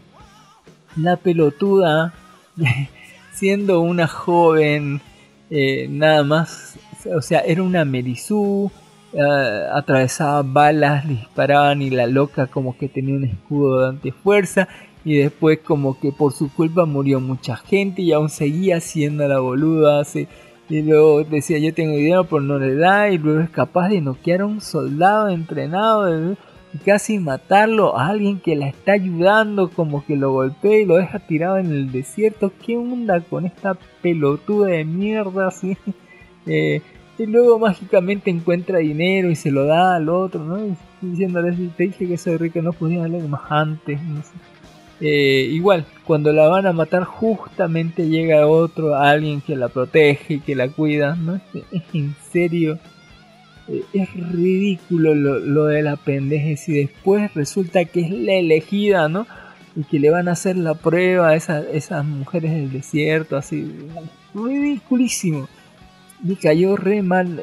[0.97, 2.15] la pelotuda,
[3.33, 5.03] siendo una joven,
[5.51, 6.79] eh, nada más,
[7.15, 8.73] o sea, era una Merizú,
[9.15, 14.69] eh, atravesaba balas, le disparaban y la loca como que tenía un escudo de antifuerza
[15.05, 19.39] y después como que por su culpa murió mucha gente y aún seguía siendo la
[19.39, 20.29] boluda, se,
[20.69, 23.11] y luego decía, yo tengo dinero, pero no le da.
[23.11, 26.33] Y luego es capaz de noquear a un soldado entrenado
[26.73, 30.97] y casi matarlo a alguien que la está ayudando, como que lo golpea y lo
[30.97, 32.53] deja tirado en el desierto.
[32.65, 35.77] ¿Qué onda con esta pelotuda de mierda así?
[36.47, 36.83] Eh,
[37.17, 40.59] y luego mágicamente encuentra dinero y se lo da al otro, ¿no?
[40.67, 44.03] Y diciéndole, te dije que soy rico, no podía hablar más antes.
[44.03, 44.31] No sé.
[45.01, 50.41] Eh, igual, cuando la van a matar, justamente llega otro, alguien que la protege y
[50.41, 51.15] que la cuida.
[51.15, 51.41] ¿no?
[51.71, 52.79] Es, en serio,
[53.69, 56.61] eh, es ridículo lo, de la pendeja.
[56.67, 59.27] Y después resulta que es la elegida, ¿no?
[59.77, 63.73] Y que le van a hacer la prueba a esas, esas mujeres del desierto, así.
[64.35, 65.49] Ridiculísimo.
[66.25, 67.39] Me cayó re mal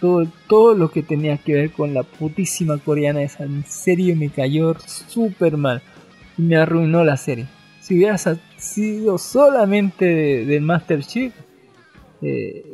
[0.00, 3.44] todo, todo lo que tenía que ver con la putísima coreana esa.
[3.44, 5.80] En serio me cayó súper mal
[6.36, 7.46] y me arruinó la serie.
[7.80, 10.04] Si hubiera sido solamente
[10.44, 11.32] del Master Chief,
[12.20, 12.64] eh,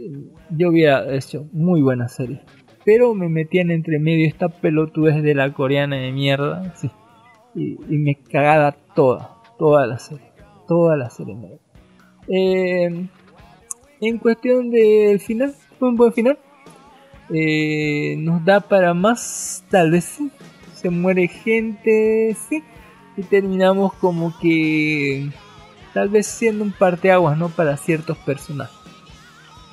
[0.49, 2.41] yo hubiera hecho muy buena serie.
[2.87, 6.75] Pero me metían entre medio esta pelotudez de la coreana de mierda.
[7.55, 10.33] y, me cagaba toda, toda la serie.
[10.67, 11.37] Toda la serie.
[12.29, 13.07] Eh,
[14.03, 16.37] en cuestión del final, fue un buen final.
[17.31, 20.31] Eh, nos da para más, tal vez sí.
[20.75, 22.65] Se muere gente, sí.
[23.17, 25.31] Y terminamos como que
[25.95, 28.77] tal vez siendo un parteaguas no para ciertos personajes.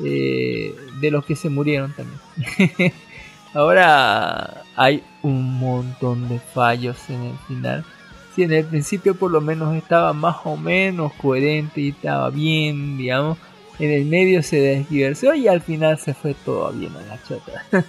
[0.01, 2.93] Eh, de los que se murieron también.
[3.55, 7.83] Ahora hay un montón de fallos en el final.
[8.35, 12.95] Si en el principio por lo menos estaba más o menos coherente y estaba bien
[12.95, 13.39] digamos
[13.79, 17.65] en el medio se desdiversió y al final se fue todo bien a la chota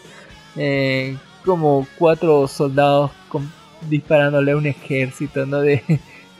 [0.56, 3.50] eh, como cuatro soldados con
[3.88, 5.60] disparándole a un ejército, ¿no?
[5.60, 5.82] De,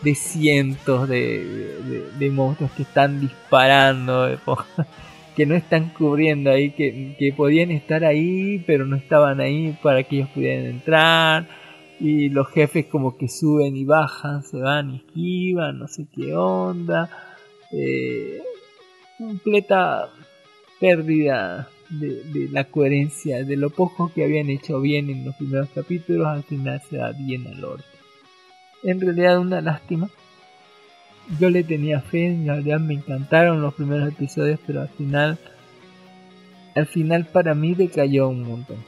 [0.03, 4.28] de cientos de, de, monstruos que están disparando,
[5.36, 10.03] que no están cubriendo ahí, que, que podían estar ahí, pero no estaban ahí para
[10.03, 11.48] que ellos pudieran entrar.
[11.98, 16.34] Y los jefes como que suben y bajan, se van y esquivan, no sé qué
[16.34, 17.11] onda.
[17.72, 18.40] Eh,
[19.21, 20.09] completa
[20.81, 26.27] pérdida de, la coherencia, de lo poco que habían hecho bien en los primeros capítulos,
[26.27, 27.85] al final se da bien al orto.
[28.83, 30.09] En realidad una lástima.
[31.39, 35.39] Yo le tenía fe, en realidad me encantaron los primeros episodios, pero al final,
[36.75, 38.79] al final para mí decayó un montón.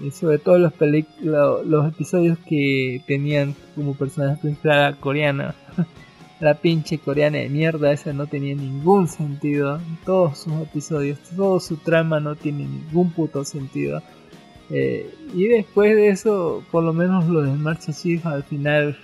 [0.00, 0.72] Y sobre todo los,
[1.20, 5.54] los episodios que tenían como personaje principal coreana.
[6.42, 9.80] La pinche coreana de mierda, esa no tenía ningún sentido.
[10.04, 14.02] Todos sus episodios, todo su trama no tiene ningún puto sentido.
[14.68, 18.98] Eh, y después de eso, por lo menos lo de Marcha Chief al final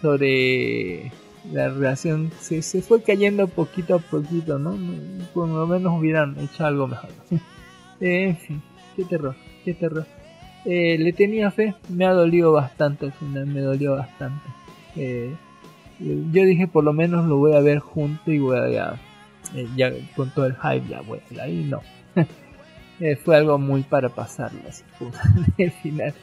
[0.00, 1.12] sobre
[1.52, 4.74] la relación se, fue cayendo poquito a poquito, ¿no?
[5.34, 7.10] Por lo menos hubieran hecho algo mejor.
[8.00, 8.62] Eh, en fin,
[8.96, 10.04] qué terror, qué terror.
[10.64, 14.48] Eh, le tenía fe, me ha dolido bastante al final, me dolió bastante.
[14.96, 15.32] Eh,
[16.02, 19.00] yo dije por lo menos lo voy a ver junto y voy a ya,
[19.54, 21.80] eh, ya con todo el hype ya voy a ahí no
[23.00, 24.84] eh, fue algo muy para pasarlo así,
[25.58, 26.14] el final.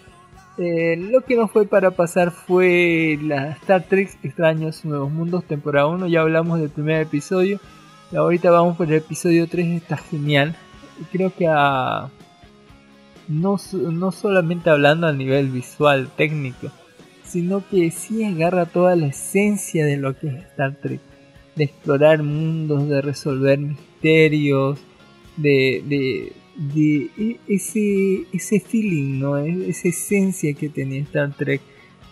[0.58, 5.88] Eh, lo que no fue para pasar fue la Star Trek Extraños Nuevos Mundos temporada
[5.88, 7.62] 1 ya hablamos del primer episodio.
[8.12, 10.56] Y ahorita vamos por el episodio 3 está genial.
[11.14, 12.10] Creo que a
[13.30, 16.72] no, no solamente hablando a nivel visual técnico
[17.30, 21.00] sino que sí agarra toda la esencia de lo que es Star Trek,
[21.56, 24.80] de explorar mundos, de resolver misterios,
[25.38, 29.38] de, de, e, ese, ese feeling, ¿no?
[29.38, 31.62] E, esa esencia que tenía Star Trek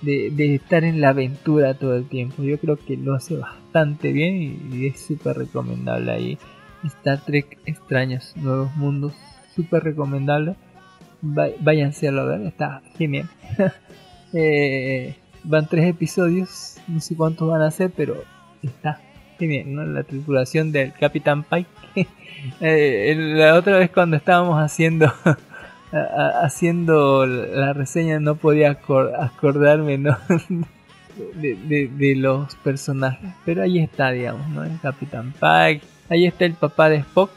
[0.01, 2.43] de, estar en la aventura todo el tiempo.
[2.43, 6.37] Yo creo que lo hace bastante bien y, es súper recomendable ahí.
[6.83, 9.13] Star Trek Extraños Nuevos Mundos,
[9.55, 10.55] súper recomendable.
[11.21, 13.29] Váyanse a ver, está genial.
[14.33, 18.23] Eh, van tres episodios, no sé cuántos van a ser, pero
[18.61, 18.99] está
[19.39, 19.85] genial, ¿no?
[19.85, 21.69] La tripulación del Capitán Pike.
[22.61, 25.11] Eh, la otra vez cuando estábamos haciendo
[26.43, 29.97] haciendo la reseña no podía acor- acordarme
[31.17, 34.63] de los personajes pero ahí está digamos ¿no?
[34.63, 37.31] el Capitán Pike ahí está el papá de Spock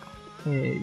[0.46, 0.78] eh,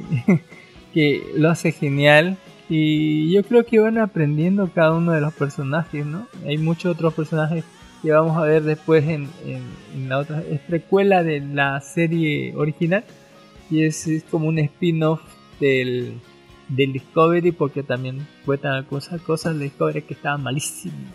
[0.93, 2.37] que lo hace genial
[2.69, 7.13] y yo creo que van aprendiendo cada uno de los personajes no hay muchos otros
[7.13, 7.63] personajes
[8.01, 9.63] que vamos a ver después en, en-
[9.95, 13.03] en la otra es precuela de la serie original
[13.69, 15.21] y es, es como un spin-off
[15.59, 16.19] del,
[16.69, 21.13] del Discovery porque también cuentan cosas, cosas de Discovery que estaban malísimas.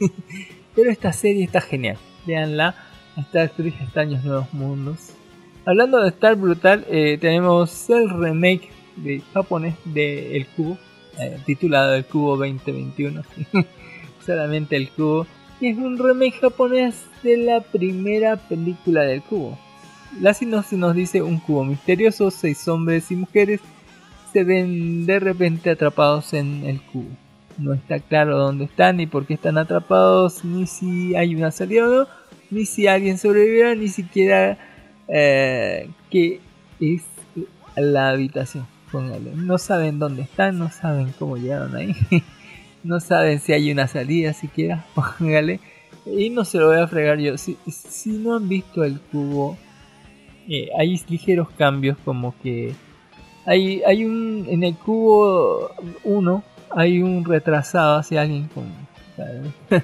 [0.74, 1.96] Pero esta serie está genial.
[2.26, 2.74] Veanla.
[3.18, 5.10] Star Trek Extraños Nuevos Mundos.
[5.64, 10.78] Hablando de Star Brutal, eh, tenemos el remake de japonés de El Cubo,
[11.18, 13.22] eh, titulado El Cubo 2021.
[14.26, 15.26] Solamente El Cubo.
[15.60, 19.58] Y es un remake japonés de la primera película del Cubo.
[20.20, 23.60] La sinopsis nos dice un cubo misterioso, seis hombres y mujeres
[24.32, 27.10] se ven de repente atrapados en el cubo.
[27.58, 31.86] No está claro dónde están ni por qué están atrapados, ni si hay una salida
[31.86, 32.08] o no,
[32.50, 34.58] ni si alguien sobrevivirá, ni siquiera
[35.08, 36.40] eh, qué
[36.80, 37.02] es
[37.76, 38.66] la habitación.
[38.96, 39.32] Póngale.
[39.34, 41.94] No saben dónde están, no saben cómo llegaron ahí,
[42.82, 44.86] no saben si hay una salida siquiera.
[44.94, 45.60] Póngale.
[46.06, 47.36] Y no se lo voy a fregar yo.
[47.36, 47.58] Si,
[48.06, 49.58] no han visto el cubo,
[50.48, 52.74] eh, hay ligeros cambios como que
[53.44, 55.70] hay, hay un en el cubo
[56.04, 58.64] 1 hay un retrasado hacia alguien con,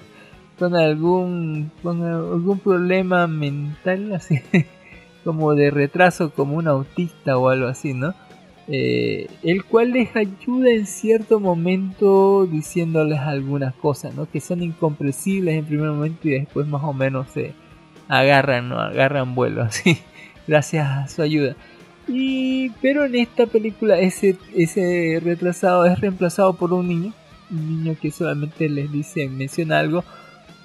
[0.59, 4.41] con algún con algún problema mental así
[5.25, 8.15] como de retraso como un autista o algo así no
[8.69, 15.57] Eh, el cual les ayuda en cierto momento diciéndoles algunas cosas no que son incomprensibles
[15.57, 17.55] en primer momento y después más o menos se
[18.07, 19.99] agarran no agarran vuelo así
[20.47, 21.57] gracias a su ayuda.
[22.07, 27.13] Y pero en esta película ese ese retrasado es reemplazado por un niño,
[27.51, 30.05] un niño que solamente les dice menciona algo,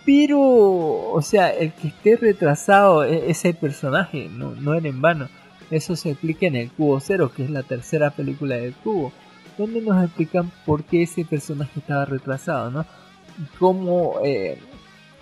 [0.06, 5.02] pero o sea, el que esté retrasado e- es el personaje, no no era en
[5.02, 5.30] vano.
[5.70, 9.11] Eso se explica en el Cubo Cero, que es la tercera película del Cubo,
[9.57, 12.86] donde nos explican por qué ese personaje estaba retrasado, ¿no?
[13.38, 14.57] Y cómo eh,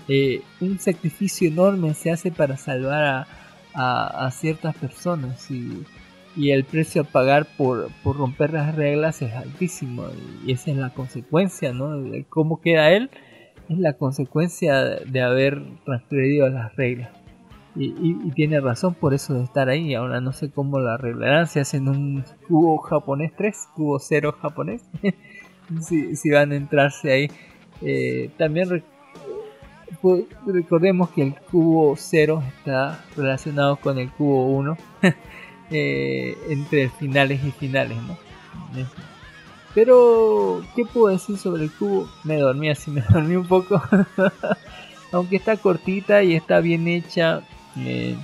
[0.08, 3.28] eh, un sacrificio enorme se hace para salvar
[3.74, 5.84] a, ciertas personas y,
[6.38, 10.08] el precio a pagar por, por romper las reglas es altísimo
[10.46, 11.98] y esa es la consecuencia, ¿no?
[12.02, 13.10] De cómo queda él
[13.70, 17.10] es la consecuencia de haber transgredido las reglas.
[17.76, 19.94] Y, y- tiene razón por eso de estar ahí.
[19.96, 21.48] Ahora no sé cómo lo arreglarán.
[21.48, 24.84] Si hacen un cubo japonés 3, cubo 0 japonés.
[25.82, 27.32] si, van a entrarse ahí.
[27.82, 28.84] Eh, también
[30.02, 34.78] pues, recordemos que el cubo 0 está relacionado con el cubo 1
[35.72, 38.18] eh, entre finales y finales ¿no?
[39.74, 43.82] pero qué puedo decir sobre el cubo me dormí así me dormí un poco
[45.12, 47.42] aunque está cortita y está bien hecha
[47.78, 48.16] eh,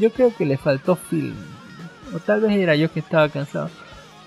[0.00, 1.36] yo creo que le faltó film
[2.14, 3.70] o tal vez era yo que estaba cansado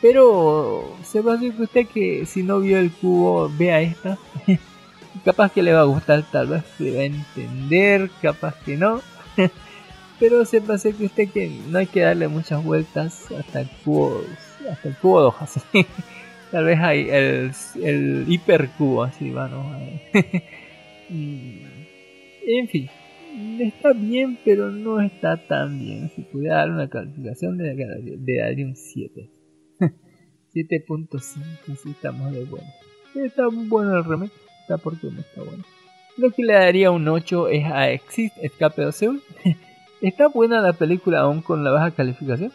[0.01, 4.17] pero se va a decir que usted que si no vio el cubo vea esta
[5.23, 9.01] capaz que le va a gustar, tal vez le va a entender, capaz que no.
[10.19, 14.23] Pero sepa hacer que usted que no hay que darle muchas vueltas hasta el cubo,
[14.71, 15.59] hasta el cubo de hojas.
[16.51, 17.51] tal vez hay el,
[17.83, 19.63] el hipercubo, así va, ¿no?
[21.09, 21.61] Y,
[22.47, 22.89] en fin,
[23.59, 26.09] está bien, pero no está tan bien.
[26.15, 29.29] Si pudiera dar una calificación, le le daría un 7.
[30.53, 32.67] 7.5, si estamos de bueno.
[33.15, 34.31] Está bueno el remake
[34.61, 35.63] está porque no está bueno.
[36.17, 39.21] Lo que le daría un 8 es a Exit Escape de Seúl.
[40.01, 42.51] está buena la película aún con la baja calificación.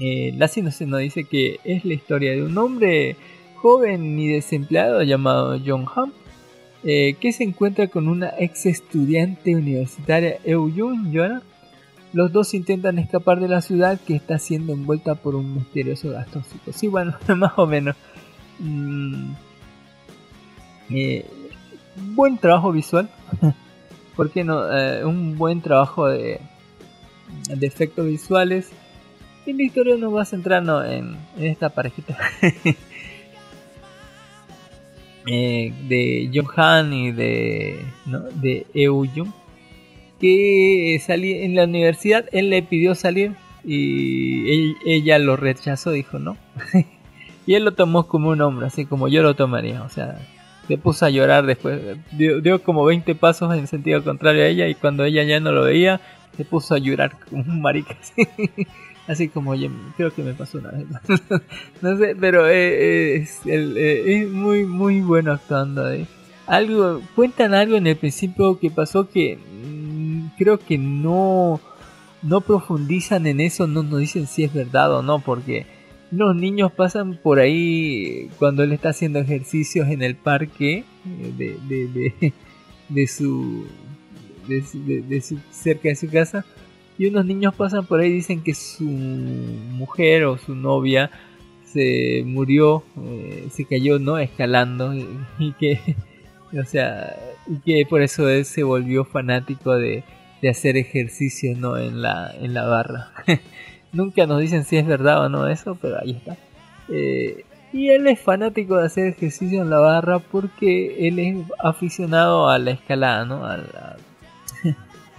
[0.00, 3.16] Eh, la sinopsis nos dice que es la historia de un hombre
[3.56, 6.12] joven y desempleado llamado John Hamm
[6.84, 11.42] eh, que se encuentra con una ex estudiante universitaria Euyun Yona.
[12.12, 16.28] Los dos intentan escapar de la ciudad que está siendo envuelta por un misterioso gas
[16.28, 16.72] tóxico.
[16.72, 17.96] Sí, bueno, más o menos.
[18.60, 19.32] Mm,
[20.90, 21.26] eh,
[22.14, 23.10] buen trabajo visual.
[24.16, 24.64] ¿Por qué no?
[24.76, 26.40] Eh, un buen trabajo de,
[27.48, 28.70] de efectos visuales.
[29.46, 32.16] Y la historia nos va a centrarnos en, en esta parejita.
[35.30, 38.20] eh, de Jung Han y de, ¿no?
[38.20, 38.66] de
[40.20, 46.36] que salí en la universidad, él le pidió salir y ella lo rechazó, dijo no.
[47.46, 50.18] y él lo tomó como un hombre, así como yo lo tomaría, o sea,
[50.66, 51.80] se puso a llorar después,
[52.12, 55.52] dio, dio como 20 pasos en sentido contrario a ella y cuando ella ya no
[55.52, 56.00] lo veía,
[56.36, 57.96] se puso a llorar como un marica.
[58.00, 58.26] así.
[59.08, 60.86] Así como yo creo que me pasó una vez.
[61.82, 65.84] no sé, pero eh, eh, eh, es muy muy bueno actuando.
[66.46, 71.60] Algo cuentan algo en el principio que pasó que mm, creo que no
[72.22, 75.66] no profundizan en eso, no nos dicen si es verdad o no, porque
[76.10, 82.32] los niños pasan por ahí cuando él está haciendo ejercicios en el parque de, de,
[82.88, 83.66] de, su,
[84.48, 86.44] de su- cerca de su casa
[86.98, 91.10] y unos niños pasan por ahí y dicen que su mujer o su novia
[91.64, 95.78] se murió, eh, se cayó no escalando y, que
[96.58, 97.14] o sea
[97.46, 100.02] y que por eso él se volvió fanático de,
[100.42, 103.12] de hacer ejercicio no en la en la barra.
[103.92, 106.36] Nunca nos dicen si es verdad o no eso pero ahí está.
[106.88, 112.48] Eh, y él es fanático de hacer ejercicio en la barra porque él es aficionado
[112.48, 113.96] a la escalada no a, la-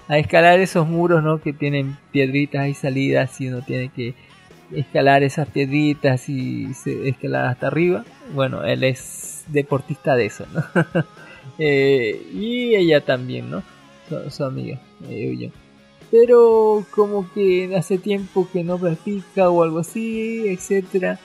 [0.10, 4.16] a escalar esos muros no que tienen piedritas y salidas y uno tiene que
[4.74, 6.68] escalar esas piedritas y
[7.06, 8.04] escalar hasta arriba.
[8.34, 10.64] Bueno él es deportista de eso no
[11.58, 13.64] Eh, y ella también no
[14.08, 14.80] su, su amiga
[15.10, 15.52] eh,
[16.12, 21.20] pero como que hace tiempo que no practica o algo así etcétera.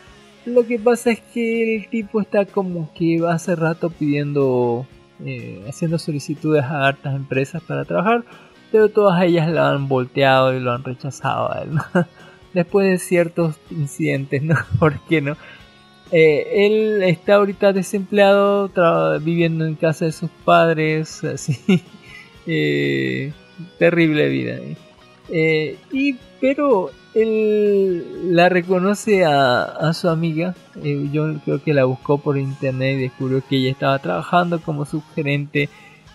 [0.45, 4.87] Lo que pasa es que el tipo está como que hace rato pidiendo
[5.25, 8.25] eh, haciendo solicitudes a hartas empresas para trabajar
[8.75, 11.65] pero todas ellas lo han volteado y lo han rechazado a
[12.55, 15.37] después de ciertos incidentes no ¿por qué no?
[16.11, 18.69] Eh, él está ahorita desempleado,
[19.21, 21.57] viviendo en casa de sus padres, así.
[22.49, 23.33] Eh,
[23.79, 24.59] terrible vida.
[25.31, 25.77] ¿eh?
[25.93, 30.57] Y pero él la reconoce a, su amiga.
[31.13, 35.69] yo creo que la buscó por internet y descubrió que ella estaba trabajando como subgerente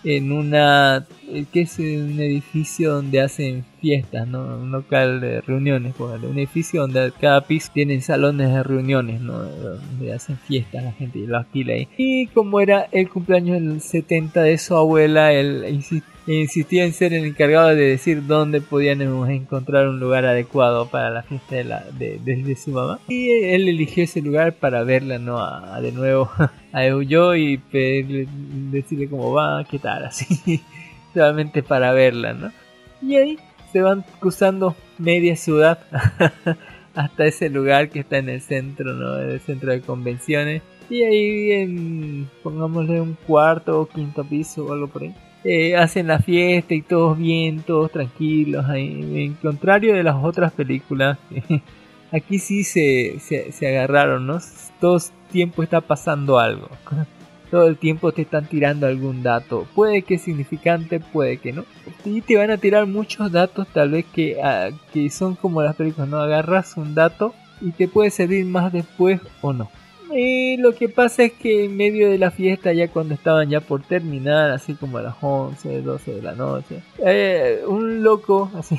[0.04, 4.40] en una eh, que es un edificio donde hacen fiestas, ¿no?
[4.58, 9.38] Un local de reuniones, un edificio donde cada piso tienen salones de reuniones, ¿no?
[9.38, 11.88] Donde hacen fiestas la gente y lo alquila ahí.
[11.96, 16.02] Y como era el cumpleaños del 70 de su abuela, él insi-
[16.34, 21.22] insistía en ser el encargado de decir dónde podíamos encontrar un lugar adecuado para la
[21.22, 23.00] fiesta de, la, de, su mamá.
[23.08, 25.38] Y él eligió ese lugar para verla, ¿no?
[25.38, 26.30] A, de nuevo
[26.72, 28.28] a Euyo y pedirle-
[28.70, 30.60] decirle cómo va, qué tal, así.
[31.14, 32.52] Solamente para verla, ¿no?
[33.02, 33.38] Y ahí
[33.72, 35.78] se van cruzando media ciudad
[36.94, 39.16] hasta ese lugar que está en el centro, ¿no?
[39.18, 40.62] El centro de convenciones.
[40.88, 45.14] Y ahí pongámosle un cuarto o quinto piso o algo por ahí.
[45.44, 48.66] Eh, hacen la fiesta y todos bien, todos tranquilos.
[48.74, 51.18] En contrario de las otras películas,
[52.12, 54.38] aquí sí se, se, se agarraron, ¿no?
[54.80, 56.68] Todo el tiempo está pasando algo.
[57.50, 59.66] Todo el tiempo te están tirando algún dato.
[59.74, 61.64] Puede que es significante, puede que no.
[62.04, 65.74] Y te van a tirar muchos datos, tal vez que, ah, que son como las
[65.74, 66.18] películas, ¿no?
[66.20, 69.68] Agarras un dato y te puede servir más después o no.
[70.12, 73.60] Y lo que pasa es que en medio de la fiesta, ya cuando estaban ya
[73.60, 78.76] por terminar, así como a las 11, 12 de la noche, eh, un loco, así,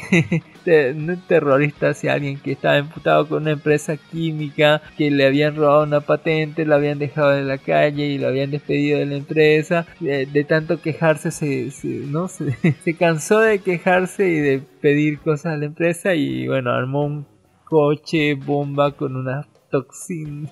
[0.66, 5.84] un terrorista hacia alguien que estaba imputado con una empresa química, que le habían robado
[5.84, 9.86] una patente, lo habían dejado en la calle y lo habían despedido de la empresa,
[10.02, 12.28] de, tanto quejarse, se, se- ¿no?
[12.28, 12.52] Se,
[12.84, 17.26] se cansó de quejarse y de pedir cosas a la empresa y bueno, armó un
[17.64, 20.50] coche bomba con una toxina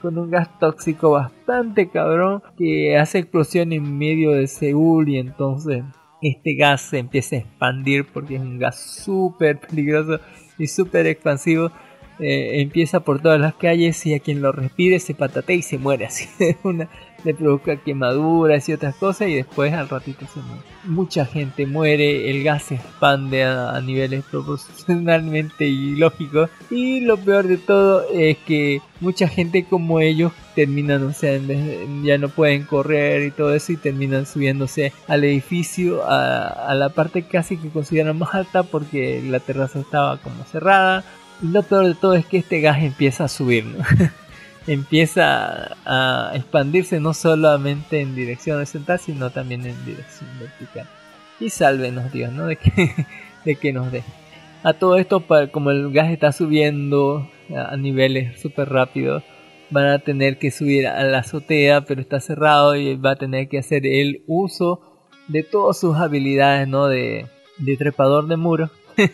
[0.00, 5.84] con un gas tóxico bastante cabrón que hace explosión en medio de Seúl y entonces
[6.22, 10.20] este gas se empieza a expandir porque es un gas súper peligroso
[10.58, 11.70] y súper expansivo.
[12.18, 15.76] Eh, empieza por todas las calles y a quien lo respire se patatea y se
[15.76, 16.26] muere así
[16.62, 16.88] una
[17.26, 20.62] le provoca quemaduras y otras cosas y después al ratito se muere.
[20.84, 27.58] Mucha gente muere, el gas se expande a, niveles proporcionalmente ilógicos y lo peor de
[27.58, 31.38] todo es que mucha gente como ellos terminan, o sea,
[32.04, 36.90] ya no pueden correr y todo eso y terminan subiéndose al edificio a, a la
[36.90, 41.04] parte casi que consideran más alta porque la terraza estaba como cerrada.
[41.42, 43.64] Y lo peor de todo es que este gas empieza a subir.
[44.66, 50.86] empieza a expandirse no solamente en dirección horizontal, sino también en dirección vertical.
[51.38, 52.46] Y sálvenos Dios, ¿no?
[52.46, 52.90] De que,
[53.44, 54.02] de que nos dé.
[54.62, 59.22] A todo esto, como el gas está subiendo a niveles súper rápidos,
[59.70, 63.48] van a tener que subir a la azotea, pero está cerrado y va a tener
[63.48, 64.80] que hacer el uso
[65.28, 66.86] de todas sus habilidades, ¿no?
[66.88, 67.26] De,
[67.58, 68.70] de trepador de muro.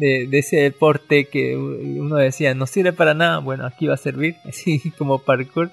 [0.00, 4.36] de, ese deporte que uno decía no sirve para nada, bueno, aquí va a servir,
[4.44, 5.70] así como parkour,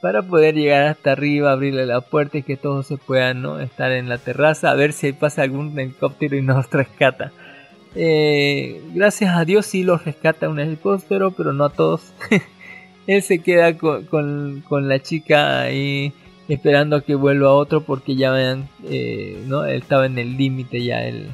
[0.00, 3.60] para poder llegar hasta arriba, abrirle la puerta y que todos se puedan ¿no?
[3.60, 7.32] estar en la terraza, a ver si pasa algún helicóptero y nos rescata.
[7.94, 12.12] Eh, gracias a Dios sí los rescata un helicóptero, pero no a todos.
[13.06, 16.12] Él se queda con, con, con, la chica ahí
[16.48, 19.64] esperando a que vuelva otro porque ya vean, eh, ¿no?
[19.64, 21.30] Él estaba en el límite ya, el,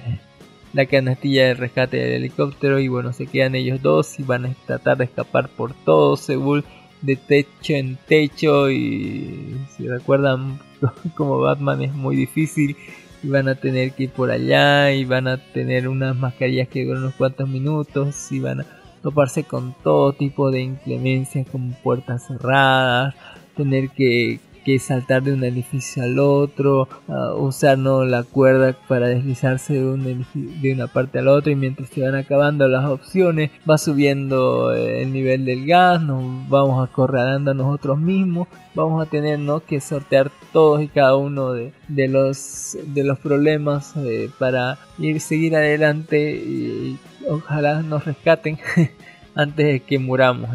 [0.74, 4.54] la canastilla de rescate del helicóptero y bueno, se quedan ellos dos y van a
[4.66, 6.64] tratar de escapar por todo Seúl
[7.00, 10.58] de techo en techo y si recuerdan
[11.14, 12.76] como Batman es muy difícil
[13.22, 16.84] y van a tener que ir por allá y van a tener unas mascarillas que
[16.84, 18.66] duran unos cuantos minutos y van a
[19.02, 23.14] toparse con todo tipo de inclemencias como puertas cerradas,
[23.56, 28.04] tener que, que saltar de un edificio al otro, uh, usar ¿no?
[28.04, 32.02] la cuerda para deslizarse de, un de una parte a la otra y mientras se
[32.02, 37.98] van acabando las opciones va subiendo el nivel del gas, nos vamos acorralando a nosotros
[37.98, 39.60] mismos, vamos a tener ¿no?
[39.60, 41.72] que sortear todos y cada uno de,
[42.08, 48.58] los, de los problemas eh, para ir seguir adelante y, ojalá nos rescaten
[49.34, 50.50] antes de que muramos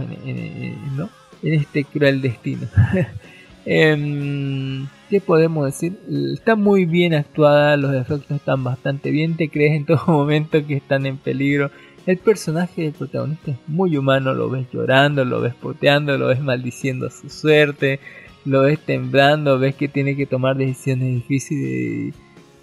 [0.96, 1.10] ¿no?
[1.44, 2.68] en este cruel destino.
[3.72, 6.00] Eh, ¿Qué podemos decir?
[6.34, 10.78] Está muy bien actuada, los efectos están bastante bien, te crees en todo momento que
[10.78, 11.70] están en peligro.
[12.08, 16.42] El personaje del protagonista es muy humano, lo ves llorando, lo ves poteando, lo ves
[16.42, 18.00] maldiciendo su suerte,
[18.44, 21.68] lo ves temblando, ves que tiene que tomar decisiones difíciles
[22.08, 22.14] y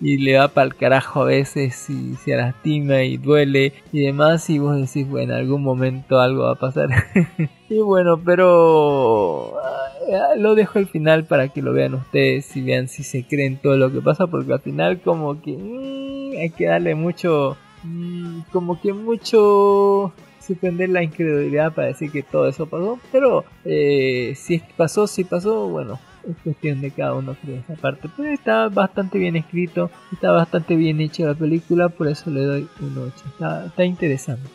[0.00, 4.58] le va para el carajo a veces y se lastima y duele y demás y
[4.58, 6.88] vos decís bueno en algún momento algo va a pasar
[7.68, 12.88] y bueno pero uh, lo dejo al final para que lo vean ustedes y vean
[12.88, 16.66] si se creen todo lo que pasa porque al final como que mmm, hay que
[16.66, 23.00] darle mucho mmm, como que mucho suspender la incredulidad para decir que todo eso pasó
[23.10, 25.98] pero eh, si pasó si pasó bueno
[26.28, 28.08] es cuestión de cada uno creo esa parte.
[28.16, 32.68] Pero está bastante bien escrito, está bastante bien hecha la película, por eso le doy
[32.80, 33.12] un 8.
[33.26, 34.48] Está, está interesante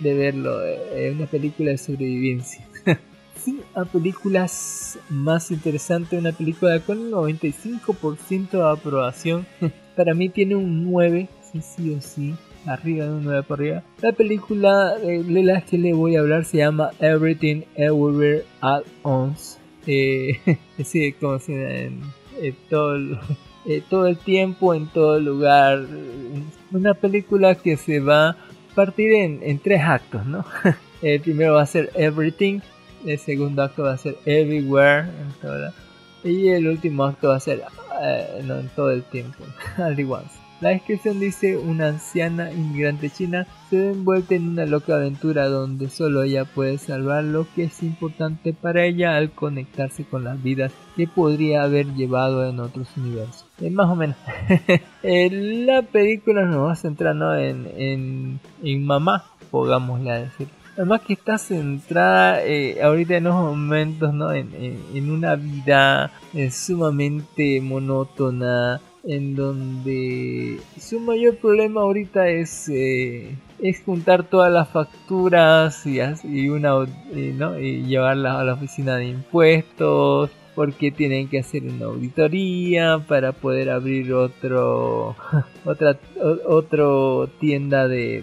[0.00, 2.64] de verlo, es eh, una película de sobrevivencia.
[3.36, 9.46] sí, a películas más interesantes, una película con un 95% de aprobación.
[9.96, 12.34] Para mí tiene un 9, sí, sí o sí
[12.66, 13.82] arriba de un 9 por arriba.
[14.00, 19.57] La película de la que le voy a hablar se llama Everything Everywhere at Once
[19.88, 20.38] eh,
[20.84, 22.02] sí, como si en,
[22.68, 22.96] todo,
[23.66, 25.84] eh, todo el tiempo, en todo lugar.
[26.70, 28.36] Una película que se va a
[28.74, 30.44] partir en, tres actos, ¿no?
[31.02, 32.60] el primero va a ser Everything,
[33.06, 35.08] el segundo acto va a ser Everywhere,
[36.22, 37.62] y el último acto va a ser
[38.02, 39.44] eh, no, en todo el tiempo,
[39.78, 40.47] All once.
[40.60, 45.88] La descripción dice una anciana inmigrante china se ve envuelta en una loca aventura donde
[45.88, 50.72] solo ella puede salvar lo que es importante para ella al conectarse con las vidas
[50.96, 53.46] que podría haber llevado en otros universos.
[53.60, 54.16] Es más o menos.
[55.02, 60.48] la película nos va a centrar en, en, en mamá, pongámosle a decir.
[60.78, 64.32] Además que está centrada eh, ahorita en unos momentos ¿no?
[64.32, 72.68] en, en, en una vida eh, sumamente monótona, en donde su mayor problema ahorita es,
[72.68, 76.86] eh, es juntar todas las facturas y, una,
[77.34, 77.58] ¿no?
[77.58, 83.70] y llevarlas a la oficina de impuestos porque tienen que hacer una auditoría para poder
[83.70, 85.16] abrir otro
[85.64, 85.98] otra
[86.46, 88.22] otro tienda de,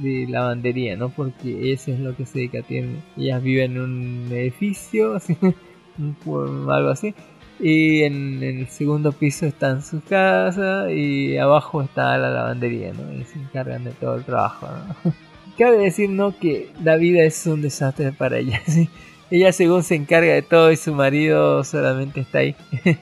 [0.00, 4.28] de, lavandería no porque eso es lo que se dedica tienen ellas viven en un
[4.30, 5.18] edificio
[6.26, 7.14] algo así
[7.60, 13.12] y en, el segundo piso está en su casa y abajo está la lavandería, ¿no?
[13.12, 14.68] Y se encargan de todo el trabajo.
[15.58, 16.36] Cabe decir, ¿no?
[16.38, 18.88] Que la vida es un desastre para ella, ¿sí?
[19.30, 22.54] Ella según se encarga de todo y su marido solamente está ahí.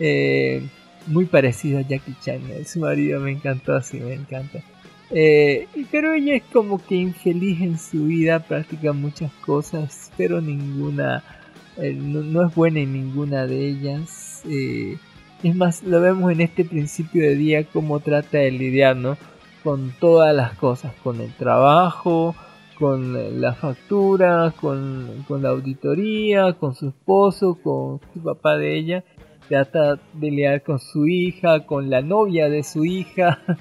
[0.00, 0.62] eh,
[1.06, 4.60] muy parecido a Jackie Chan, su marido me encantó así, me encanta.
[5.10, 11.22] Eh, pero ella es como que infeliz en su vida, practica muchas cosas, pero ninguna
[11.78, 14.42] eh, no, es buena en ninguna de ellas.
[14.48, 14.96] Eh,
[15.42, 19.16] es más, lo vemos en este principio de día como trata de lidiar ¿no?
[19.62, 22.34] con todas las cosas, con el trabajo,
[22.78, 29.04] con la factura, con, con la auditoría, con su esposo, con su papá de ella.
[29.48, 33.38] Trata de lidiar con su hija, con la novia de su hija.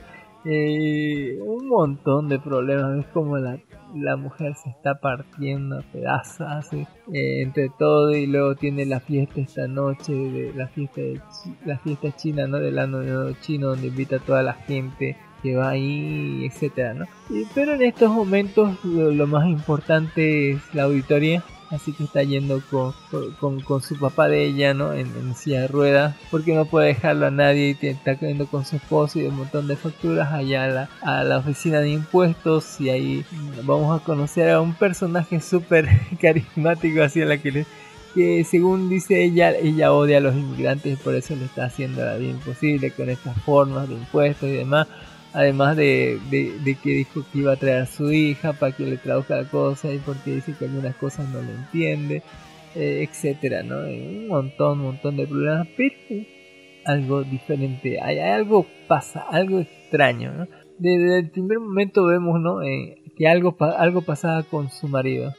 [0.48, 3.00] Eh, un montón de problemas.
[3.00, 3.58] Es como la,
[3.96, 9.42] la mujer se está partiendo a pedazos eh, entre todo y luego tiene la fiesta
[9.42, 11.22] esta noche, de, la fiesta de
[11.66, 12.60] la fiesta china, ¿no?
[12.60, 17.06] Del año chino donde invita a toda la gente que va ahí, etcétera, ¿no?
[17.54, 21.44] Pero en estos momentos lo, lo más importante es la auditoría.
[21.76, 22.94] Así que está yendo con,
[23.40, 24.94] con, con su papá de ella, ¿no?
[24.94, 28.66] En, en silla de ruedas, porque no puede dejarlo a nadie y está yendo con
[28.66, 32.80] su esposo y un montón de facturas allá a la, a la oficina de impuestos
[32.80, 33.26] y ahí
[33.64, 35.90] vamos a conocer a un personaje súper
[36.22, 37.66] carismático así a la que le
[38.16, 42.04] que según dice ella, ella odia a los inmigrantes y por eso le está haciendo
[42.04, 44.88] la vida imposible con estas formas de impuestos y demás.
[45.36, 48.96] Además de, de, que dijo que iba a traer a su hija para que le
[48.96, 52.24] traduzca la cosa y porque dice que algunas cosas no le entiende,
[52.74, 53.86] eh, etcétera, ¿no?
[53.86, 55.94] Y un montón, un montón de problemas, pero
[56.86, 60.48] algo diferente, hay, algo pasa, algo extraño, ¿no?
[60.78, 62.64] Desde el primer momento vemos, ¿no?
[62.64, 65.34] Eh, que algo, algo pasaba con su marido.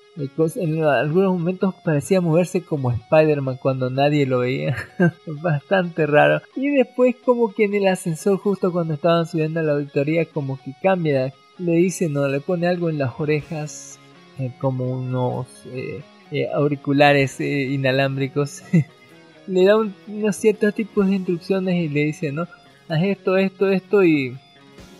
[0.57, 4.75] En algunos momentos parecía moverse como Spider-Man cuando nadie lo veía.
[5.27, 6.41] Bastante raro.
[6.57, 10.59] Y después como que en el ascensor justo cuando estaban subiendo a la auditoría como
[10.63, 11.33] que cambia.
[11.59, 13.99] Le dice, no, le pone algo en las orejas
[14.39, 18.63] eh, como unos eh, eh, auriculares eh, inalámbricos.
[19.47, 22.43] le da un- unos ciertos tipos de instrucciones y le dice, no,
[22.89, 24.37] haz esto, esto, esto y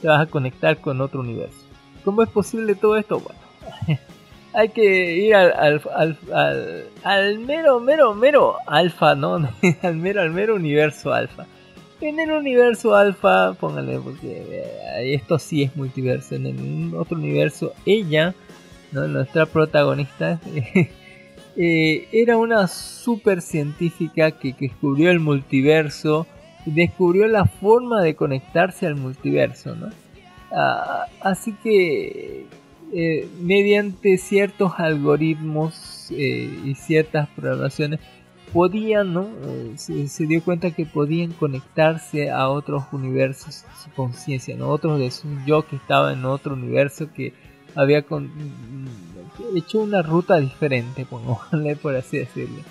[0.01, 1.59] te vas a conectar con otro universo.
[2.05, 3.21] ¿Cómo es posible todo esto?
[3.21, 3.41] Bueno,
[4.57, 9.35] hay que ir al, al, al, al, mero, mero, mero alfa, ¿no?
[9.83, 11.45] al mero, al mero universo alfa.
[12.01, 16.37] En el universo alfa, póngale, porque eh, esto sí es multiverso.
[16.37, 18.35] En el otro universo, ella,
[18.93, 20.41] nuestra protagonista,
[21.57, 26.27] eh, era una super científica que, que descubrió el multiverso
[26.65, 29.91] y descubrió la forma de conectarse al multiverso, ¿no?
[30.51, 32.47] Ah, así que
[32.93, 38.01] eh, mediante ciertos algoritmos eh, y ciertas programaciones
[38.53, 39.29] podían, ¿no?
[39.45, 44.69] Eh, se, se dio cuenta que podían conectarse a otros universos, su conciencia, ¿no?
[44.69, 47.35] Otros de su yo que estaba en otro universo que
[47.75, 48.31] había con-
[49.55, 52.63] hecho una ruta diferente, pongámosle por así decirlo.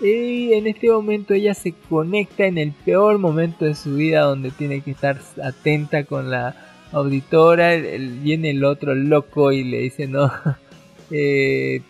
[0.00, 4.50] Y en este momento ella se conecta en el peor momento de su vida donde
[4.50, 6.56] tiene que estar atenta con la
[6.92, 7.76] auditora.
[7.76, 10.30] viene el otro loco y le dice no.
[11.10, 11.80] eh,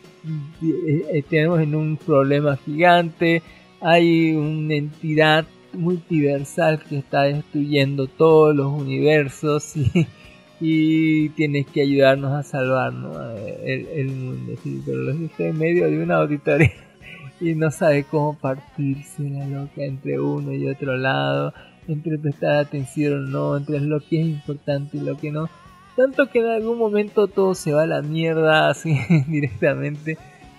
[0.62, 3.42] eh, tenemos en un problema gigante.
[3.80, 9.74] Hay una entidad multiversal que está destruyendo todos los universos
[10.60, 13.16] y, tienes que ayudarnos a salvarnos
[13.64, 14.52] el, el mundo.
[14.84, 16.72] Pero los está en medio de una auditoría
[17.40, 21.54] y no sabe cómo partirse la loca entre uno y otro lado,
[21.90, 25.48] entre prestar atención o no, entre lo que es importante y lo que no.
[25.96, 28.96] Tanto que en algún momento todo se va a la mierda así
[29.26, 30.16] directamente.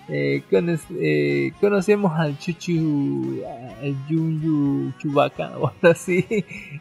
[0.08, 3.40] Eh, eh, conocemos al Chuchu,
[3.80, 6.26] al Junyu Chewbacca o algo así,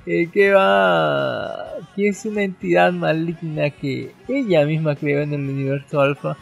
[0.05, 1.55] eh, que va,
[1.95, 6.35] que es una entidad maligna que ella misma creó en el universo alfa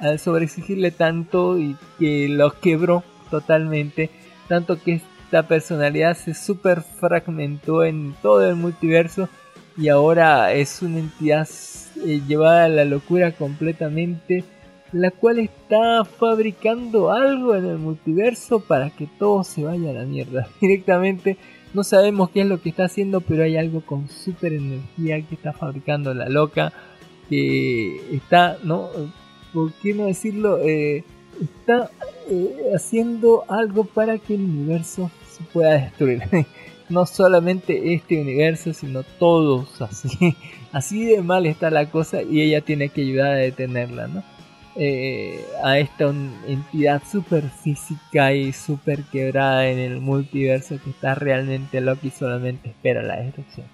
[0.00, 4.10] al sobreexigirle tanto y que lo quebró totalmente,
[4.48, 9.28] tanto que esta personalidad se super fragmentó en todo el multiverso
[9.76, 11.48] y ahora es una entidad
[12.06, 14.44] eh, llevada a la locura completamente,
[14.92, 20.04] la cual está fabricando algo en el multiverso para que todo se vaya a la
[20.04, 21.38] mierda directamente.
[21.74, 25.34] No sabemos qué es lo que está haciendo, pero hay algo con super energía que
[25.34, 26.72] está fabricando la loca,
[27.28, 28.90] que está, ¿no?
[29.52, 30.60] ¿por qué no decirlo?
[30.60, 31.02] Eh,
[31.40, 31.90] está
[32.30, 36.22] eh, haciendo algo para que el universo se pueda destruir.
[36.88, 40.36] no solamente este universo, sino todos así.
[40.72, 44.22] Así de mal está la cosa y ella tiene que ayudar a detenerla, ¿no?
[44.78, 46.12] Eh, a esta
[46.46, 52.68] entidad super física y super quebrada en el multiverso que está realmente loca y solamente
[52.70, 53.66] espera la destrucción.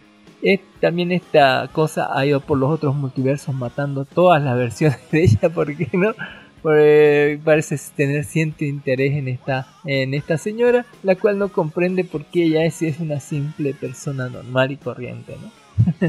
[0.43, 5.25] Es- también esta cosa ha ido por los otros multiversos matando todas las versiones de
[5.25, 6.15] ella, porque no?
[6.63, 12.25] Porque parece tener cierto interés en esta, en esta señora, la cual no comprende por
[12.27, 15.51] qué ella es, es una simple persona normal y corriente, ¿no?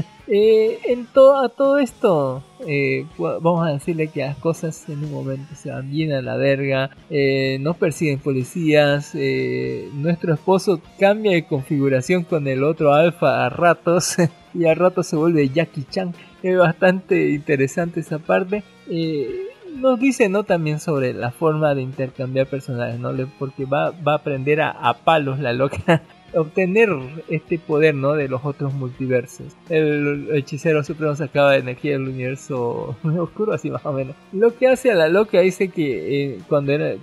[0.26, 5.12] Eh, en to- a todo esto, eh, vamos a decirle que las cosas en un
[5.12, 11.32] momento se van bien a la verga, eh, nos persiguen policías, eh, nuestro esposo cambia
[11.32, 14.16] de configuración con el otro alfa a ratos
[14.54, 16.14] y a ratos se vuelve Jackie Chan.
[16.42, 18.62] Es bastante interesante esa parte.
[18.88, 19.28] Eh,
[19.74, 23.12] nos dice no también sobre la forma de intercambiar personajes, ¿no?
[23.38, 26.02] Porque va, va a aprender a, a palos la loca
[26.36, 26.90] obtener
[27.28, 28.14] este poder, ¿no?
[28.14, 29.54] De los otros multiversos.
[29.68, 34.16] El, hechicero supremo sacaba de energía del universo oscuro, así más o menos.
[34.32, 36.94] Lo que hace a la loca dice que eh, cuando era,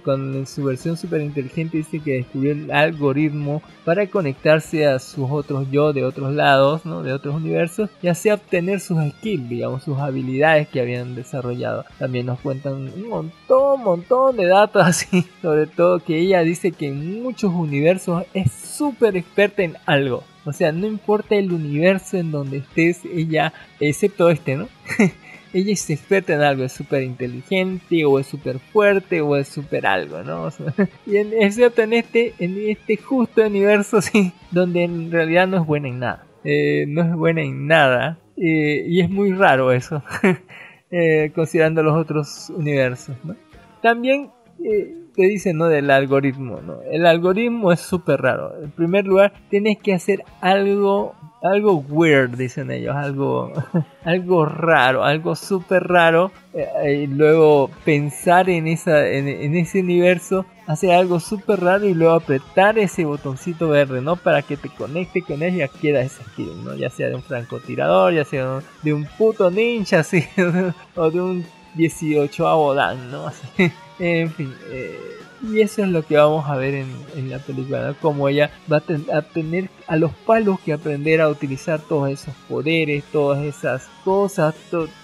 [0.46, 5.94] su versión super inteligente dice que descubrió el algoritmo para conectarse a sus otros yo
[5.94, 7.04] de otros lados, ¿no?
[7.04, 11.86] De otros universos y así obtener sus skills, digamos, sus habilidades que habían desarrollado.
[11.98, 16.88] También nos cuentan un montón, montón de datos así, sobre todo que ella dice que
[16.88, 20.24] en muchos universos es súper experta en algo.
[20.46, 24.68] O sea, no importa el universo en donde estés, ella, excepto este, ¿no?
[25.54, 29.86] ella es experta en algo, es súper inteligente, o es súper fuerte, o es súper
[29.86, 30.50] algo, ¿no?
[31.06, 35.66] y en, excepto en este, en este justo universo, sí, donde en realidad no es
[35.66, 36.26] buena en nada.
[36.44, 38.18] Eh, no es buena en nada.
[38.38, 40.02] Eh, y es muy raro eso,
[40.90, 43.36] eh, considerando los otros universos, ¿no?
[43.84, 44.32] También
[45.16, 45.68] te dicen, ¿no?
[45.68, 46.82] Del algoritmo, ¿no?
[46.90, 48.54] El algoritmo es súper raro.
[48.62, 53.52] En primer lugar, tienes que hacer algo, algo weird, dicen ellos, algo,
[54.06, 56.32] algo raro, algo súper raro.
[56.54, 62.14] Eh, y luego pensar en, esa, en, ese universo, hacer algo súper raro y luego
[62.14, 64.16] apretar ese botoncito verde, ¿no?
[64.16, 66.76] Para que te conecte con él y adquiera ese skill, ¿no?
[66.76, 70.24] Ya sea de un francotirador, ya sea de un puto ninja, así,
[70.96, 73.28] o de un 18 Dan, ¿no?
[73.28, 73.72] Así.
[74.04, 75.00] En fin, eh,
[75.44, 78.78] y eso es lo que vamos a ver en, la película, como ella va
[79.12, 84.56] a, tener a los palos que aprender a utilizar todos esos poderes, todas esas cosas,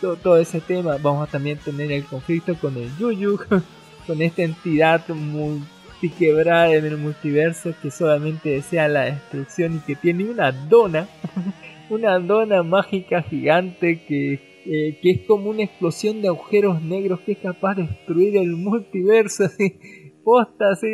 [0.02, 0.98] todo ese tema.
[1.00, 3.40] Vamos a también tener el conflicto con el Yuyu,
[4.08, 10.26] con esta entidad multiquebrada en el multiverso que solamente desea la destrucción y que tiene
[10.26, 11.08] una dona,
[11.92, 17.34] una dona mágica gigante que eh, que es como una explosión de agujeros negros que
[17.34, 19.80] es capaz de destruir el multiverso, así,
[20.24, 20.88] posta, así,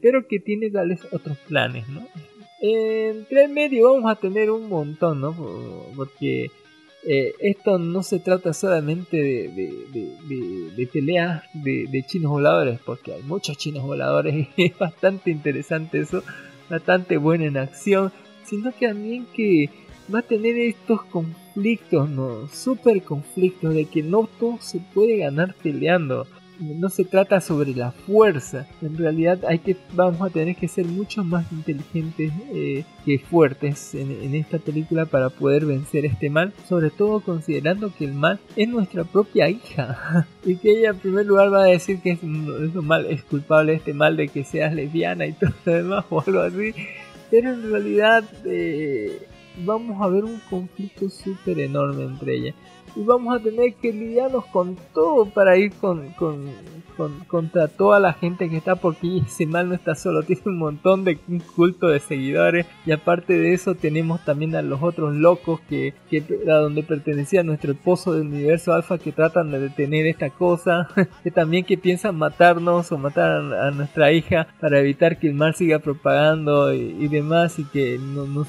[0.00, 2.06] pero que tiene tal vez otros planes, ¿no?
[2.62, 5.34] Entre el medio vamos a tener un montón, ¿no?
[5.96, 6.50] Porque
[7.02, 13.22] eh, esto no se trata solamente de, de, de, peleas de, chinos voladores, porque hay
[13.22, 16.22] muchos chinos voladores y es bastante interesante eso,
[16.68, 18.12] bastante bueno en acción,
[18.44, 19.70] sino que también que
[20.14, 22.48] va a tener estos conflictos, ¿no?
[22.48, 26.26] Super conflictos de que no todo se puede ganar peleando.
[26.58, 28.66] No se trata sobre la fuerza.
[28.82, 33.94] En realidad hay que, vamos a tener que ser mucho más inteligentes eh, que fuertes
[33.94, 36.52] en, esta película para poder vencer este mal.
[36.68, 40.26] Sobre todo considerando que el mal es nuestra propia hija.
[40.44, 43.94] y que ella en primer lugar va a decir que es, mal, es culpable este
[43.94, 46.74] mal de que seas lesbiana y todo lo demás o algo así.
[47.30, 48.24] Pero en realidad...
[48.44, 52.54] Eh, vamos a ver un conflicto súper enorme entre ellas.
[52.96, 56.50] Y vamos a tener que lidiarnos con todo para ir con, con,
[57.26, 61.04] contra toda la gente que está, porque ese mal no está solo, tiene un montón
[61.04, 62.66] de un culto de seguidores.
[62.86, 67.42] Y aparte de eso, tenemos también a los otros locos que, que a donde pertenecía
[67.42, 70.88] nuestro pozo del universo alfa que tratan de detener esta cosa.
[71.22, 75.54] que también que piensan matarnos o matar a, nuestra hija para evitar que el mal
[75.54, 77.58] siga propagando y, demás.
[77.58, 78.46] Y que no, no,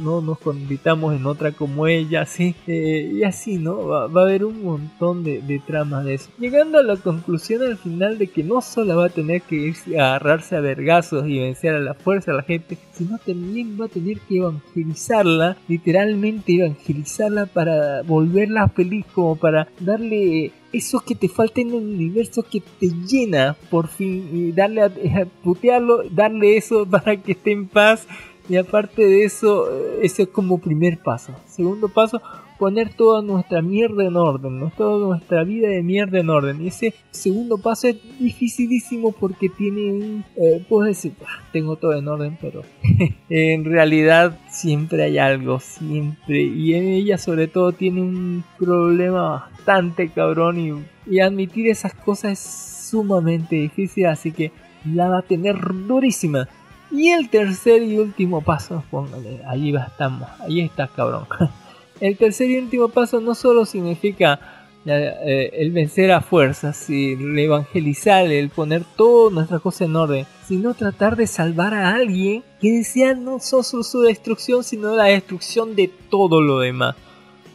[0.00, 2.54] no, nos convirtamos en otra como ella, así.
[2.66, 3.86] Eh, y así, ¿no?
[3.86, 6.30] Va, a haber un montón de, de tramas de eso.
[6.38, 9.98] Llegando a la conclusión al final de que no solo va a tener que irse
[9.98, 13.86] a agarrarse a vergazos y vencer a la fuerza a la gente, sino también va
[13.86, 21.28] a tener que evangelizarla, literalmente evangelizarla para volverla feliz, como para darle eso que te
[21.28, 24.86] falta en el universo que te llena por fin y darle a,
[25.22, 28.06] a putearlo, darle eso para que esté en paz
[28.48, 31.32] y aparte de eso, eh, ese es como primer paso.
[31.46, 32.20] Segundo paso,
[32.62, 36.62] poner toda nuestra mierda en orden, toda nuestra vida de mierda en orden.
[36.62, 40.24] Y ese segundo paso es dificilísimo porque tiene un...
[40.36, 42.62] Eh, puedo decir, ah, tengo todo en orden, pero
[43.28, 46.40] en realidad siempre hay algo, siempre.
[46.40, 52.30] Y en ella sobre todo tiene un problema bastante cabrón y, y admitir esas cosas
[52.34, 54.52] es sumamente difícil, así que
[54.84, 55.56] la va a tener
[55.88, 56.46] durísima.
[56.92, 61.26] Y el tercer y último paso, póngale, ahí estamos, ahí está cabrón.
[62.02, 68.26] El tercer y último paso no solo significa eh, el vencer a fuerzas, el evangelizar,
[68.26, 73.14] el poner todas nuestras cosas en orden, sino tratar de salvar a alguien que desea
[73.14, 76.96] no solo su destrucción, sino la destrucción de todo lo demás.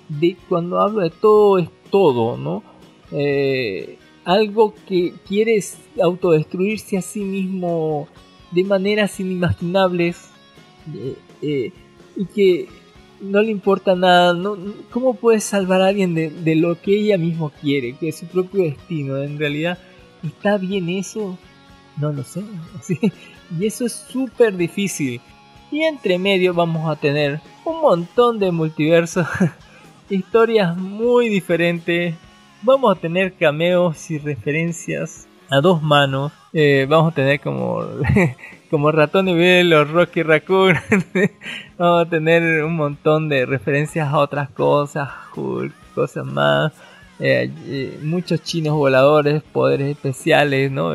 [0.07, 2.63] De, cuando hablo de todo, es todo, ¿no?
[3.11, 5.61] Eh, algo que quiere
[6.01, 8.07] autodestruirse a sí mismo
[8.51, 10.29] de maneras inimaginables
[11.41, 11.73] eh,
[12.15, 12.76] y que
[13.19, 14.33] no le importa nada.
[14.33, 14.57] No,
[14.91, 18.63] ¿Cómo puede salvar a alguien de, lo que ella misma quiere, que es su propio
[18.63, 19.17] destino?
[19.17, 19.77] En realidad,
[20.23, 21.37] ¿está bien eso?
[21.97, 22.43] No lo sé.
[23.57, 25.21] Y eso es súper difícil.
[25.71, 29.25] Y entre medio vamos a tener un montón de multiversos,
[30.09, 32.15] historias muy diferentes.
[32.61, 36.33] Vamos a tener cameos y referencias a dos manos.
[36.51, 37.83] Eh, vamos a tener como
[38.69, 40.75] como Ratón y Bell o Rocky Raccoon.
[41.77, 46.73] Vamos a tener un montón de referencias a otras cosas, Hulk, cosas más.
[47.19, 50.93] Eh, eh, muchos chinos voladores, poderes especiales, ¿no?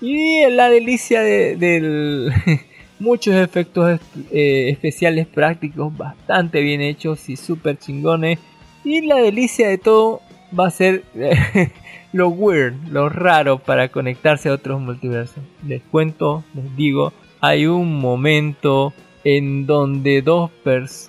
[0.00, 2.32] Y la delicia de,
[2.98, 8.38] muchos efectos eh, especiales prácticos bastante bien hechos y súper chingones.
[8.84, 10.20] Y la delicia de todo
[10.56, 11.02] va a ser
[12.16, 15.42] lo weird, lo raro para conectarse a otros multiversos.
[15.66, 18.92] Les cuento, les digo, hay un momento
[19.24, 20.50] en donde dos,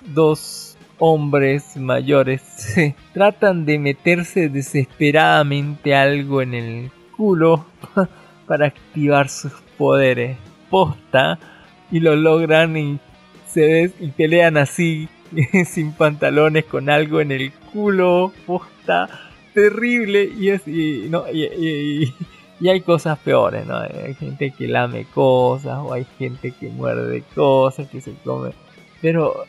[0.06, 2.42] dos hombres mayores
[3.14, 7.66] tratan de meterse desesperadamente algo en el culo
[8.46, 10.36] para activar sus poderes.
[10.68, 11.38] Posta
[11.90, 12.98] y lo logran y
[13.46, 15.08] se y pelean así
[15.64, 18.32] sin pantalones con algo en el culo.
[18.46, 19.08] Posta
[19.52, 20.66] terrible y es
[21.10, 22.14] no y,
[22.68, 23.78] hay cosas peores, ¿no?
[23.78, 28.50] Hay gente que lame cosas o hay gente que muerde cosas, que se come.
[29.00, 29.44] Pero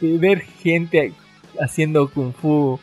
[0.00, 1.12] ver gente
[1.58, 2.78] haciendo kung fu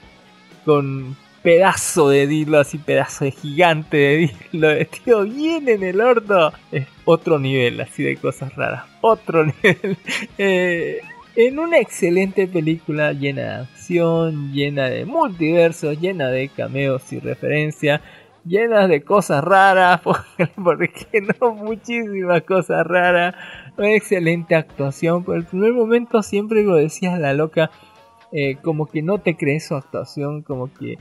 [0.66, 6.54] con pedazo de dilo, así pedazo de gigante de dilo, tío, bien en el orto,
[6.72, 9.98] es otro nivel así de cosas raras, otro nivel.
[10.38, 11.02] Eh,
[11.36, 18.02] en una excelente película llena de acción, llena de multiversos, llena de cameos y referencias,
[18.46, 20.02] llena de cosas raras,
[20.64, 23.36] porque no muchísimas cosas raras,
[23.78, 27.72] una excelente actuación, por el primer momento siempre lo decías la loca,
[28.32, 30.98] eh, como que no te crees su actuación, como que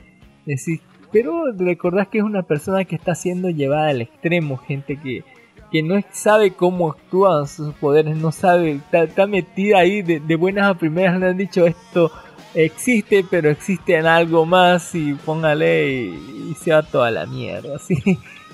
[0.47, 0.81] decís,
[1.13, 5.25] pero recordás que es una persona que está siendo llevada al extremo, gente que
[5.73, 10.75] que no sabe cómo actúan sus poderes, no sabe, está, metida ahí de, buenas a
[10.75, 12.13] primeras, le han dicho esto
[12.55, 17.97] existe, pero existe en algo más y póngale y, se va toda la mierda, ¿sí?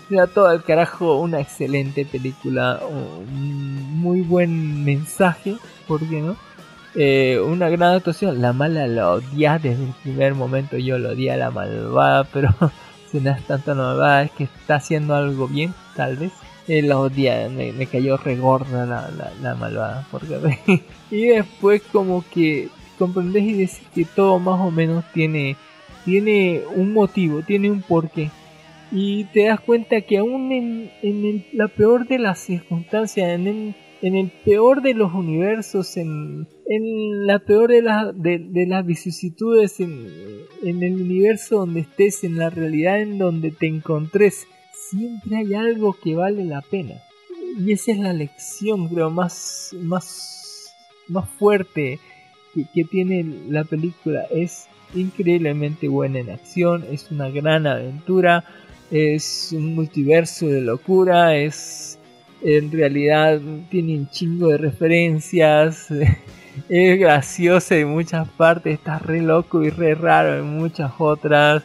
[0.09, 6.37] se va todo al carajo, una excelente película, un muy buen mensaje, ¿por qué no?
[6.95, 11.33] Eh, una gran actuación, la mala la odias desde el primer momento, yo lo odié
[11.33, 12.55] a la malvada, pero
[13.11, 16.33] si no es tanto malvada, es que está haciendo algo bien, tal vez.
[16.69, 20.07] Eh, la odia, me, cayó regorda la, la, malvada.
[20.11, 20.37] Porque...
[21.11, 22.69] y después como que
[22.99, 25.57] comprendes y decís que todo más o menos tiene,
[26.05, 28.31] tiene un motivo, tiene un porqué.
[28.91, 33.75] Y te das cuenta que aún en, en la peor de las circunstancias, en el,
[34.03, 38.85] en el peor de los universos, en, en la peor de, la, de, de las
[38.85, 40.07] vicisitudes, en,
[40.63, 44.47] en el universo donde estés, en la realidad en donde te encontres,
[44.91, 46.95] siempre hay algo que vale la pena.
[47.59, 50.75] Y esa es la lección, creo, más, más,
[51.09, 51.99] más fuerte
[52.75, 54.25] que, tiene la película.
[54.31, 58.45] Es increíblemente buena en acción, es una gran aventura,
[58.91, 61.99] es un multiverso de locura, es
[62.41, 65.89] en realidad tiene un chingo de referencias,
[66.69, 71.65] es graciosa en muchas partes, está re loco y re raro en muchas otras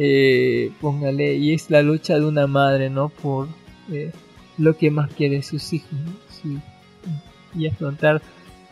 [0.00, 3.08] eh, póngale, y es la lucha de una madre, ¿no?
[3.08, 3.48] Por
[3.90, 4.12] eh,
[4.56, 5.90] lo que más quiere sus hijos,
[7.52, 8.22] y afrontar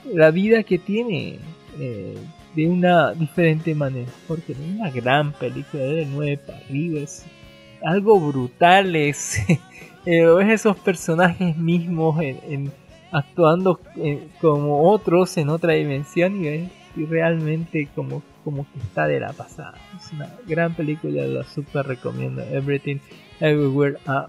[0.05, 1.40] la vida que tiene
[1.81, 2.16] eh,
[2.55, 7.24] de una diferente manera, porque es una gran película de nueve para arriba, es
[7.85, 9.40] algo brutal, es,
[10.07, 12.70] esos personajes mismos en,
[13.11, 13.81] actuando
[14.40, 19.74] como otros en otra dimensión y realmente como como que está de la pasada.
[19.97, 22.43] Es una gran película, la super recomiendo.
[22.43, 22.98] Everything,
[23.40, 24.28] Everywhere at.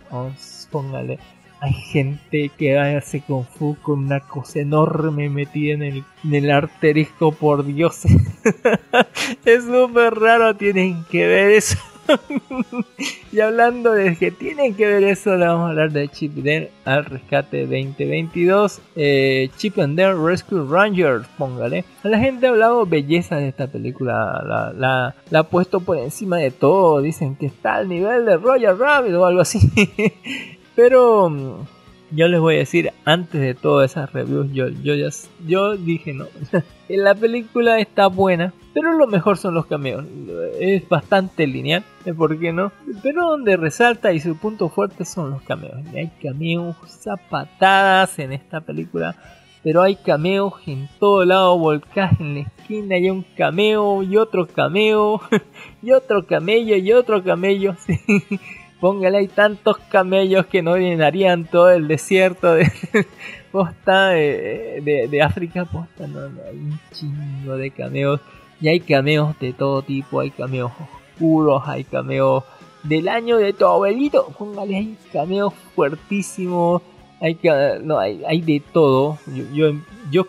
[0.72, 1.20] Póngale.
[1.60, 6.50] Hay gente que hace Kung Fu con una cosa enorme metida en el, en el
[6.50, 8.06] arterisco, por Dios.
[9.46, 11.78] es súper raro, tienen que ver eso.
[13.32, 16.72] y hablando de que tienen que ver eso, le vamos a hablar de Chip Dale
[16.86, 18.82] al rescate 2022.
[18.96, 21.86] Eh, Chip and Dale Rescue Rangers, póngale.
[22.04, 27.02] La gente ha hablado belleza de esta película, la, ha puesto por encima de todo.
[27.02, 29.60] Dicen que está al nivel de Roger Rabbit o algo así.
[30.76, 31.66] Pero mm,
[32.12, 35.10] yo les voy a decir, antes de todas esas reviews, yo, yo, ya,
[35.46, 36.28] yo dije no.
[36.90, 40.06] la película está buena, pero lo mejor son los cameos.
[40.60, 42.14] Es bastante lineal, ¿eh?
[42.14, 42.72] ¿por qué no?
[43.02, 45.78] Pero donde resalta y su punto fuerte son los cameos.
[45.96, 49.16] hay cameos zapatadas en esta película.
[49.64, 54.46] Pero hay cameos en todo lado, volcás en la esquina, hay un cameo y otro
[54.46, 55.22] cameo
[55.82, 57.76] y otro camello y otro camello.
[58.80, 62.72] Póngale, hay tantos camellos que no llenarían todo el desierto de
[63.52, 65.66] posta de, de, de África.
[65.66, 68.22] Posta, no, no, hay un chingo de cameos.
[68.60, 70.72] Y hay cameos de todo tipo, hay cameos
[71.14, 72.44] oscuros, hay cameos
[72.84, 74.28] del año de tu abuelito.
[74.38, 76.82] Póngale, hay cameos fuertísimos.
[77.20, 77.38] Hay,
[77.84, 79.18] no, hay, hay de todo.
[79.28, 79.74] Yo, yo,
[80.12, 80.26] yo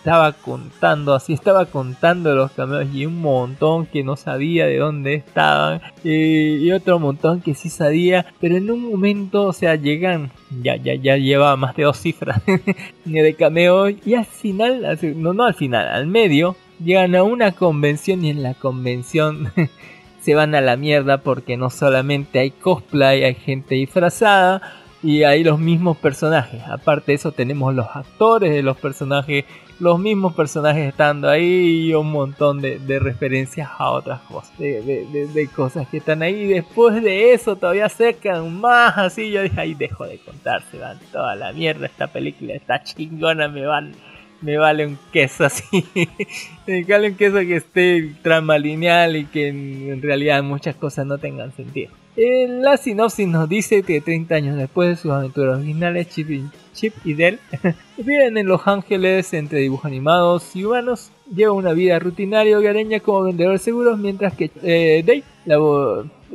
[0.00, 5.12] estaba contando, así estaba contando los cameos y un montón que no sabía de dónde
[5.12, 10.32] estaban eh, y otro montón que sí sabía, pero en un momento, o sea, llegan,
[10.62, 12.40] ya, ya, ya lleva más de dos cifras
[13.04, 18.24] de cameos y al final, no, no al final, al medio, llegan a una convención
[18.24, 19.52] y en la convención
[20.20, 24.60] se van a la mierda porque no solamente hay cosplay, hay gente disfrazada
[25.02, 26.62] y hay los mismos personajes.
[26.68, 29.46] Aparte de eso tenemos los actores de los personajes,
[29.78, 35.26] los mismos personajes estando ahí y un montón de, referencias a otras cosas, de, de-
[35.26, 36.46] de- cosas que están ahí.
[36.46, 39.30] Después de eso todavía sacan más así.
[39.30, 41.86] Yo dije, ahí dejo de contar, se van toda la mierda.
[41.86, 43.94] Esta película está chingona, me van.
[44.42, 45.86] Me vale un queso así.
[46.66, 51.06] me vale un queso que esté trama lineal y que en, en realidad muchas cosas
[51.06, 51.90] no tengan sentido.
[52.16, 56.44] Eh, la sinopsis nos dice que 30 años después de sus aventuras originales, Chip y,
[56.74, 57.38] Chip y Dell
[57.96, 61.12] viven en Los Ángeles entre dibujos animados y humanos.
[61.34, 65.56] Lleva una vida rutinaria hogareña como vendedor de seguros, mientras que eh, Dave la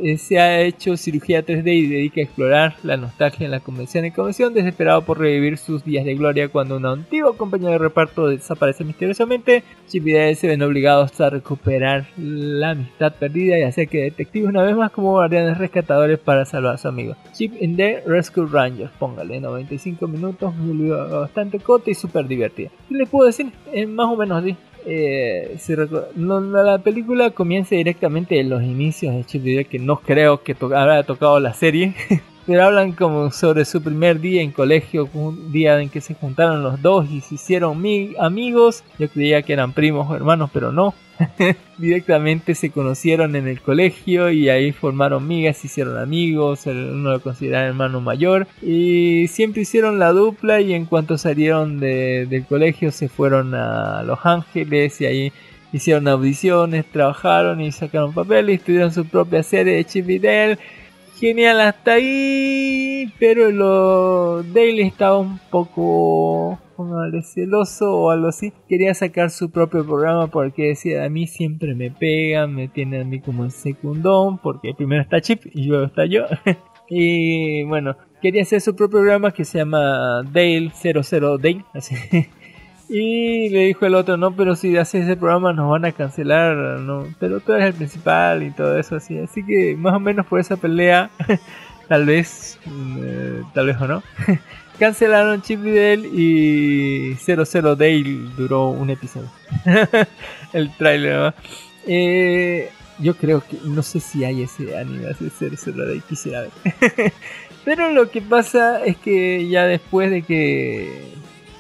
[0.02, 4.06] eh, se ha hecho cirugía 3D y dedica a explorar la nostalgia en la convención
[4.06, 8.28] y convención, desesperado por revivir sus días de gloria cuando un antiguo compañero de reparto
[8.28, 9.64] desaparece misteriosamente.
[9.88, 14.50] Chip y Dale se ven obligados a recuperar la amistad perdida y hacer que detectives
[14.50, 17.16] una vez más como guardianes rescatadores para salvar a su amigo.
[17.34, 20.54] Chip and Dale Rescue Rangers, póngale 95 minutos,
[21.10, 22.70] bastante corta y súper divertida.
[22.90, 23.52] ¿Qué les puedo decir?
[23.72, 24.56] Eh, más o menos así.
[24.86, 25.74] Eh, si
[26.16, 30.70] no, la película comienza directamente en los inicios de Chip que no creo que to
[31.06, 31.96] tocado la serie.
[32.46, 36.62] Pero hablan como sobre su primer día en colegio, un día en que se juntaron
[36.62, 38.84] los dos y se hicieron mi- amigos.
[39.00, 40.94] Yo creía que eran primos o hermanos, pero no.
[41.78, 47.20] Directamente se conocieron en el colegio y ahí formaron migas, se hicieron amigos, uno lo
[47.22, 52.92] consideraba hermano mayor y siempre hicieron la dupla y en cuanto salieron de- del colegio
[52.92, 55.32] se fueron a Los Ángeles y ahí
[55.74, 60.60] hicieron audiciones, trabajaron y sacaron papeles, tuvieron su propia serie de Chip y Dale.
[61.20, 68.54] Genial hasta ahí, pero lo Dale estaba un poco póngale, celoso o algo así.
[68.68, 73.06] Quería sacar su propio programa porque decía, a mí siempre me pegan, me tienen a
[73.06, 76.26] mí como el secundón, porque primero está Chip y luego está yo.
[76.90, 81.96] y bueno, quería hacer su propio programa que se llama Dale 00 Dale, así.
[82.88, 86.56] Y le dijo el otro, no, pero si haces ese programa nos van a cancelar,
[86.56, 89.18] no, pero tú eres el principal y todo eso así.
[89.18, 91.10] Así que más o menos por esa pelea,
[91.88, 94.04] tal vez, eh, tal vez o no,
[94.80, 98.04] cancelaron Chip y Dale y 00 Dale
[98.38, 99.30] duró un episodio.
[100.54, 101.34] el trailer.
[101.88, 106.52] Eh, yo creo que, no sé si hay ese anime, ese 00 Dale, quisiera ver.
[107.66, 111.16] pero lo que pasa es que ya después de que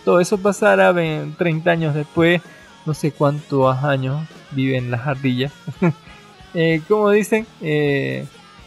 [0.06, 2.42] todo eso pasara ven, 30 años después,
[2.86, 5.52] no sé cuántos años viven las ardillas.
[6.54, 8.26] eh, como dicen, eh,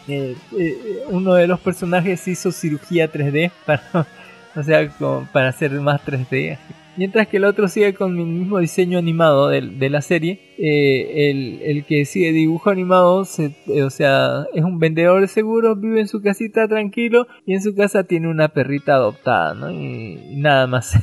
[0.09, 3.83] eh, eh, uno de los personajes hizo cirugía 3D para,
[4.57, 4.91] o sea,
[5.33, 6.59] para hacer más 3D.
[6.99, 10.41] Mientras que el otro sigue con el mismo diseño animado de, la serie.
[10.59, 15.81] Eh, el, que sigue dibujo animado, se, eh, o sea, es un vendedor de seguros,
[15.81, 19.71] vive en su casita tranquilo y en su casa tiene una perrita adoptada, ¿no?
[19.71, 20.95] Y, nada más.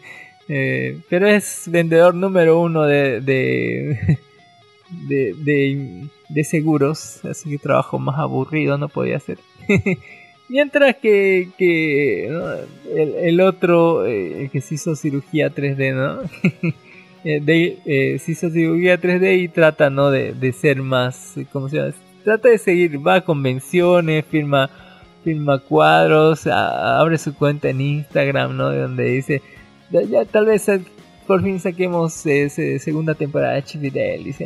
[0.48, 4.18] eh, pero es vendedor número uno de, de,
[5.08, 9.38] de, de, de seguros, así que trabajo más aburrido no podía hacer.
[10.48, 12.26] Mientras que, que
[12.94, 16.22] el, otro, eh, que se hizo cirugía 3D, ¿no?
[17.24, 20.10] de, eh, se hizo cirugía 3D y trata, ¿no?
[20.10, 21.94] De, de ser más, ¿cómo se llama?
[22.24, 24.70] Trata de seguir, va a convenciones, firma,
[25.24, 28.72] firma cuadros, abre su cuenta en Instagram, ¿no?
[28.72, 29.42] Donde dice,
[29.90, 30.68] ya, tal vez
[31.26, 34.24] por fin saquemos eh, segunda temporada de Chividel.
[34.24, 34.44] Dice,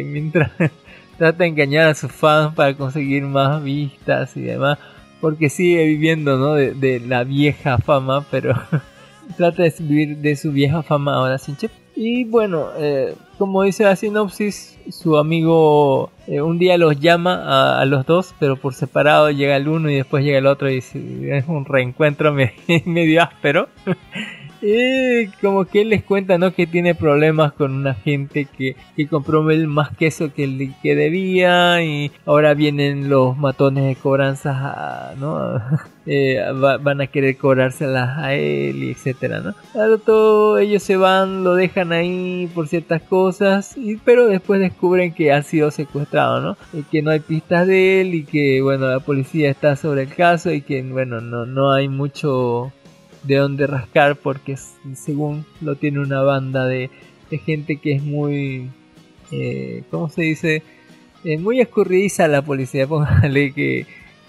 [0.00, 0.50] eh, mientras
[1.18, 4.78] trata de engañar a sus fans para conseguir más vistas y demás
[5.20, 6.54] porque sigue viviendo ¿no?
[6.54, 8.54] de, la vieja fama, pero
[9.36, 11.70] trata de vivir de su vieja fama ahora sin chip.
[11.96, 17.80] Y bueno, eh, como dice la sinopsis, su amigo eh, un día los llama a,
[17.80, 20.78] a, los dos, pero por separado llega el uno y después llega el otro y
[20.78, 22.32] es un reencuentro
[22.86, 23.68] medio áspero.
[24.62, 26.52] Eh, como que él les cuenta, ¿no?
[26.52, 31.82] Que tiene problemas con una gente que, que compró más queso que el que debía
[31.82, 35.60] y ahora vienen los matones de cobranzas, a- ¿no?
[36.06, 39.54] Eh, va- van a querer cobrárselas a él y etcétera, ¿no?
[39.72, 45.12] Claro, todo, ellos se van, lo dejan ahí por ciertas cosas, y, pero después descubren
[45.12, 46.56] que ha sido secuestrado, ¿no?
[46.72, 50.08] Y que no hay pistas de él y que, bueno, la policía está sobre el
[50.14, 52.72] caso y que, bueno, no, no hay mucho
[53.22, 54.56] de dónde rascar porque
[54.94, 56.90] según lo tiene una banda de,
[57.30, 58.70] de gente que es muy,
[59.30, 60.62] eh, ¿cómo se dice?
[61.24, 63.86] Eh, muy escurridiza la policía, póngale que,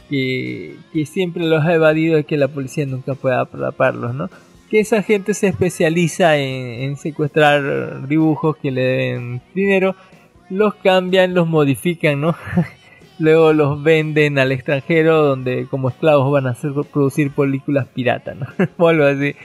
[0.09, 4.29] que, que siempre los ha evadido y que la policía nunca pueda atraparlos, ¿no?
[4.69, 9.95] Que esa gente se especializa en, en secuestrar dibujos que le den dinero,
[10.49, 12.35] los cambian, los modifican, ¿no?
[13.21, 18.47] Luego los venden al extranjero donde como esclavos van a hacer producir películas piratas, ¿no?
[18.77, 19.35] o algo así.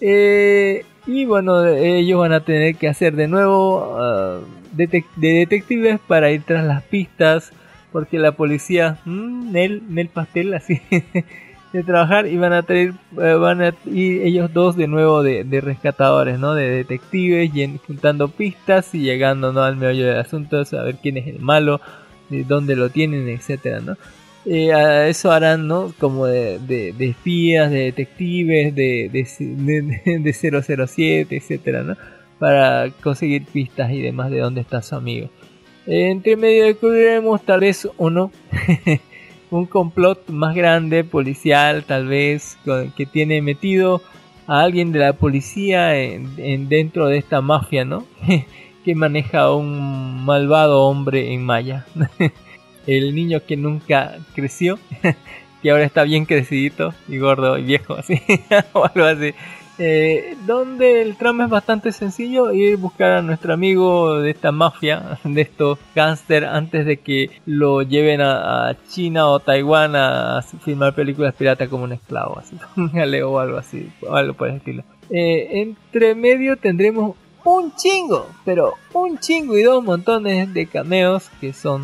[0.00, 4.40] Eh, y bueno, ellos van a tener que hacer de nuevo
[4.74, 7.52] detec- de detectives para ir tras las pistas,
[7.92, 10.80] porque la policía, mm, Nel, Nel Pastel, así,
[11.72, 15.44] de trabajar y van a tener, eh, van a ir ellos dos de nuevo de,
[15.44, 16.54] de rescatadores, ¿no?
[16.54, 19.62] De detectives, y juntando pistas y llegando ¿no?
[19.62, 21.80] al meollo del asunto, saber quién es el malo,
[22.28, 23.96] de dónde lo tienen, etcétera, ¿no?
[24.44, 24.70] Eh,
[25.08, 25.92] eso harán, ¿no?
[25.98, 31.96] Como de, de, de espías, de detectives, de, de, de, de 007, etcétera, ¿no?
[32.38, 35.30] Para conseguir pistas y demás de dónde está su amigo.
[35.86, 38.30] Eh, entre medio descubriremos tal vez o no
[39.50, 42.58] un complot más grande, policial, tal vez,
[42.96, 44.02] que tiene metido
[44.46, 48.06] a alguien de la policía en- dentro de esta mafia, ¿no?
[48.86, 51.84] que maneja a un malvado hombre en Maya.
[52.86, 54.78] El niño que nunca creció,
[55.62, 58.22] que ahora está bien crecidito y gordo y viejo, así,
[58.72, 59.34] o algo así.
[59.78, 64.52] Eh, donde el trama es bastante sencillo, ir a buscar a nuestro amigo de esta
[64.52, 70.40] mafia, de estos gángster, antes de que lo lleven a, a China o Taiwán a,
[70.64, 72.56] filmar películas piratas como un esclavo, así,
[73.22, 74.84] o algo así, o algo por el estilo.
[75.10, 77.16] Eh, entre medio tendremos
[77.46, 81.82] un chingo, pero un chingo y dos montones de cameos que son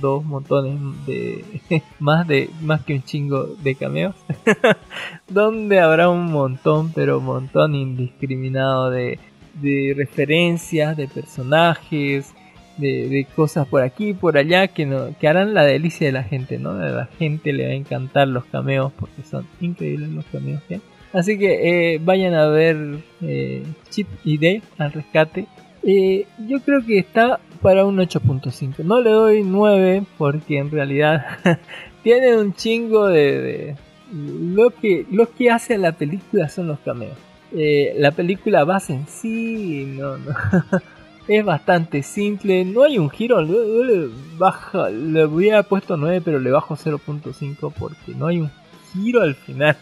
[0.00, 1.44] dos montones de
[1.98, 4.14] más de más que un chingo de cameos
[5.28, 9.18] donde habrá un montón pero un montón indiscriminado de,
[9.54, 12.32] de referencias de personajes
[12.78, 16.58] de, cosas por aquí por allá que no, que harán la delicia de la gente
[16.58, 20.62] no a la gente le va a encantar los cameos porque son increíbles los cameos
[20.68, 20.80] que.
[21.12, 25.46] Así que eh, vayan a ver eh, Chip y Dale al rescate.
[25.82, 28.78] Eh, yo creo que está para un 8.5.
[28.78, 31.26] No le doy 9 porque en realidad
[32.02, 33.76] tiene un chingo de,
[34.12, 37.16] lo que lo que hace la película son los cameos.
[37.52, 40.32] La película base en sí no, no.
[41.28, 42.64] es bastante simple.
[42.64, 43.42] No hay un giro.
[43.42, 44.08] Le
[44.38, 48.50] baja, le hubiera puesto 9 pero le bajo 0.5 porque no hay un
[48.94, 49.76] giro al final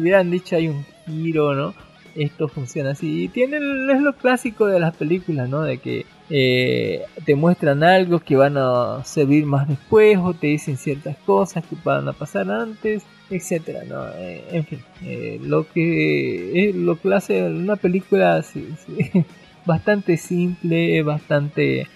[0.00, 1.74] hubieran dicho hay un giro, ¿no?
[2.14, 3.24] Esto funciona así.
[3.24, 5.62] Y tiene, es lo clásico de las películas, ¿no?
[5.62, 10.76] De que eh, te muestran algo que van a servir más después o te dicen
[10.76, 14.08] ciertas cosas que van a pasar antes, etcétera, ¿no?
[14.16, 19.24] Eh, en fin, eh, lo que es lo que hace una película sí, sí,
[19.66, 21.86] bastante simple, bastante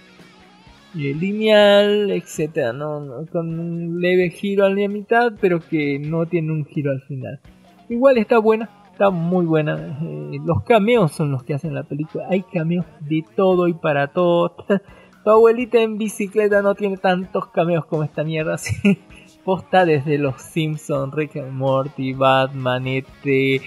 [0.94, 2.72] eh, lineal, etcétera.
[2.72, 3.26] ¿no?
[3.30, 7.40] Con un leve giro a la mitad, pero que no tiene un giro al final.
[7.88, 9.98] Igual está buena, está muy buena.
[10.02, 12.26] eh, los cameos son los que hacen la película.
[12.30, 14.56] Hay cameos de todo y para todo.
[15.24, 18.54] Tu abuelita en bicicleta no tiene tantos cameos como esta mierda.
[18.54, 18.98] Así.
[19.44, 23.60] Posta desde los Simpsons, Rick and Morty, Batman, E.T.,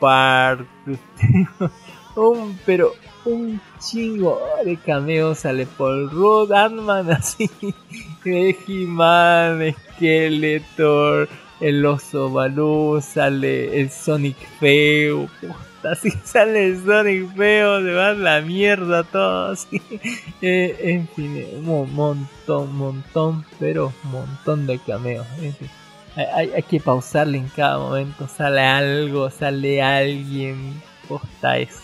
[0.00, 0.66] Park.
[2.16, 2.92] un, pero
[3.24, 7.50] un chingo de cameos sale Paul Rudd, así,
[8.24, 11.28] He-Man, Skeletor,
[11.60, 18.12] el oso Baloo, sale el Sonic feo, puta, así sale el Sonic feo, se va
[18.12, 19.80] la mierda todo así.
[20.42, 25.26] Eh, en fin, eh, un mo- montón, montón, pero montón de cameos.
[26.34, 31.78] Hay, que pausarle en cada momento, sale algo, sale alguien, posta es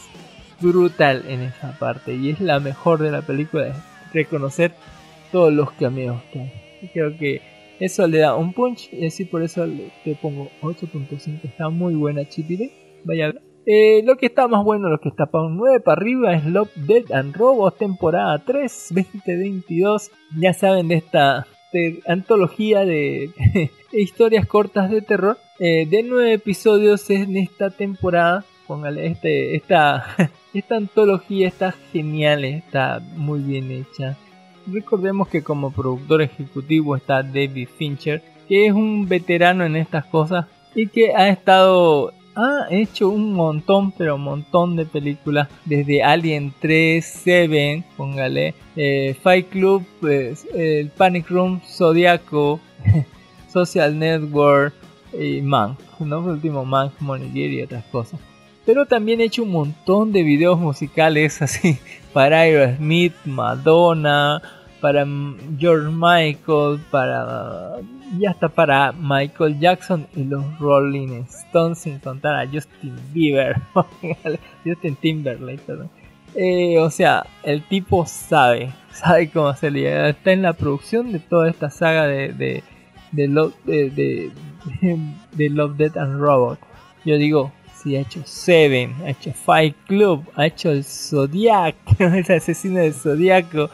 [0.58, 3.74] brutal en esa parte y es la mejor de la película,
[4.14, 4.72] reconocer
[5.32, 6.90] todos los cameos que hay.
[6.94, 7.42] Creo que
[7.80, 9.66] eso le da un punch y así por eso
[10.04, 11.40] te pongo 8.5.
[11.44, 12.70] Está muy buena Chipire.
[13.04, 13.34] Vaya.
[13.66, 16.44] Eh, lo que está más bueno, lo que está para un 9 para arriba es
[16.44, 20.10] Love, Dead and Robots temporada 3 2022.
[20.38, 21.46] Ya saben de esta
[22.06, 23.30] antología de
[23.92, 28.44] historias cortas de terror eh, de nueve episodios en esta temporada.
[28.66, 30.04] Póngale, este, esta,
[30.54, 34.16] esta antología está genial, está muy bien hecha.
[34.66, 40.46] Recordemos que como productor ejecutivo está David Fincher, que es un veterano en estas cosas
[40.74, 46.52] y que ha estado ha hecho un montón, pero un montón de películas, desde Alien
[46.60, 52.60] 3, Seven, póngale, eh, Fight Club, pues, el Panic Room, Zodiaco,
[53.50, 54.74] Social Network
[55.18, 56.18] y Mank, ¿no?
[56.24, 58.20] El último Mank, Money y otras cosas.
[58.66, 61.78] Pero también he hecho un montón de videos musicales así
[62.12, 64.42] para Aerosmith, Madonna,
[64.86, 65.04] para
[65.58, 67.78] George Michael, para
[68.16, 73.56] y hasta para Michael Jackson y los Rolling Stones sin contar a Justin Bieber,
[74.64, 75.60] Justin Timberlake,
[76.36, 79.80] eh, o sea, el tipo sabe, sabe cómo hacerlo.
[79.80, 82.62] Está en la producción de toda esta saga de, de,
[83.10, 84.30] de, Love, de,
[85.32, 86.60] de, Love, Death and Robot.
[87.04, 92.30] Yo digo, si ha hecho Seven, ha hecho Fight Club, ha hecho el Zodiac, el
[92.30, 93.68] asesino del Zodiaco,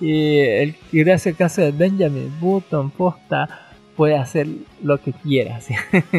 [0.00, 4.46] y el, gracias al caso de Benjamin Button, posta puede hacer
[4.82, 5.58] lo que quiera.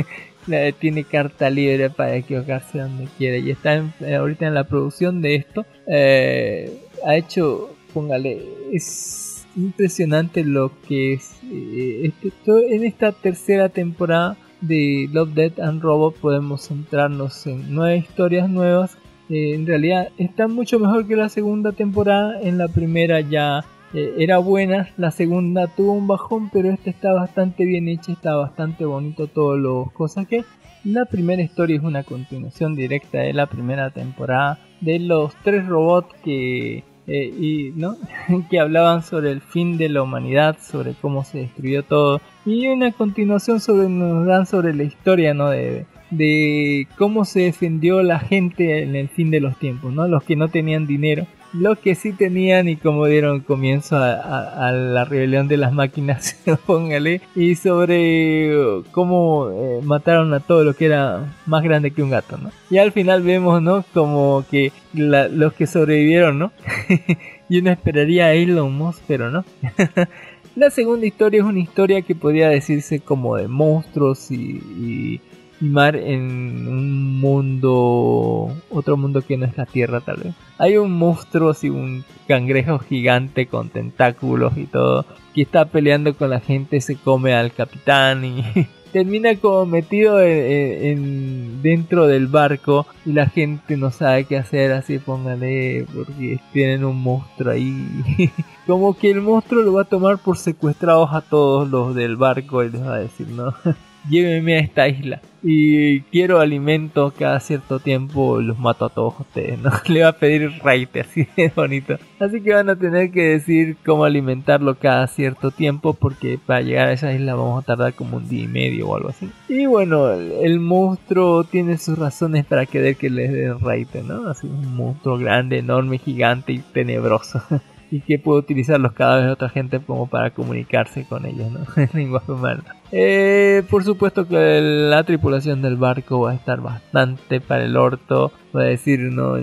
[0.79, 3.39] Tiene carta libre para equivocarse donde quiere.
[3.39, 5.65] Y está eh, ahorita en la producción de esto.
[5.87, 8.43] Eh, ha hecho, póngale,
[8.73, 11.39] es impresionante lo que es.
[11.51, 17.97] Eh, este, en esta tercera temporada de Love, Death and Robot podemos centrarnos en nueve
[17.97, 18.97] historias nuevas.
[19.29, 22.41] En realidad está mucho mejor que la segunda temporada.
[22.41, 27.13] En la primera ya eh, era buena, la segunda tuvo un bajón, pero esta está
[27.13, 30.43] bastante bien hecha, está bastante bonito todo lo cosas que
[30.83, 36.13] la primera historia es una continuación directa de la primera temporada de los tres robots
[36.23, 37.97] que eh, y, ¿no?
[38.51, 42.91] que hablaban sobre el fin de la humanidad, sobre cómo se destruyó todo y una
[42.91, 45.49] continuación sobre nos dan sobre la historia ¿no?
[45.49, 50.07] de, de cómo se defendió la gente en el fin de los tiempos, ¿no?
[50.07, 55.05] los que no tenían dinero lo que sí tenían y como dieron comienzo a, la
[55.05, 61.35] rebelión de las máquinas, póngale, y sobre cómo eh, mataron a todo lo que era
[61.45, 62.51] más grande que un gato, ¿no?
[62.69, 63.83] Y al final vemos, ¿no?
[63.93, 66.51] Como que los que sobrevivieron, ¿no?
[67.49, 69.43] y uno esperaría a Elon Musk, pero no.
[70.55, 75.19] la segunda historia es una historia que podría decirse como de monstruos y
[75.59, 80.33] mar en un mundo, otro mundo que no es la Tierra tal vez.
[80.57, 86.29] Hay un monstruo así, un cangrejo gigante con tentáculos y todo, que está peleando con
[86.29, 88.43] la gente, se come al capitán y
[88.91, 94.97] termina como metido en, dentro del barco y la gente no sabe qué hacer, así
[94.97, 98.31] póngale, porque tienen un monstruo ahí.
[98.67, 102.63] como que el monstruo lo va a tomar por secuestrados a todos los del barco
[102.63, 103.53] y les va a decir, no,
[104.07, 109.59] llévenme a esta isla y quiero alimento cada cierto tiempo, los mato a todos ustedes,
[109.59, 109.71] ¿no?
[109.87, 111.97] Le va a pedir raite, así de bonito.
[112.19, 116.89] Así que van a tener que decir cómo alimentarlo cada cierto tiempo, porque para llegar
[116.89, 119.29] a esa isla vamos a tardar como un día y medio o algo así.
[119.47, 124.29] Y bueno, el monstruo tiene sus razones para querer que les den raite, ¿no?
[124.29, 127.41] Así un monstruo grande, enorme, gigante y tenebroso.
[127.91, 131.59] y que puede utilizarlos cada vez otra gente como para comunicarse con ellos, ¿no?
[131.75, 132.63] en lenguaje humano.
[132.91, 138.31] Eh, por supuesto que la tripulación del barco va a estar bastante para el orto,
[138.55, 139.35] va a decir, no,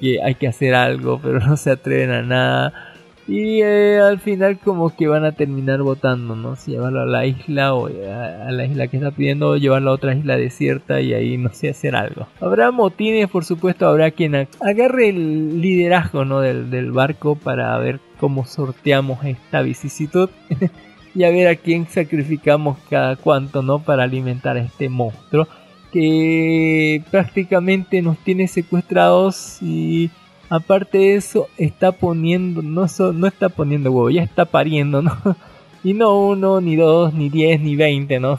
[0.00, 2.89] que hay que hacer algo, pero no se atreven a nada
[3.30, 6.56] y eh, al final como que van a terminar votando, ¿no?
[6.56, 9.94] Si llevarlo a la isla o a, la isla que está pidiendo o llevarlo a
[9.94, 12.26] otra isla desierta y ahí no sé hacer algo.
[12.40, 16.40] Habrá motines, por supuesto, habrá quien agarre el liderazgo, ¿no?
[16.40, 20.28] Del, del barco para ver cómo sorteamos esta vicisitud.
[21.14, 23.78] y a ver a quién sacrificamos cada cuánto, ¿no?
[23.78, 25.46] Para alimentar a este monstruo
[25.92, 30.10] que prácticamente nos tiene secuestrados y
[30.50, 35.16] aparte de eso, está poniendo, no, no está poniendo huevo, ya está pariendo, ¿no?
[35.82, 38.38] Y no uno, ni dos, ni diez, ni veinte, ¿no?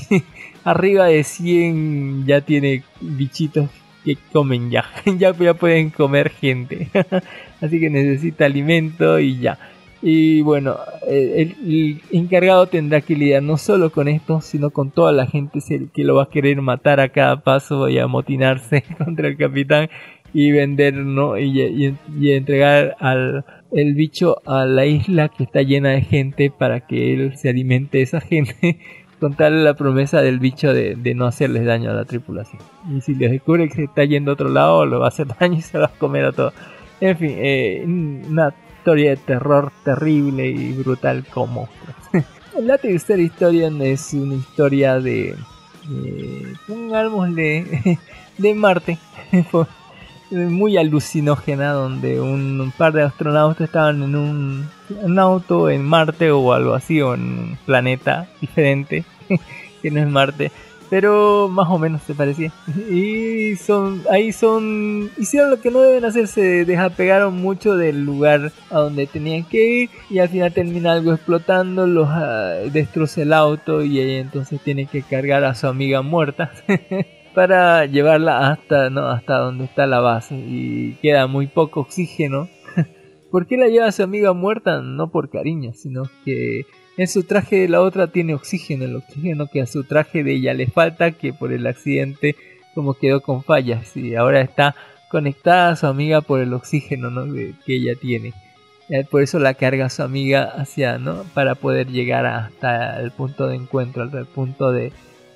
[0.64, 3.68] Arriba de 100 ya tiene bichitos
[4.02, 4.86] que comen ya.
[5.18, 6.88] ya, ya pueden comer gente.
[7.60, 9.58] Así que necesita alimento y ya.
[10.00, 15.12] Y bueno, el, el, encargado tendrá que lidiar no solo con esto, sino con toda
[15.12, 15.60] la gente
[15.92, 19.90] que lo va a querer matar a cada paso y amotinarse contra el capitán
[20.32, 21.38] y vender ¿no?
[21.38, 26.80] y, y, entregar al el bicho a la isla que está llena de gente para
[26.86, 28.78] que él se alimente de esa gente
[29.20, 32.60] con tal la promesa del bicho de, de, no hacerles daño a la tripulación
[32.94, 35.26] y si les descubre que se está yendo a otro lado lo va a hacer
[35.40, 36.52] daño y se va a comer a todo
[37.00, 41.68] en fin eh, una historia de terror terrible y brutal como
[42.58, 45.34] La tercera historia es una historia de,
[45.88, 47.98] de pongámosle,
[48.36, 48.98] de Marte.
[50.30, 56.74] Muy alucinógena donde un, par de astronautas estaban en un, auto en Marte o algo
[56.74, 59.04] así o en un planeta diferente
[59.82, 60.52] que no es Marte
[60.90, 62.52] pero más o menos se parecía.
[62.90, 68.52] Y son ahí son hicieron lo que no deben hacer se desapegaron mucho del lugar
[68.70, 73.32] a donde tenían que ir y al final termina algo explotando los uh, destroza el
[73.32, 76.50] auto y ahí entonces tiene que cargar a su amiga muerta
[77.34, 79.08] para llevarla hasta, ¿no?
[79.08, 82.48] hasta donde está la base y queda muy poco oxígeno.
[83.30, 84.80] ¿Por qué la lleva a su amiga muerta?
[84.82, 86.66] No por cariño, sino que
[86.96, 90.32] en su traje de la otra tiene oxígeno, el oxígeno que a su traje de
[90.32, 92.36] ella le falta, que por el accidente
[92.74, 94.74] como quedó con fallas y ahora está
[95.10, 97.32] conectada a su amiga por el oxígeno ¿no?
[97.32, 98.32] que ella tiene.
[99.10, 101.22] Por eso la carga a su amiga hacia, ¿no?
[101.32, 104.92] Para poder llegar hasta el punto de encuentro, hasta el punto de,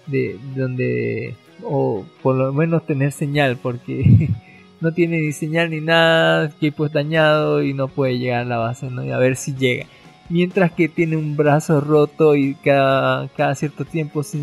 [0.07, 4.31] de donde o por lo menos tener señal porque
[4.81, 8.59] no tiene ni señal ni nada, equipo es dañado y no puede llegar a la
[8.59, 9.05] base, ¿no?
[9.05, 9.87] Y a ver si llega.
[10.29, 14.39] Mientras que tiene un brazo roto y cada, cada cierto tiempo se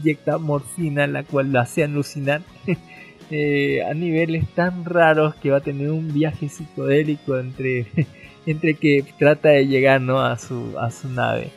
[0.00, 2.42] inyecta morfina, la cual lo hace alucinar
[3.30, 7.86] eh, a niveles tan raros que va a tener un viaje psicodélico entre,
[8.46, 10.20] entre que trata de llegar ¿no?
[10.20, 11.50] a, su, a su nave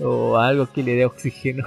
[0.00, 1.64] o algo que le dé oxígeno.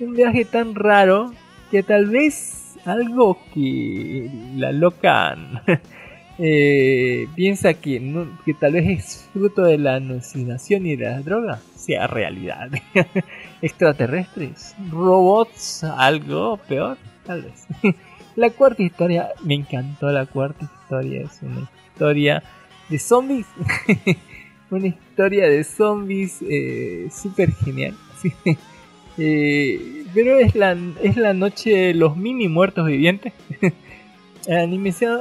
[0.00, 1.32] un viaje tan raro
[1.70, 5.36] que tal vez algo que la loca
[6.38, 11.60] eh, piensa que, que tal vez es fruto de la alucinación y de las drogas
[11.76, 12.70] sea realidad.
[13.62, 17.66] Extraterrestres, robots, algo peor, tal vez.
[18.36, 22.42] la cuarta historia, me encantó la cuarta historia, es una historia
[22.88, 23.46] de zombies.
[24.70, 27.94] una historia de zombies eh, súper genial.
[29.18, 33.32] Eh, pero es la, es la noche de los mini muertos vivientes.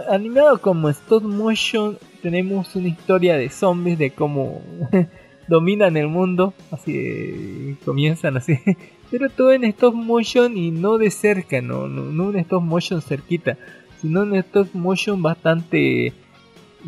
[0.09, 4.61] animado como stop motion, tenemos una historia de zombies, de cómo
[5.47, 6.53] dominan el mundo.
[6.71, 8.59] Así comienzan así.
[9.11, 13.57] Pero todo en stop motion y no de cerca, no, no, un stop motion cerquita,
[14.01, 16.13] sino un stop motion bastante.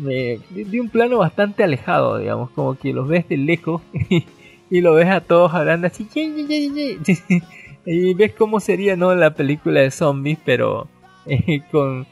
[0.08, 3.82] Eh, de un plano bastante alejado, digamos, como que los ves de lejos
[4.72, 6.08] y lo ves a todos hablando así.
[7.84, 10.88] y ves cómo sería no la película de zombies, pero
[11.26, 12.06] eh, con,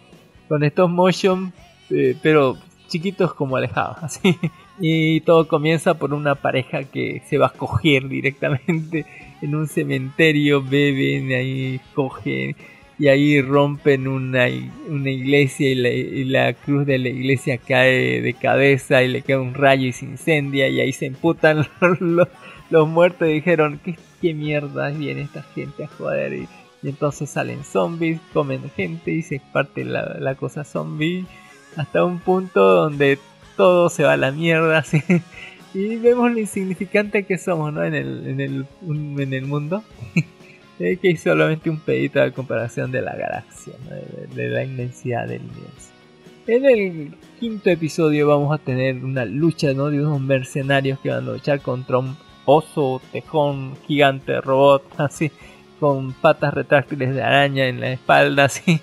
[0.47, 1.55] con estos motion,
[1.89, 3.97] eh, pero chiquitos como alejados.
[4.03, 4.37] Así.
[4.78, 9.07] Y todo comienza por una pareja que se va a coger directamente
[9.41, 12.57] en un cementerio, beben, ahí cogen
[12.99, 14.47] y ahí rompen una,
[14.87, 19.23] una iglesia y la, y la, cruz de la iglesia cae de cabeza y le
[19.23, 21.66] cae un rayo y se incendia y ahí se emputan
[22.01, 22.28] los,
[22.71, 26.33] los muertos dijeron, ¿qué, qué mierda viene esta gente a joder?
[26.33, 26.49] Y,
[26.83, 31.27] entonces salen zombies, comen gente y se parte la, la, cosa zombie
[31.77, 33.19] hasta un punto donde
[33.57, 34.85] todo se va a la mierda.
[35.73, 37.85] Y vemos lo insignificante que somos ¿no?
[37.85, 39.85] en, el, en, el, en el mundo.
[40.79, 43.95] que es solamente un pedito a comparación de la galaxia, ¿no?
[43.95, 45.91] de, de la inmensidad del universo.
[46.47, 49.91] En el quinto episodio vamos a tener una lucha ¿no?
[49.91, 52.17] de unos mercenarios que van a luchar contra un
[52.51, 55.31] oso, tejón, gigante, robot, así,
[55.78, 58.81] con patas retráctiles de araña en la espalda, así,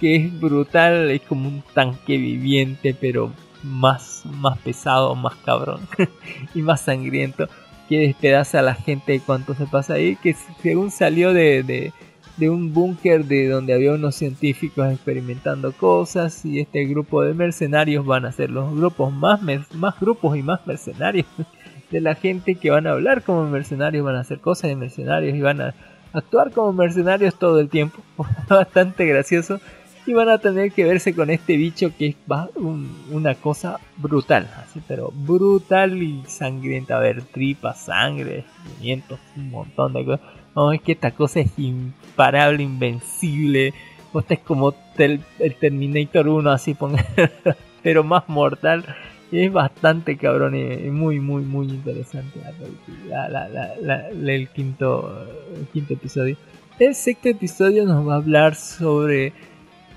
[0.00, 3.32] que es brutal, es como un tanque viviente, pero
[3.62, 5.80] más, más pesado, más cabrón
[6.54, 7.48] y más sangriento,
[7.88, 11.92] que despedaza a la gente de cuanto se pasa ahí, que según salió de, de,
[12.36, 18.06] de un búnker de donde había unos científicos experimentando cosas y este grupo de mercenarios
[18.06, 19.40] van a ser los grupos más,
[19.74, 21.26] más grupos y más mercenarios
[21.90, 25.36] de la gente que van a hablar como mercenarios, van a hacer cosas de mercenarios
[25.36, 25.74] y van a
[26.12, 28.02] actuar como mercenarios todo el tiempo.
[28.48, 29.60] Bastante gracioso.
[30.06, 32.16] Y van a tener que verse con este bicho que es
[33.10, 36.96] una cosa brutal, así, pero brutal y sangrienta.
[36.96, 38.44] A ver, tripa, sangre,
[38.78, 40.26] pimientos, un montón de cosas.
[40.56, 43.74] No, es que esta cosa es imparable, invencible.
[44.14, 45.20] O es como el
[45.60, 46.74] Terminator 1, así,
[47.82, 48.86] pero más mortal
[49.30, 52.40] es bastante cabrón y muy, muy, muy interesante
[54.24, 55.26] el, quinto,
[55.72, 56.36] quinto episodio.
[56.78, 59.32] El sexto episodio nos va a hablar sobre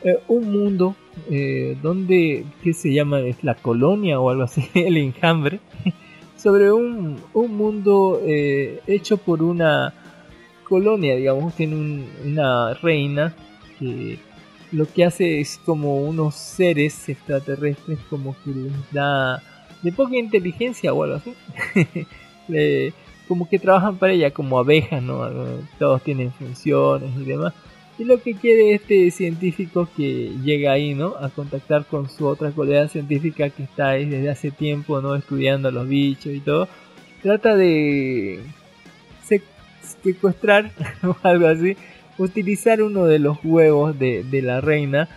[0.03, 0.95] eh, un mundo
[1.29, 3.19] eh, donde, ¿qué se llama?
[3.19, 5.59] Es la colonia o algo así, el enjambre.
[6.37, 9.93] sobre un, un mundo eh, hecho por una
[10.63, 13.35] colonia, digamos, tiene una reina
[13.77, 14.17] que
[14.71, 19.41] lo que hace es como unos seres extraterrestres como que les da
[19.81, 21.33] de poca inteligencia o algo así.
[23.27, 25.25] como que trabajan para ella como abejas, ¿no?
[25.79, 27.53] Todos tienen funciones y demás.
[27.97, 31.15] Y lo que quiere este científico que llega ahí, ¿no?
[31.19, 35.15] A contactar con su otra colega científica que está ahí desde hace tiempo, ¿no?
[35.15, 36.67] Estudiando a los bichos y todo.
[37.21, 38.41] Trata de
[40.01, 40.71] secuestrar
[41.03, 41.75] o algo así.
[42.21, 45.09] Utilizar uno de los huevos de, de la reina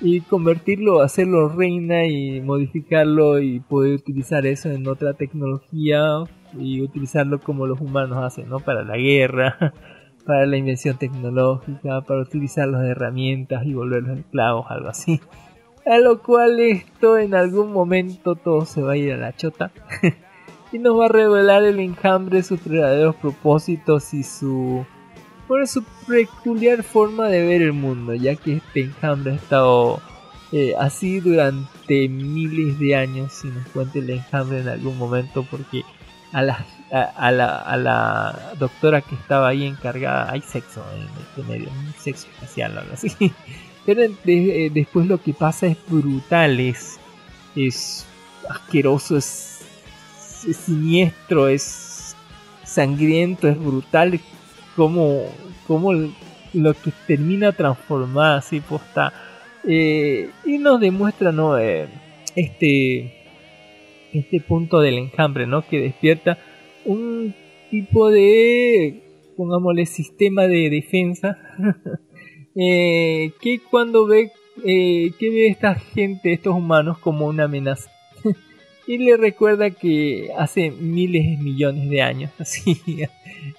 [0.00, 6.00] y convertirlo, hacerlo reina y modificarlo y poder utilizar eso en otra tecnología
[6.58, 8.60] y utilizarlo como los humanos hacen, ¿no?
[8.60, 9.56] Para la guerra,
[10.26, 15.20] para la invención tecnológica, para utilizar las herramientas y volverlos esclavos, algo así.
[15.86, 19.70] A lo cual esto en algún momento todo se va a ir a la chota.
[20.72, 24.84] y nos va a revelar el enjambre sus verdaderos propósitos y su
[25.48, 30.00] por su peculiar forma de ver el mundo, ya que este enjambre ha estado
[30.52, 35.82] eh, así durante miles de años, si nos cuenta el enjambre en algún momento, porque
[36.32, 41.94] a la, a, la, doctora que estaba ahí encargada, hay sexo en este medio, un
[41.98, 43.10] sexo espacial o algo así.
[43.86, 47.00] Pero eh, después lo que pasa es brutal, es,
[47.56, 48.04] es
[48.50, 49.64] asqueroso, es
[50.28, 52.14] siniestro, es
[52.64, 54.20] sangriento, es brutal,
[54.78, 55.24] como,
[55.66, 59.12] como lo que termina transformada así posta.
[59.66, 61.58] Eh, y nos demuestra ¿no?
[61.58, 61.88] Eh,
[62.36, 63.12] este,
[64.12, 65.62] este punto del enjambre ¿no?
[65.62, 66.38] que despierta
[66.84, 67.34] un
[67.72, 69.02] tipo de,
[69.36, 71.36] pongámosle, sistema de defensa
[72.54, 74.30] eh, que cuando ve
[74.64, 77.90] que ve esta gente, estos humanos como una amenaza.
[78.88, 82.80] Y le recuerda que hace miles de millones de años, así,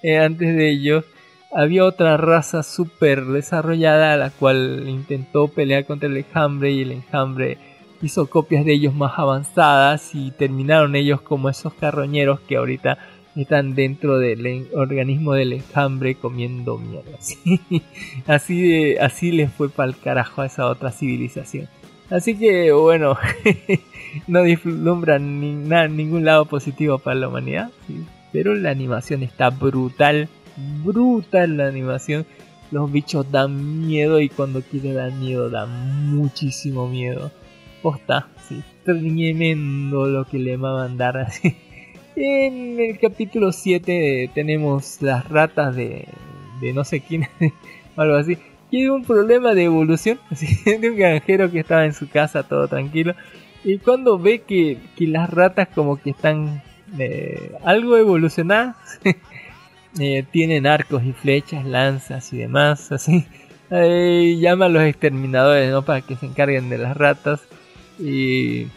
[0.02, 1.04] eh, antes de ellos,
[1.52, 7.58] había otra raza súper desarrollada la cual intentó pelear contra el enjambre y el enjambre
[8.02, 12.98] hizo copias de ellos más avanzadas y terminaron ellos como esos carroñeros que ahorita
[13.36, 17.18] están dentro del organismo del enjambre comiendo mierda.
[18.26, 21.68] Así, de, así les fue para el carajo a esa otra civilización.
[22.10, 23.16] Así que bueno,
[24.26, 25.52] no vislumbra ni,
[25.90, 27.70] ningún lado positivo para la humanidad.
[28.32, 30.28] Pero la animación está brutal,
[30.84, 32.26] brutal la animación.
[32.70, 37.32] Los bichos dan miedo y cuando quiere dar miedo dan muchísimo miedo.
[37.82, 41.56] Posta, sí, tremendo lo que le va a mandar así.
[42.16, 46.06] En el capítulo 7 tenemos las ratas de,
[46.60, 47.28] de no sé quién,
[47.96, 48.36] algo así
[48.70, 52.68] tiene un problema de evolución, así, de un granjero que estaba en su casa todo
[52.68, 53.14] tranquilo.
[53.64, 56.62] Y cuando ve que, que las ratas como que están
[56.98, 58.76] eh, algo evolucionadas,
[60.00, 63.26] eh, tienen arcos y flechas, lanzas y demás, así,
[64.40, 65.82] llama a los exterminadores ¿no?
[65.82, 67.40] para que se encarguen de las ratas.
[67.98, 68.68] Y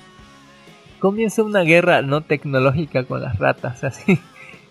[0.99, 4.19] comienza una guerra no tecnológica con las ratas, así.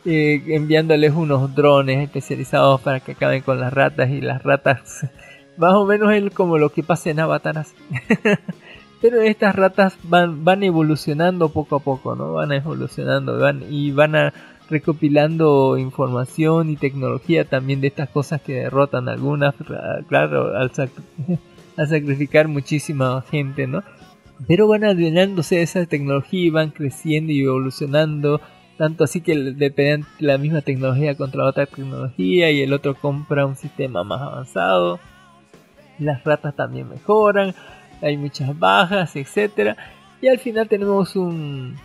[0.05, 5.07] Eh, enviándoles unos drones especializados para que acaben con las ratas y las ratas
[5.57, 7.65] más o menos es como lo que pasa en Avatar
[9.03, 14.15] pero estas ratas van, van evolucionando poco a poco no van evolucionando van y van
[14.17, 14.33] a
[14.71, 19.55] recopilando información y tecnología también de estas cosas que derrotan algunas
[20.09, 20.71] claro al,
[21.77, 23.83] al sacrificar muchísima gente no
[24.49, 28.41] pero van adueñándose de esa tecnología y van creciendo y evolucionando
[28.83, 33.57] tanto así que dependen la misma tecnología contra otra tecnología y el otro compra un
[33.57, 34.99] sistema más avanzado.
[35.99, 37.55] Las ratas también mejoran,
[38.03, 39.77] hay muchas bajas, etcétera
[40.21, 41.77] Y al final tenemos un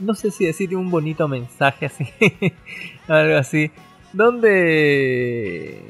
[0.00, 2.06] no sé si decir un bonito mensaje así,
[3.08, 3.70] algo así,
[4.12, 5.80] donde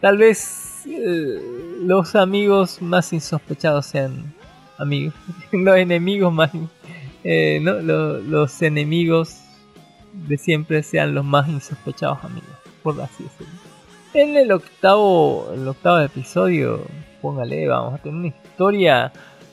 [0.00, 1.40] tal vez eh,
[1.82, 4.34] los amigos más insospechados sean
[4.78, 5.14] amigos,
[5.52, 6.50] los enemigos más,
[7.24, 9.40] eh, no, los enemigos
[10.12, 12.48] de siempre sean los más insospechados amigos,
[12.82, 13.52] por así decirlo.
[14.14, 16.82] En el octavo, el octavo episodio,
[17.20, 19.12] póngale, vamos a tener una historia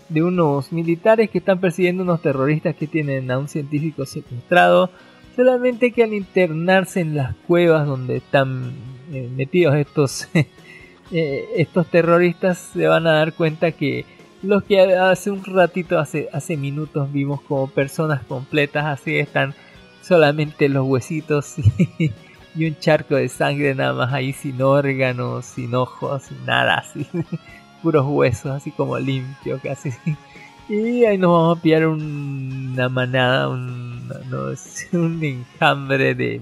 [0.10, 4.90] de unos militares que están persiguiendo unos terroristas que tienen a un científico secuestrado.
[5.36, 8.74] Solamente que al internarse en las cuevas donde están
[9.12, 10.28] eh, metidos estos,
[11.12, 14.06] eh, estos terroristas se van a dar cuenta que
[14.42, 19.56] los que hace un ratito, hace, hace minutos vimos como personas completas así están
[20.02, 21.56] solamente los huesitos
[22.00, 22.12] y,
[22.66, 27.06] un charco de sangre nada más ahí sin órganos, sin ojos, nada, así,
[27.86, 29.92] puros huesos, así como limpio casi.
[30.68, 34.02] Y ahí nos vamos a pillar una manada, un,
[34.94, 36.42] un enjambre de,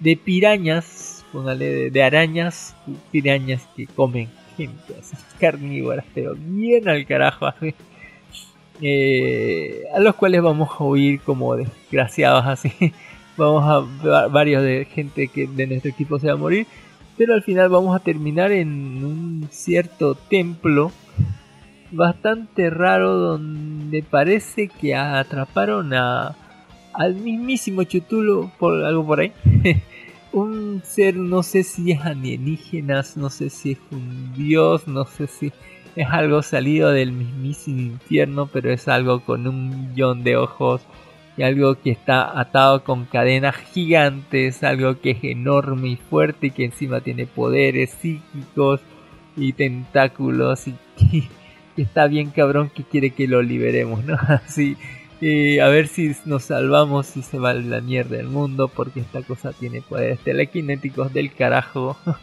[0.00, 2.74] de, pirañas, póngale, de, arañas,
[3.10, 7.74] pirañas que comen gente, así, carnívoras, pero bien al carajo, así.
[8.80, 12.72] Eh, a los cuales vamos a huir como desgraciados así
[13.36, 16.66] vamos a va- varios de gente que de nuestro equipo se va a morir,
[17.16, 20.92] pero al final vamos a terminar en un cierto templo
[21.90, 26.36] bastante raro donde parece que atraparon a
[26.94, 29.32] al mismísimo Chutulo por algo por ahí.
[30.32, 35.26] un ser, no sé si es alienígenas, no sé si es un dios, no sé
[35.26, 35.52] si
[35.94, 40.82] es algo salido del mismísimo infierno, pero es algo con un millón de ojos
[41.36, 46.50] y algo que está atado con cadenas gigantes, algo que es enorme y fuerte y
[46.50, 48.80] que encima tiene poderes psíquicos
[49.36, 50.74] y tentáculos y
[51.76, 54.16] que está bien cabrón que quiere que lo liberemos, ¿no?
[54.28, 54.76] Así,
[55.20, 59.22] eh, a ver si nos salvamos y se va la mierda del mundo porque esta
[59.22, 61.96] cosa tiene poderes telequinéticos del carajo.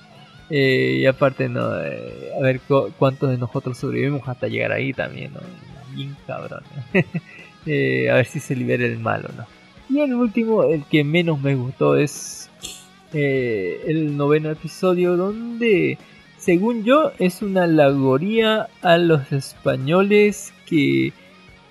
[0.51, 4.93] Eh, y aparte, no, eh, a ver cu- cuántos de nosotros sobrevivimos hasta llegar ahí
[4.93, 5.41] también, ¿no?
[5.93, 6.63] Bien cabrón.
[7.65, 9.45] Eh, a ver si se libera el malo, ¿no?
[9.89, 12.49] Y el último, el que menos me gustó es
[13.13, 15.97] eh, el noveno episodio donde,
[16.37, 21.11] según yo, es una alegoría a los españoles que,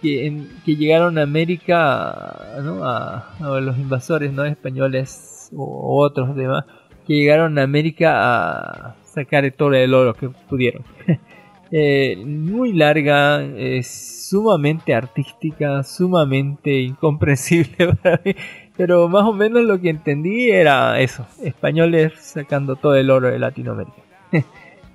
[0.03, 2.85] que, que llegaron a América, ¿no?
[2.85, 6.65] a, a los invasores no españoles o, o otros demás
[7.09, 10.85] que llegaron a América a sacar todo el oro que pudieron.
[11.71, 13.43] Eh, muy larga,
[13.83, 18.35] sumamente artística, sumamente incomprensible para mí,
[18.77, 23.39] pero más o menos lo que entendí era eso, españoles sacando todo el oro de
[23.39, 24.03] Latinoamérica.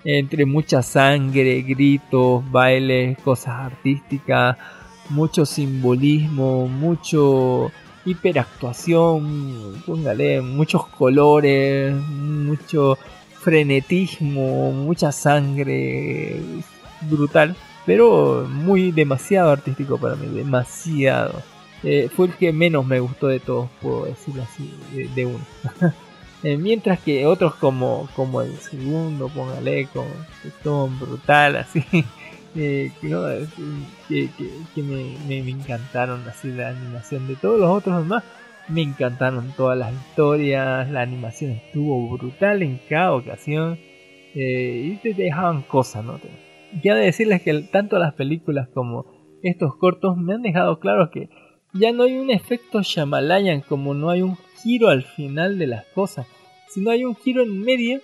[0.05, 4.57] Entre mucha sangre, gritos, bailes, cosas artísticas,
[5.09, 7.71] mucho simbolismo, mucho
[8.05, 12.97] hiperactuación, póngale, muchos colores, mucho
[13.43, 16.39] frenetismo, mucha sangre,
[17.01, 17.55] brutal,
[17.85, 21.41] pero muy demasiado artístico para mí, demasiado.
[21.83, 24.73] Eh, fue el que menos me gustó de todos, puedo decirlo así,
[25.15, 25.45] de, uno.
[26.45, 30.01] Eh, mientras que otros como, como el segundo, póngale, que
[30.61, 31.85] son brutal, así,
[32.57, 33.47] eh, no, es,
[34.09, 38.25] que, que- me encantaron, así la animación de todos los otros demás,
[38.69, 43.77] me encantaron todas las historias, la animación estuvo brutal en cada ocasión,
[44.35, 46.19] eh, y te dejaban cosas, ¿no?
[46.81, 49.05] Quiero decirles que tanto las películas como
[49.43, 51.29] estos cortos me han dejado claro que
[51.73, 55.85] ya no hay un efecto Shyamalan como no hay un giro al final de las
[55.87, 56.27] cosas,
[56.69, 58.01] sino hay un giro en medio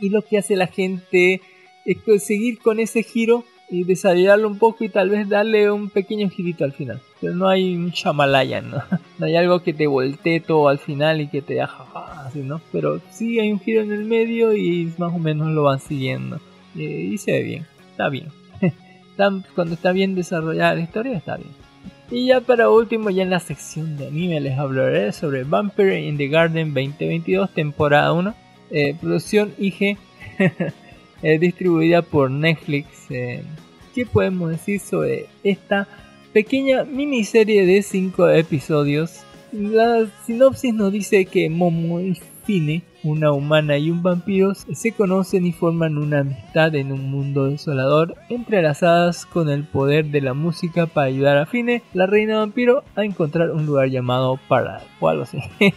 [0.00, 1.40] y lo que hace la gente
[1.84, 6.28] es seguir con ese giro y desarrollarlo un poco y tal vez darle un pequeño
[6.30, 7.00] girito al final.
[7.20, 8.82] Pero no hay un Shyamalan, ¿no?
[9.20, 11.84] Hay algo que te voltee todo al final y que te deja
[12.24, 12.60] así, ¿no?
[12.72, 16.40] Pero sí hay un giro en el medio y más o menos lo van siguiendo.
[16.76, 18.28] Eh, y se ve bien, está bien.
[19.54, 21.50] Cuando está bien desarrollada la historia, está bien.
[22.10, 26.16] Y ya para último, ya en la sección de anime les hablaré sobre Vampire in
[26.16, 28.34] the Garden 2022, temporada 1,
[28.70, 29.98] eh, producción IG,
[31.22, 33.10] eh, distribuida por Netflix.
[33.10, 33.42] eh.
[33.94, 35.88] ¿Qué podemos decir sobre esta
[36.32, 39.24] pequeña miniserie de 5 episodios?
[39.52, 45.44] La sinopsis nos dice que Momo y Fine, una humana y un vampiro, se conocen
[45.46, 50.86] y forman una amistad en un mundo desolador, entrelazadas con el poder de la música
[50.86, 55.24] para ayudar a Fine, la reina vampiro, a encontrar un lugar llamado Paradise o algo
[55.24, 55.38] así.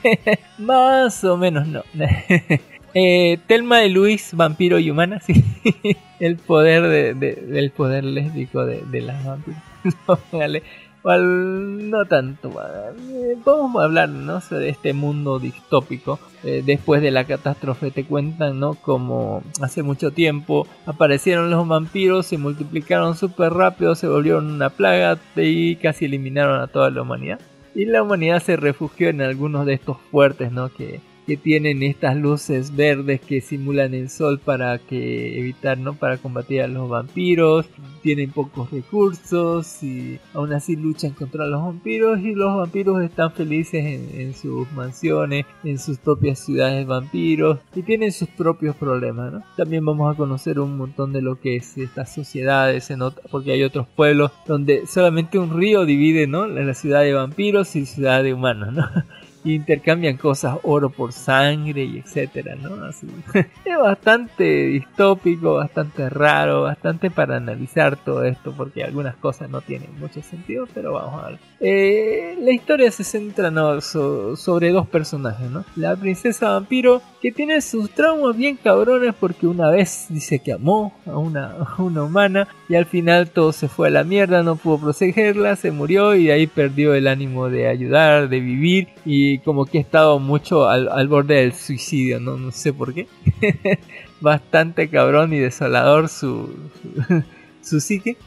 [0.59, 1.81] Más o menos no.
[2.93, 5.43] Eh, Telma y Luis, vampiro y humana, sí.
[6.19, 9.63] el poder de, de- del poder lésbico de, de las vampiras.
[10.07, 10.61] No, vale.
[11.01, 12.49] Cual- no tanto.
[12.51, 14.39] eh, Vamos a hablar ¿no?
[14.41, 16.19] sobre este mundo distópico.
[16.43, 18.75] Eh, después de la catástrofe te cuentan, ¿no?
[18.75, 25.17] Como hace mucho tiempo aparecieron los vampiros, se multiplicaron súper rápido, se volvieron una plaga
[25.35, 27.39] y casi eliminaron a toda la humanidad.
[27.73, 30.69] Y la humanidad se refugió en algunos de estos fuertes, ¿no?
[30.69, 35.93] Que, que tienen estas luces verdes que simulan el sol para que evitar, ¿no?
[35.93, 37.67] Para combatir a los vampiros.
[38.01, 43.85] Tienen pocos recursos y aún así luchan contra los vampiros y los vampiros están felices
[43.85, 49.43] en, en sus mansiones, en sus propias ciudades vampiros y tienen sus propios problemas, ¿no?
[49.55, 53.51] También vamos a conocer un montón de lo que es estas sociedades, en ot- porque
[53.51, 56.47] hay otros pueblos donde solamente un río divide, ¿no?
[56.47, 58.87] La ciudad de vampiros y ciudad de humanos, ¿no?
[59.43, 62.71] intercambian cosas, oro por sangre y etcétera, ¿no?
[63.65, 69.89] Es bastante distópico, bastante raro, bastante para analizar todo esto, porque algunas cosas no tienen
[69.99, 71.39] mucho sentido, pero vamos a ver.
[71.59, 73.81] Eh, la historia se centra ¿no?
[73.81, 75.63] so- sobre dos personajes, ¿no?
[75.75, 80.93] La princesa vampiro, que tiene sus traumas bien cabrones porque una vez dice que amó
[81.05, 84.79] a una, una humana y al final todo se fue a la mierda, no pudo
[84.79, 89.77] protegerla, se murió y ahí perdió el ánimo de ayudar, de vivir y como que
[89.77, 93.07] ha estado mucho al, al borde del suicidio, no, no sé por qué.
[94.21, 96.49] Bastante cabrón y desolador su,
[96.81, 97.23] su,
[97.61, 98.17] su psique.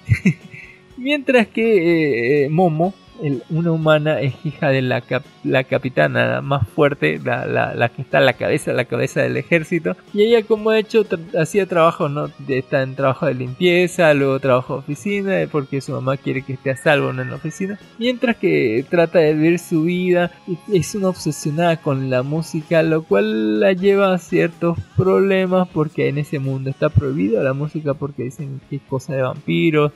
[0.96, 6.40] Mientras que eh, eh, Momo, el- una humana, es hija de la, cap- la capitana
[6.40, 9.96] más fuerte, la, la, la que está a la cabeza, la cabeza del ejército.
[10.12, 11.04] Y ella, como ha hecho,
[11.38, 12.30] hacía trabajo, ¿no?
[12.48, 16.54] Está en trabajo de limpieza, luego trabajo de oficina, eh, porque su mamá quiere que
[16.54, 17.78] esté a salvo en la oficina.
[17.98, 20.30] Mientras que trata de vivir su vida,
[20.72, 26.18] es una obsesionada con la música, lo cual la lleva a ciertos problemas, porque en
[26.18, 29.92] ese mundo está prohibida la música, porque dicen que es cosa de vampiros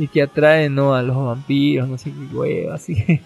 [0.00, 0.94] y que atrae ¿no?
[0.94, 3.20] a los vampiros, no sé qué hueva, así que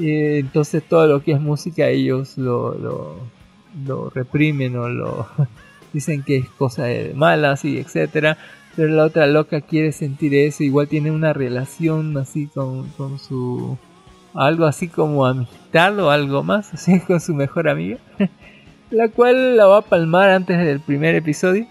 [0.00, 5.28] eh, entonces todo lo que es música ellos lo, lo, reprimen o lo
[5.92, 8.38] dicen que es cosa de malas y etcétera
[8.74, 13.76] pero la otra loca quiere sentir eso igual tiene una relación así con, con su
[14.32, 17.98] algo así como amistad o algo más así con su mejor amiga
[18.90, 21.66] la cual la va a palmar antes del primer episodio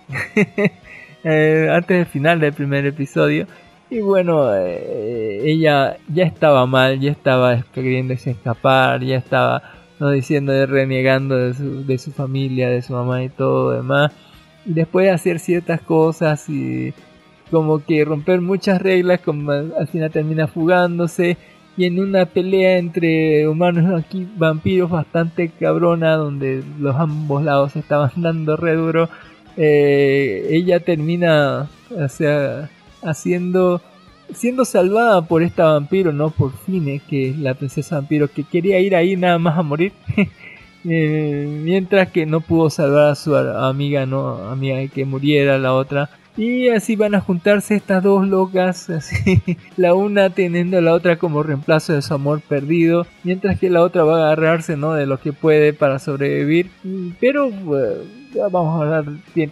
[1.26, 3.48] Eh, antes del final del primer episodio
[3.94, 9.62] y bueno, eh, ella ya estaba mal, ya estaba queriéndose escapar, ya estaba
[10.00, 14.12] no diciendo, renegando de su, de su familia, de su mamá y todo demás.
[14.66, 16.94] Y después de hacer ciertas cosas y
[17.52, 21.38] como que romper muchas reglas, como al, al final termina fugándose.
[21.78, 28.12] Y en una pelea entre humanos aquí vampiros bastante cabrona, donde los ambos lados estaban
[28.16, 29.08] dando re duro,
[29.56, 32.70] eh, ella termina, o sea,
[33.04, 33.82] haciendo
[34.34, 38.80] siendo salvada por esta vampiro, no por Fine, que es la princesa vampiro que quería
[38.80, 39.94] ir ahí nada más a morir.
[40.86, 46.10] Eh, mientras que no pudo salvar a su amiga, no amiga que muriera la otra.
[46.36, 49.42] Y así van a juntarse estas dos locas, así,
[49.78, 53.82] la una teniendo a la otra como reemplazo de su amor perdido, mientras que la
[53.82, 54.94] otra va a agarrarse ¿no?
[54.94, 56.70] de lo que puede para sobrevivir.
[56.84, 58.04] Mm, Pero eh,
[58.52, 59.06] vamos a hablar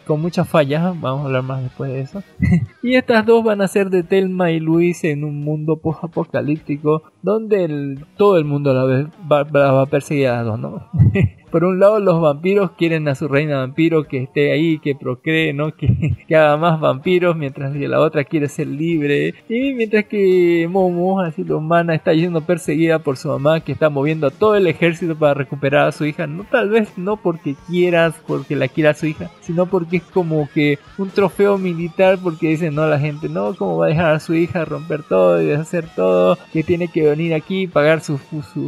[0.06, 0.98] con muchas fallas, ¿eh?
[1.02, 2.24] vamos a hablar más después de eso.
[2.84, 7.98] Y estas dos van a ser de Telma y Luis en un mundo post-apocalíptico donde
[8.18, 10.88] todo el mundo va, va- va a perseguir a las dos, ¿no?
[11.52, 15.54] Por un lado, los vampiros quieren a su reina vampiro que esté ahí, que procree,
[15.54, 15.72] ¿no?
[15.82, 19.34] Que, que haga más vampiros, mientras que la otra quiere ser libre.
[19.50, 23.90] Y mientras que Momo, así la humana, está yendo perseguida por su mamá, que está
[23.90, 26.28] moviendo a todo el ejército para recuperar a su hija.
[26.28, 30.48] No, tal vez no porque quieras, porque la quiera su hija, sino porque es como
[30.54, 34.20] que un trofeo militar, porque dicen, no, la gente, no, ¿cómo va a dejar a
[34.20, 36.38] su hija romper todo y deshacer todo?
[36.54, 38.22] Que tiene que venir aquí y pagar sus,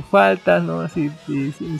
[0.09, 0.81] faltas, ¿no?
[0.81, 1.77] Así, sí, sí,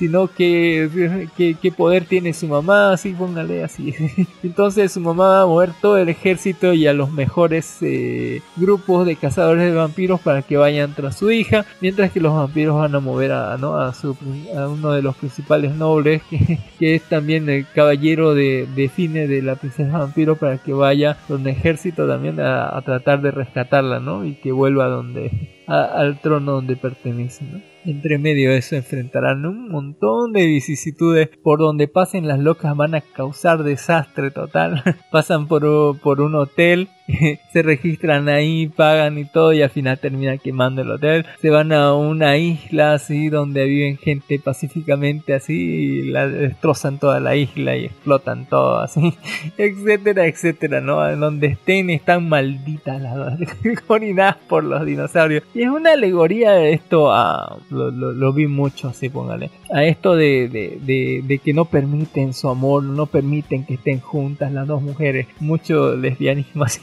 [0.00, 3.94] sino que qué poder tiene su mamá, así póngale así.
[4.42, 9.04] Entonces su mamá va a mover todo el ejército y a los mejores eh, grupos
[9.04, 12.94] de cazadores de vampiros para que vayan tras su hija, mientras que los vampiros van
[12.94, 13.76] a mover a, ¿no?
[13.76, 14.16] a, su,
[14.56, 19.28] a uno de los principales nobles, que, que es también el caballero de, de Fine
[19.28, 24.00] de la princesa vampiro, para que vaya con un ejército también a, tratar de rescatarla,
[24.00, 24.24] ¿no?
[24.24, 25.30] Y que vuelva donde
[25.66, 27.69] al trono donde pertenece, ¿no?
[27.84, 31.30] Entre medio de eso enfrentarán un montón de vicisitudes.
[31.42, 34.82] Por donde pasen las locas van a causar desastre total.
[35.10, 36.88] Pasan por, por un hotel,
[37.52, 41.26] se registran ahí, pagan y todo y al final terminan quemando el hotel.
[41.40, 47.20] Se van a una isla así donde viven gente pacíficamente así y la destrozan toda
[47.20, 49.14] la isla y explotan todo así,
[49.58, 51.16] etcétera, etcétera, ¿no?
[51.16, 53.38] Donde estén están malditas las
[53.88, 55.42] orinadas por los dinosaurios.
[55.54, 57.56] Y es una alegoría de esto a...
[57.70, 59.50] Lo, lo- lo vi mucho así, póngale.
[59.72, 64.50] A esto de, de, de- que no permiten su amor, no permiten que estén juntas
[64.52, 65.26] las dos mujeres.
[65.38, 66.80] Mucho lesbianismo así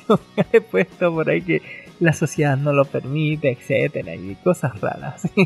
[0.54, 1.62] he puesto por ahí que
[2.00, 5.28] la sociedad no lo permite, etcétera, y cosas raras.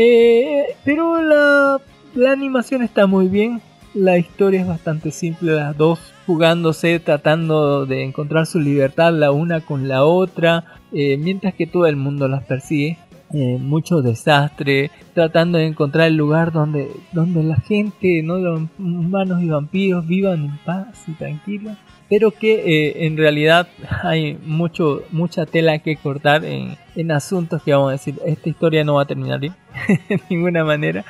[0.00, 1.80] Eh, pero la,
[2.14, 3.60] la animación está muy bien.
[3.94, 9.60] La historia es bastante simple, las dos jugándose, tratando de encontrar su libertad la una
[9.60, 12.96] con la otra, eh, mientras que todo el mundo las persigue.
[13.34, 18.38] Eh, mucho desastre, tratando de encontrar el lugar donde, donde la gente, ¿no?
[18.38, 21.76] los humanos y vampiros vivan en paz y tranquilos,
[22.08, 23.68] pero que eh, en realidad
[24.02, 28.82] hay mucho, mucha tela que cortar en, en asuntos que vamos a decir, esta historia
[28.82, 29.54] no va a terminar bien,
[30.08, 31.04] de ninguna manera.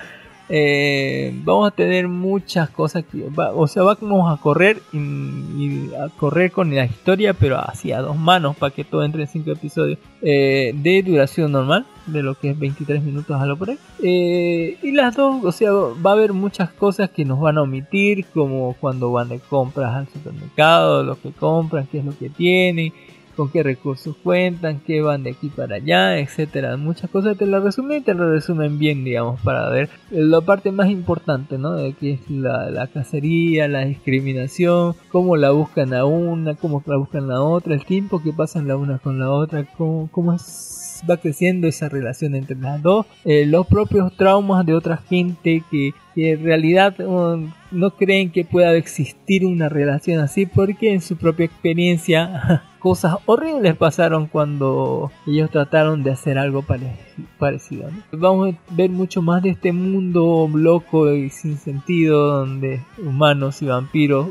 [0.51, 6.51] Eh, vamos a tener muchas cosas que o sea vamos a correr y, a correr
[6.53, 9.99] con la historia pero así a dos manos para que todo entre en cinco episodios
[10.23, 13.79] eh, de duración normal de lo que es 23 minutos a lo por ahí.
[14.03, 17.63] Eh, y las dos o sea va a haber muchas cosas que nos van a
[17.63, 22.31] omitir como cuando van de compras al supermercado lo que compran qué es lo que
[22.31, 22.93] tienen
[23.39, 26.77] con qué recursos cuentan, qué van de aquí para allá, etcétera.
[26.77, 30.73] Muchas cosas te las resumen y te lo resumen bien, digamos, para ver la parte
[30.73, 31.77] más importante, ¿no?
[31.77, 36.97] De que es la, la cacería, la discriminación, cómo la buscan a una, cómo la
[36.97, 40.75] buscan a otra, el tiempo que pasan la una con la otra, cómo, cómo es
[41.09, 45.93] va creciendo esa relación entre las dos, eh, los propios traumas de otra gente que,
[46.15, 51.17] que en realidad um, no creen que pueda existir una relación así porque en su
[51.17, 56.97] propia experiencia cosas horribles pasaron cuando ellos trataron de hacer algo pare-
[57.39, 57.91] parecido.
[58.13, 63.67] Vamos a ver mucho más de este mundo loco y sin sentido donde humanos y
[63.67, 64.29] vampiros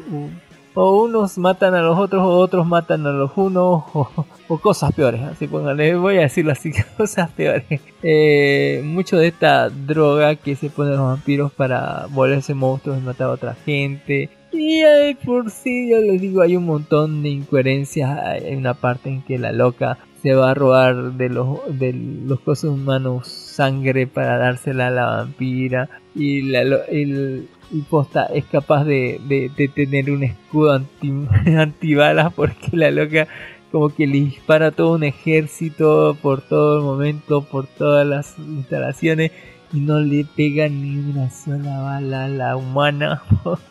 [0.80, 4.94] o unos matan a los otros o otros matan a los unos o, o cosas
[4.94, 7.82] peores, así póngale, voy a decirlo así, cosas peores.
[8.04, 13.30] Eh, mucho de esta droga que se ponen los vampiros para volverse monstruos y matar
[13.30, 14.30] a otra gente.
[14.52, 18.18] Y ahí por sí, yo les digo, hay un montón de incoherencias.
[18.20, 22.40] Hay una parte en que la loca se va a robar de los, de los
[22.40, 25.90] cosas humanos sangre para dársela a la vampira.
[26.16, 31.12] Y la, el, y posta es capaz de, de, tener un escudo anti,
[31.58, 33.28] antibalas porque la loca
[33.72, 39.32] como que le dispara todo un ejército por todo el momento, por todas las instalaciones
[39.74, 43.22] y no le pega ni una sola bala a la humana.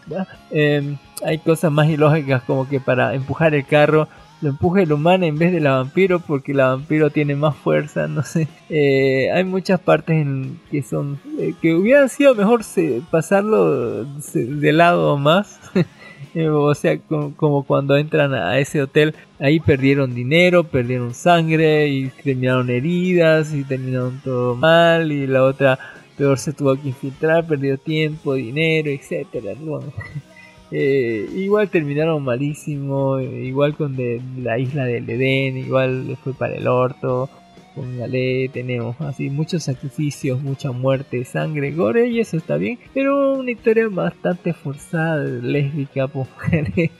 [0.50, 4.08] Em, hay cosas más ilógicas como que para empujar el carro
[4.42, 8.06] lo empuje el humano en vez de la vampiro porque la vampiro tiene más fuerza,
[8.06, 8.48] no sé.
[8.68, 14.46] Eh, hay muchas partes en que son eh, que hubiera sido mejor se- pasarlo se-
[14.46, 15.58] de lado más.
[16.34, 21.88] Eh, o sea, co- como cuando entran a ese hotel, ahí perdieron dinero, perdieron sangre
[21.88, 25.78] y terminaron heridas y terminaron todo mal y la otra
[26.18, 29.52] peor se tuvo que infiltrar, perdió tiempo, dinero, etcétera.
[30.72, 33.96] eh, igual terminaron malísimo, eh, igual con
[34.42, 37.28] la isla del Edén, igual fue para el orto.
[37.74, 43.50] Póngale, tenemos así muchos sacrificios, mucha muerte, sangre, gore y eso está bien, pero una
[43.50, 46.90] historia bastante forzada, lésbica, póngale.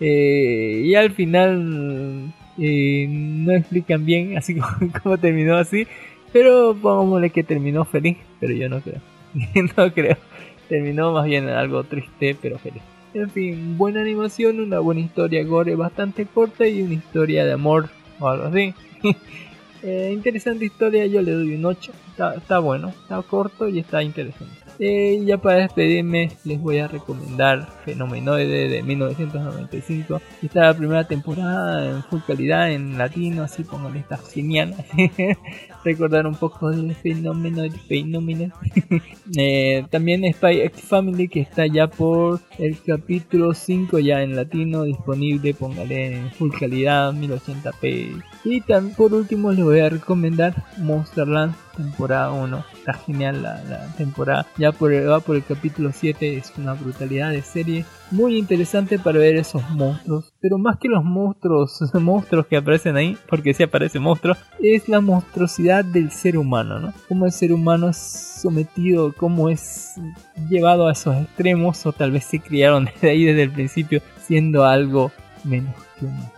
[0.00, 5.86] Eh, y al final eh, no explican bien así como, como terminó así,
[6.32, 9.00] pero pongámosle que terminó feliz, pero yo no creo,
[9.76, 10.16] no creo,
[10.68, 12.82] terminó más bien algo triste pero feliz.
[13.14, 17.90] En fin, buena animación, una buena historia gore bastante corta y una historia de amor
[18.18, 18.74] o algo así.
[19.84, 21.90] Eh, interesante historia, yo le doy un 8.
[22.12, 24.61] Está, está bueno, está corto y está interesante.
[24.78, 30.20] Eh, ya para despedirme, les voy a recomendar Fenomenoide de 1995.
[30.42, 34.74] Está la primera temporada en full calidad en latino, así como está genial.
[35.84, 37.78] Recordar un poco del Fenomenoide.
[37.88, 38.52] Fenomenoide.
[39.34, 44.82] Eh, también Spy X Family que está ya por el capítulo 5 ya en latino
[44.82, 48.22] disponible, póngale en full calidad 1080p.
[48.44, 52.64] Y tan, por último les voy a recomendar Monsterland temporada 1.
[52.74, 54.46] Está genial la, la temporada.
[54.58, 57.84] Ya por va por el capítulo 7, es una brutalidad de serie.
[58.10, 60.32] Muy interesante para ver esos monstruos.
[60.40, 65.00] Pero más que los monstruos, monstruos que aparecen ahí, porque si aparece monstruo, es la
[65.00, 66.92] monstruosidad del ser humano, ¿no?
[67.08, 69.94] Cómo el ser humano es sometido, cómo es
[70.48, 74.64] llevado a esos extremos, o tal vez se criaron desde ahí desde el principio, siendo
[74.64, 75.10] algo
[75.44, 76.30] menos que humano.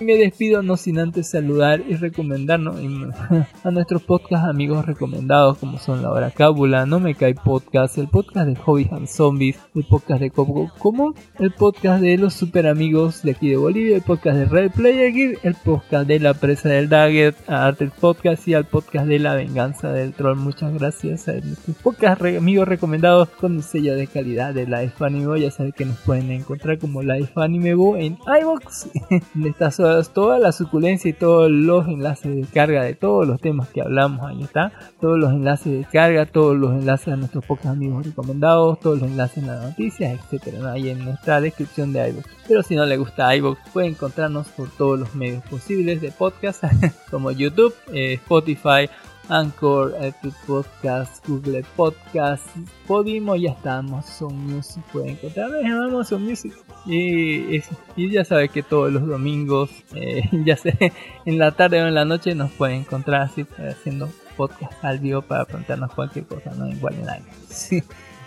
[0.00, 2.76] Me despido no sin antes saludar y recomendarnos
[3.64, 8.06] a nuestros podcast amigos recomendados como son La Hora Cábula, No Me Cae Podcast, el
[8.06, 12.68] podcast de Hobbies and Zombies, el podcast de Coco Común, el podcast de los super
[12.68, 16.34] amigos de aquí de Bolivia, el podcast de Red Player Gear, el podcast de La
[16.34, 20.36] Presa del Dagger, a Arte Podcast y al podcast de La Venganza del Troll.
[20.36, 25.40] Muchas gracias a nuestros podcast amigos recomendados con el sello de calidad de Life Anime.
[25.40, 28.88] Ya saben que nos pueden encontrar como Life Anime Bo en iBox.
[29.34, 29.72] donde está
[30.02, 33.80] so- toda la suculencia y todos los enlaces de carga de todos los temas que
[33.82, 34.26] hablamos.
[34.26, 34.72] Ahí está.
[35.00, 39.10] Todos los enlaces de carga, todos los enlaces a nuestros pocos amigos recomendados, todos los
[39.10, 40.58] enlaces en las noticias, etcétera.
[40.60, 40.68] ¿no?
[40.68, 42.26] Ahí en nuestra descripción de iBox.
[42.46, 46.62] Pero si no le gusta iBox, puede encontrarnos por todos los medios posibles de podcast,
[47.10, 48.88] como YouTube, eh, Spotify.
[49.28, 52.46] Anchor, Apple Podcast, Google Podcast,
[52.86, 56.52] Podimo y hasta Amazon Music pueden encontrar en Amazon Music.
[56.86, 57.76] Y, eso.
[57.96, 60.92] y ya sabes que todos los domingos, eh, ya sé,
[61.24, 64.98] en la tarde o en la noche nos pueden encontrar así eh, haciendo podcast al
[64.98, 67.26] vivo para preguntarnos cualquier cosa, no igual en algo.
[67.48, 67.82] Sí.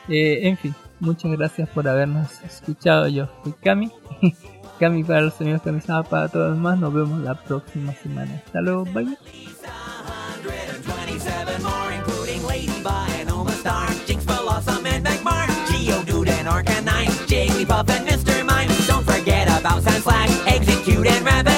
[0.09, 3.07] Eh, en fin, muchas gracias por habernos escuchado.
[3.07, 3.91] Yo fui Cami.
[4.79, 6.79] Cami para los amigos Camisada para todos los demás.
[6.79, 8.41] Nos vemos la próxima semana.
[8.45, 9.17] Hasta luego, bye.
[10.45, 17.89] 127 more, including Ladybug and Oma Star, Jinx, Blossom, and Magmar, Geodude and Arcanine, Jigglypuff
[17.89, 18.43] and Mr.
[18.43, 18.69] Mime.
[18.87, 21.50] Don't forget about Sandslash, Execute and Rapidash,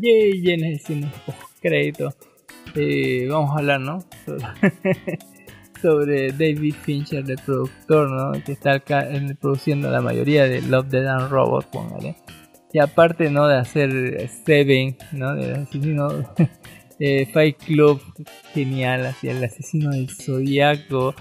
[0.00, 1.10] Y en el cine
[1.60, 2.14] crédito
[2.74, 3.98] eh, vamos a hablar, ¿no?
[5.82, 8.32] Sobre, David Fincher, el productor, ¿no?
[8.44, 8.82] Que está
[9.40, 12.16] produciendo la mayoría de Love, Dead and Robot, póngale.
[12.72, 13.48] Y aparte, ¿no?
[13.48, 15.34] De hacer Seven, ¿no?
[15.34, 16.08] Del asesino
[17.00, 18.00] eh, Fight Club,
[18.52, 21.14] genial, así el asesino del zodiaco.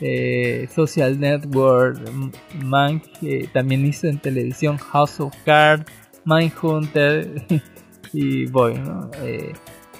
[0.00, 2.30] eh, Social Network, M-
[2.64, 5.86] Man, que también hizo en televisión House of Cards,
[6.24, 7.28] Mindhunter
[8.14, 9.10] y Boy, ¿no?
[9.22, 9.52] Eh,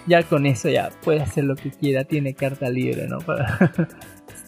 [0.06, 3.18] ya con eso ya puede hacer lo que quiera, tiene carta libre, ¿no?
[3.26, 3.58] Para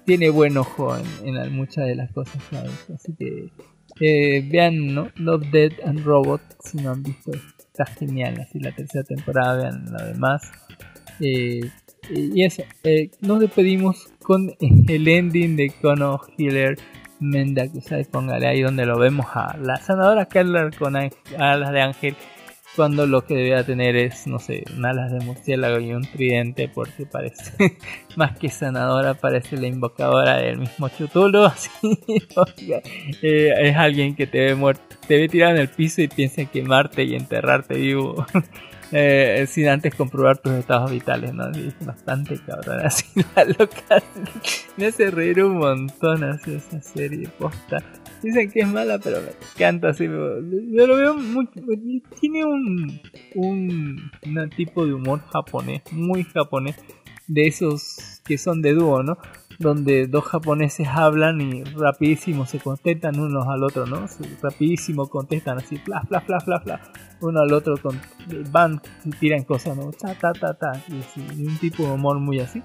[0.05, 2.57] tiene buen ojo en, en muchas de las cosas que
[2.95, 3.51] así que
[4.01, 5.09] eh, vean, ¿no?
[5.17, 9.85] Love, Dead and Robot, si no han visto, está genial, así la tercera temporada, vean
[9.91, 10.53] lo demás.
[11.21, 11.61] Eh,
[12.11, 16.77] y eso, eh, nos despedimos con el ending de Kono Healer
[17.19, 22.17] Mendakusai, póngale ahí donde lo vemos a la sanadora Keller con ángel- alas de ángel
[22.77, 26.69] cuando lo que debía tener es, no sé, un alas de murciélago y un tridente,
[26.69, 27.79] porque parece
[28.17, 31.53] más que sanadora, parece la invocadora del mismo Chutulo.
[33.23, 36.43] Eh, es alguien que te ve muerto, te ve tirado en el piso y piensa
[36.43, 38.27] en quemarte y enterrarte vivo.
[38.93, 41.49] eh, sin antes comprobar tus estados vitales, ¿no?
[41.51, 44.03] Es bastante cabrón, así la loca.
[44.77, 47.79] Me hace reír un montón así esa serie posta.
[48.23, 50.05] Dicen que es mala, pero me encanta así.
[50.05, 51.49] Yo lo veo muy.
[52.21, 53.01] Tiene un,
[53.35, 56.77] un tipo de humor japonés, muy japonés,
[57.27, 59.19] de esos que son de dúo, ¿no?
[59.59, 64.07] Donde dos japoneses hablan y rapidísimo se contestan unos al otro, ¿no?
[64.43, 66.81] Rapidísimo contestan así, fla, fla, fla, fla, fla.
[67.23, 67.99] Uno al otro con,
[68.51, 69.91] van y tiran cosas, ¿no?
[69.93, 70.73] Ta, ta, ta, ta.
[71.35, 72.63] Y un tipo de humor muy así.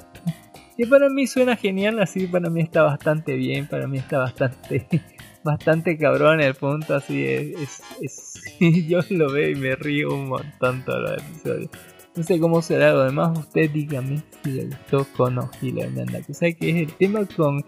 [0.78, 4.88] Que para mí suena genial, así para mí está bastante bien, para mí está bastante
[5.44, 8.42] bastante cabrón el punto, así es, es, es-
[8.88, 11.70] yo lo veo y me río un montón todos los episodios.
[12.14, 16.56] No sé cómo será lo demás, usted dígame si le gustó con o que sabe
[16.56, 17.64] que es el tema con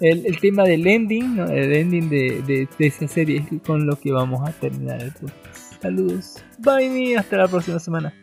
[0.00, 1.46] el, el tema del ending, ¿no?
[1.46, 5.82] el ending de, de, esa serie es con lo que vamos a terminar el podcast.
[5.82, 8.14] Saludos, bye hasta la próxima semana.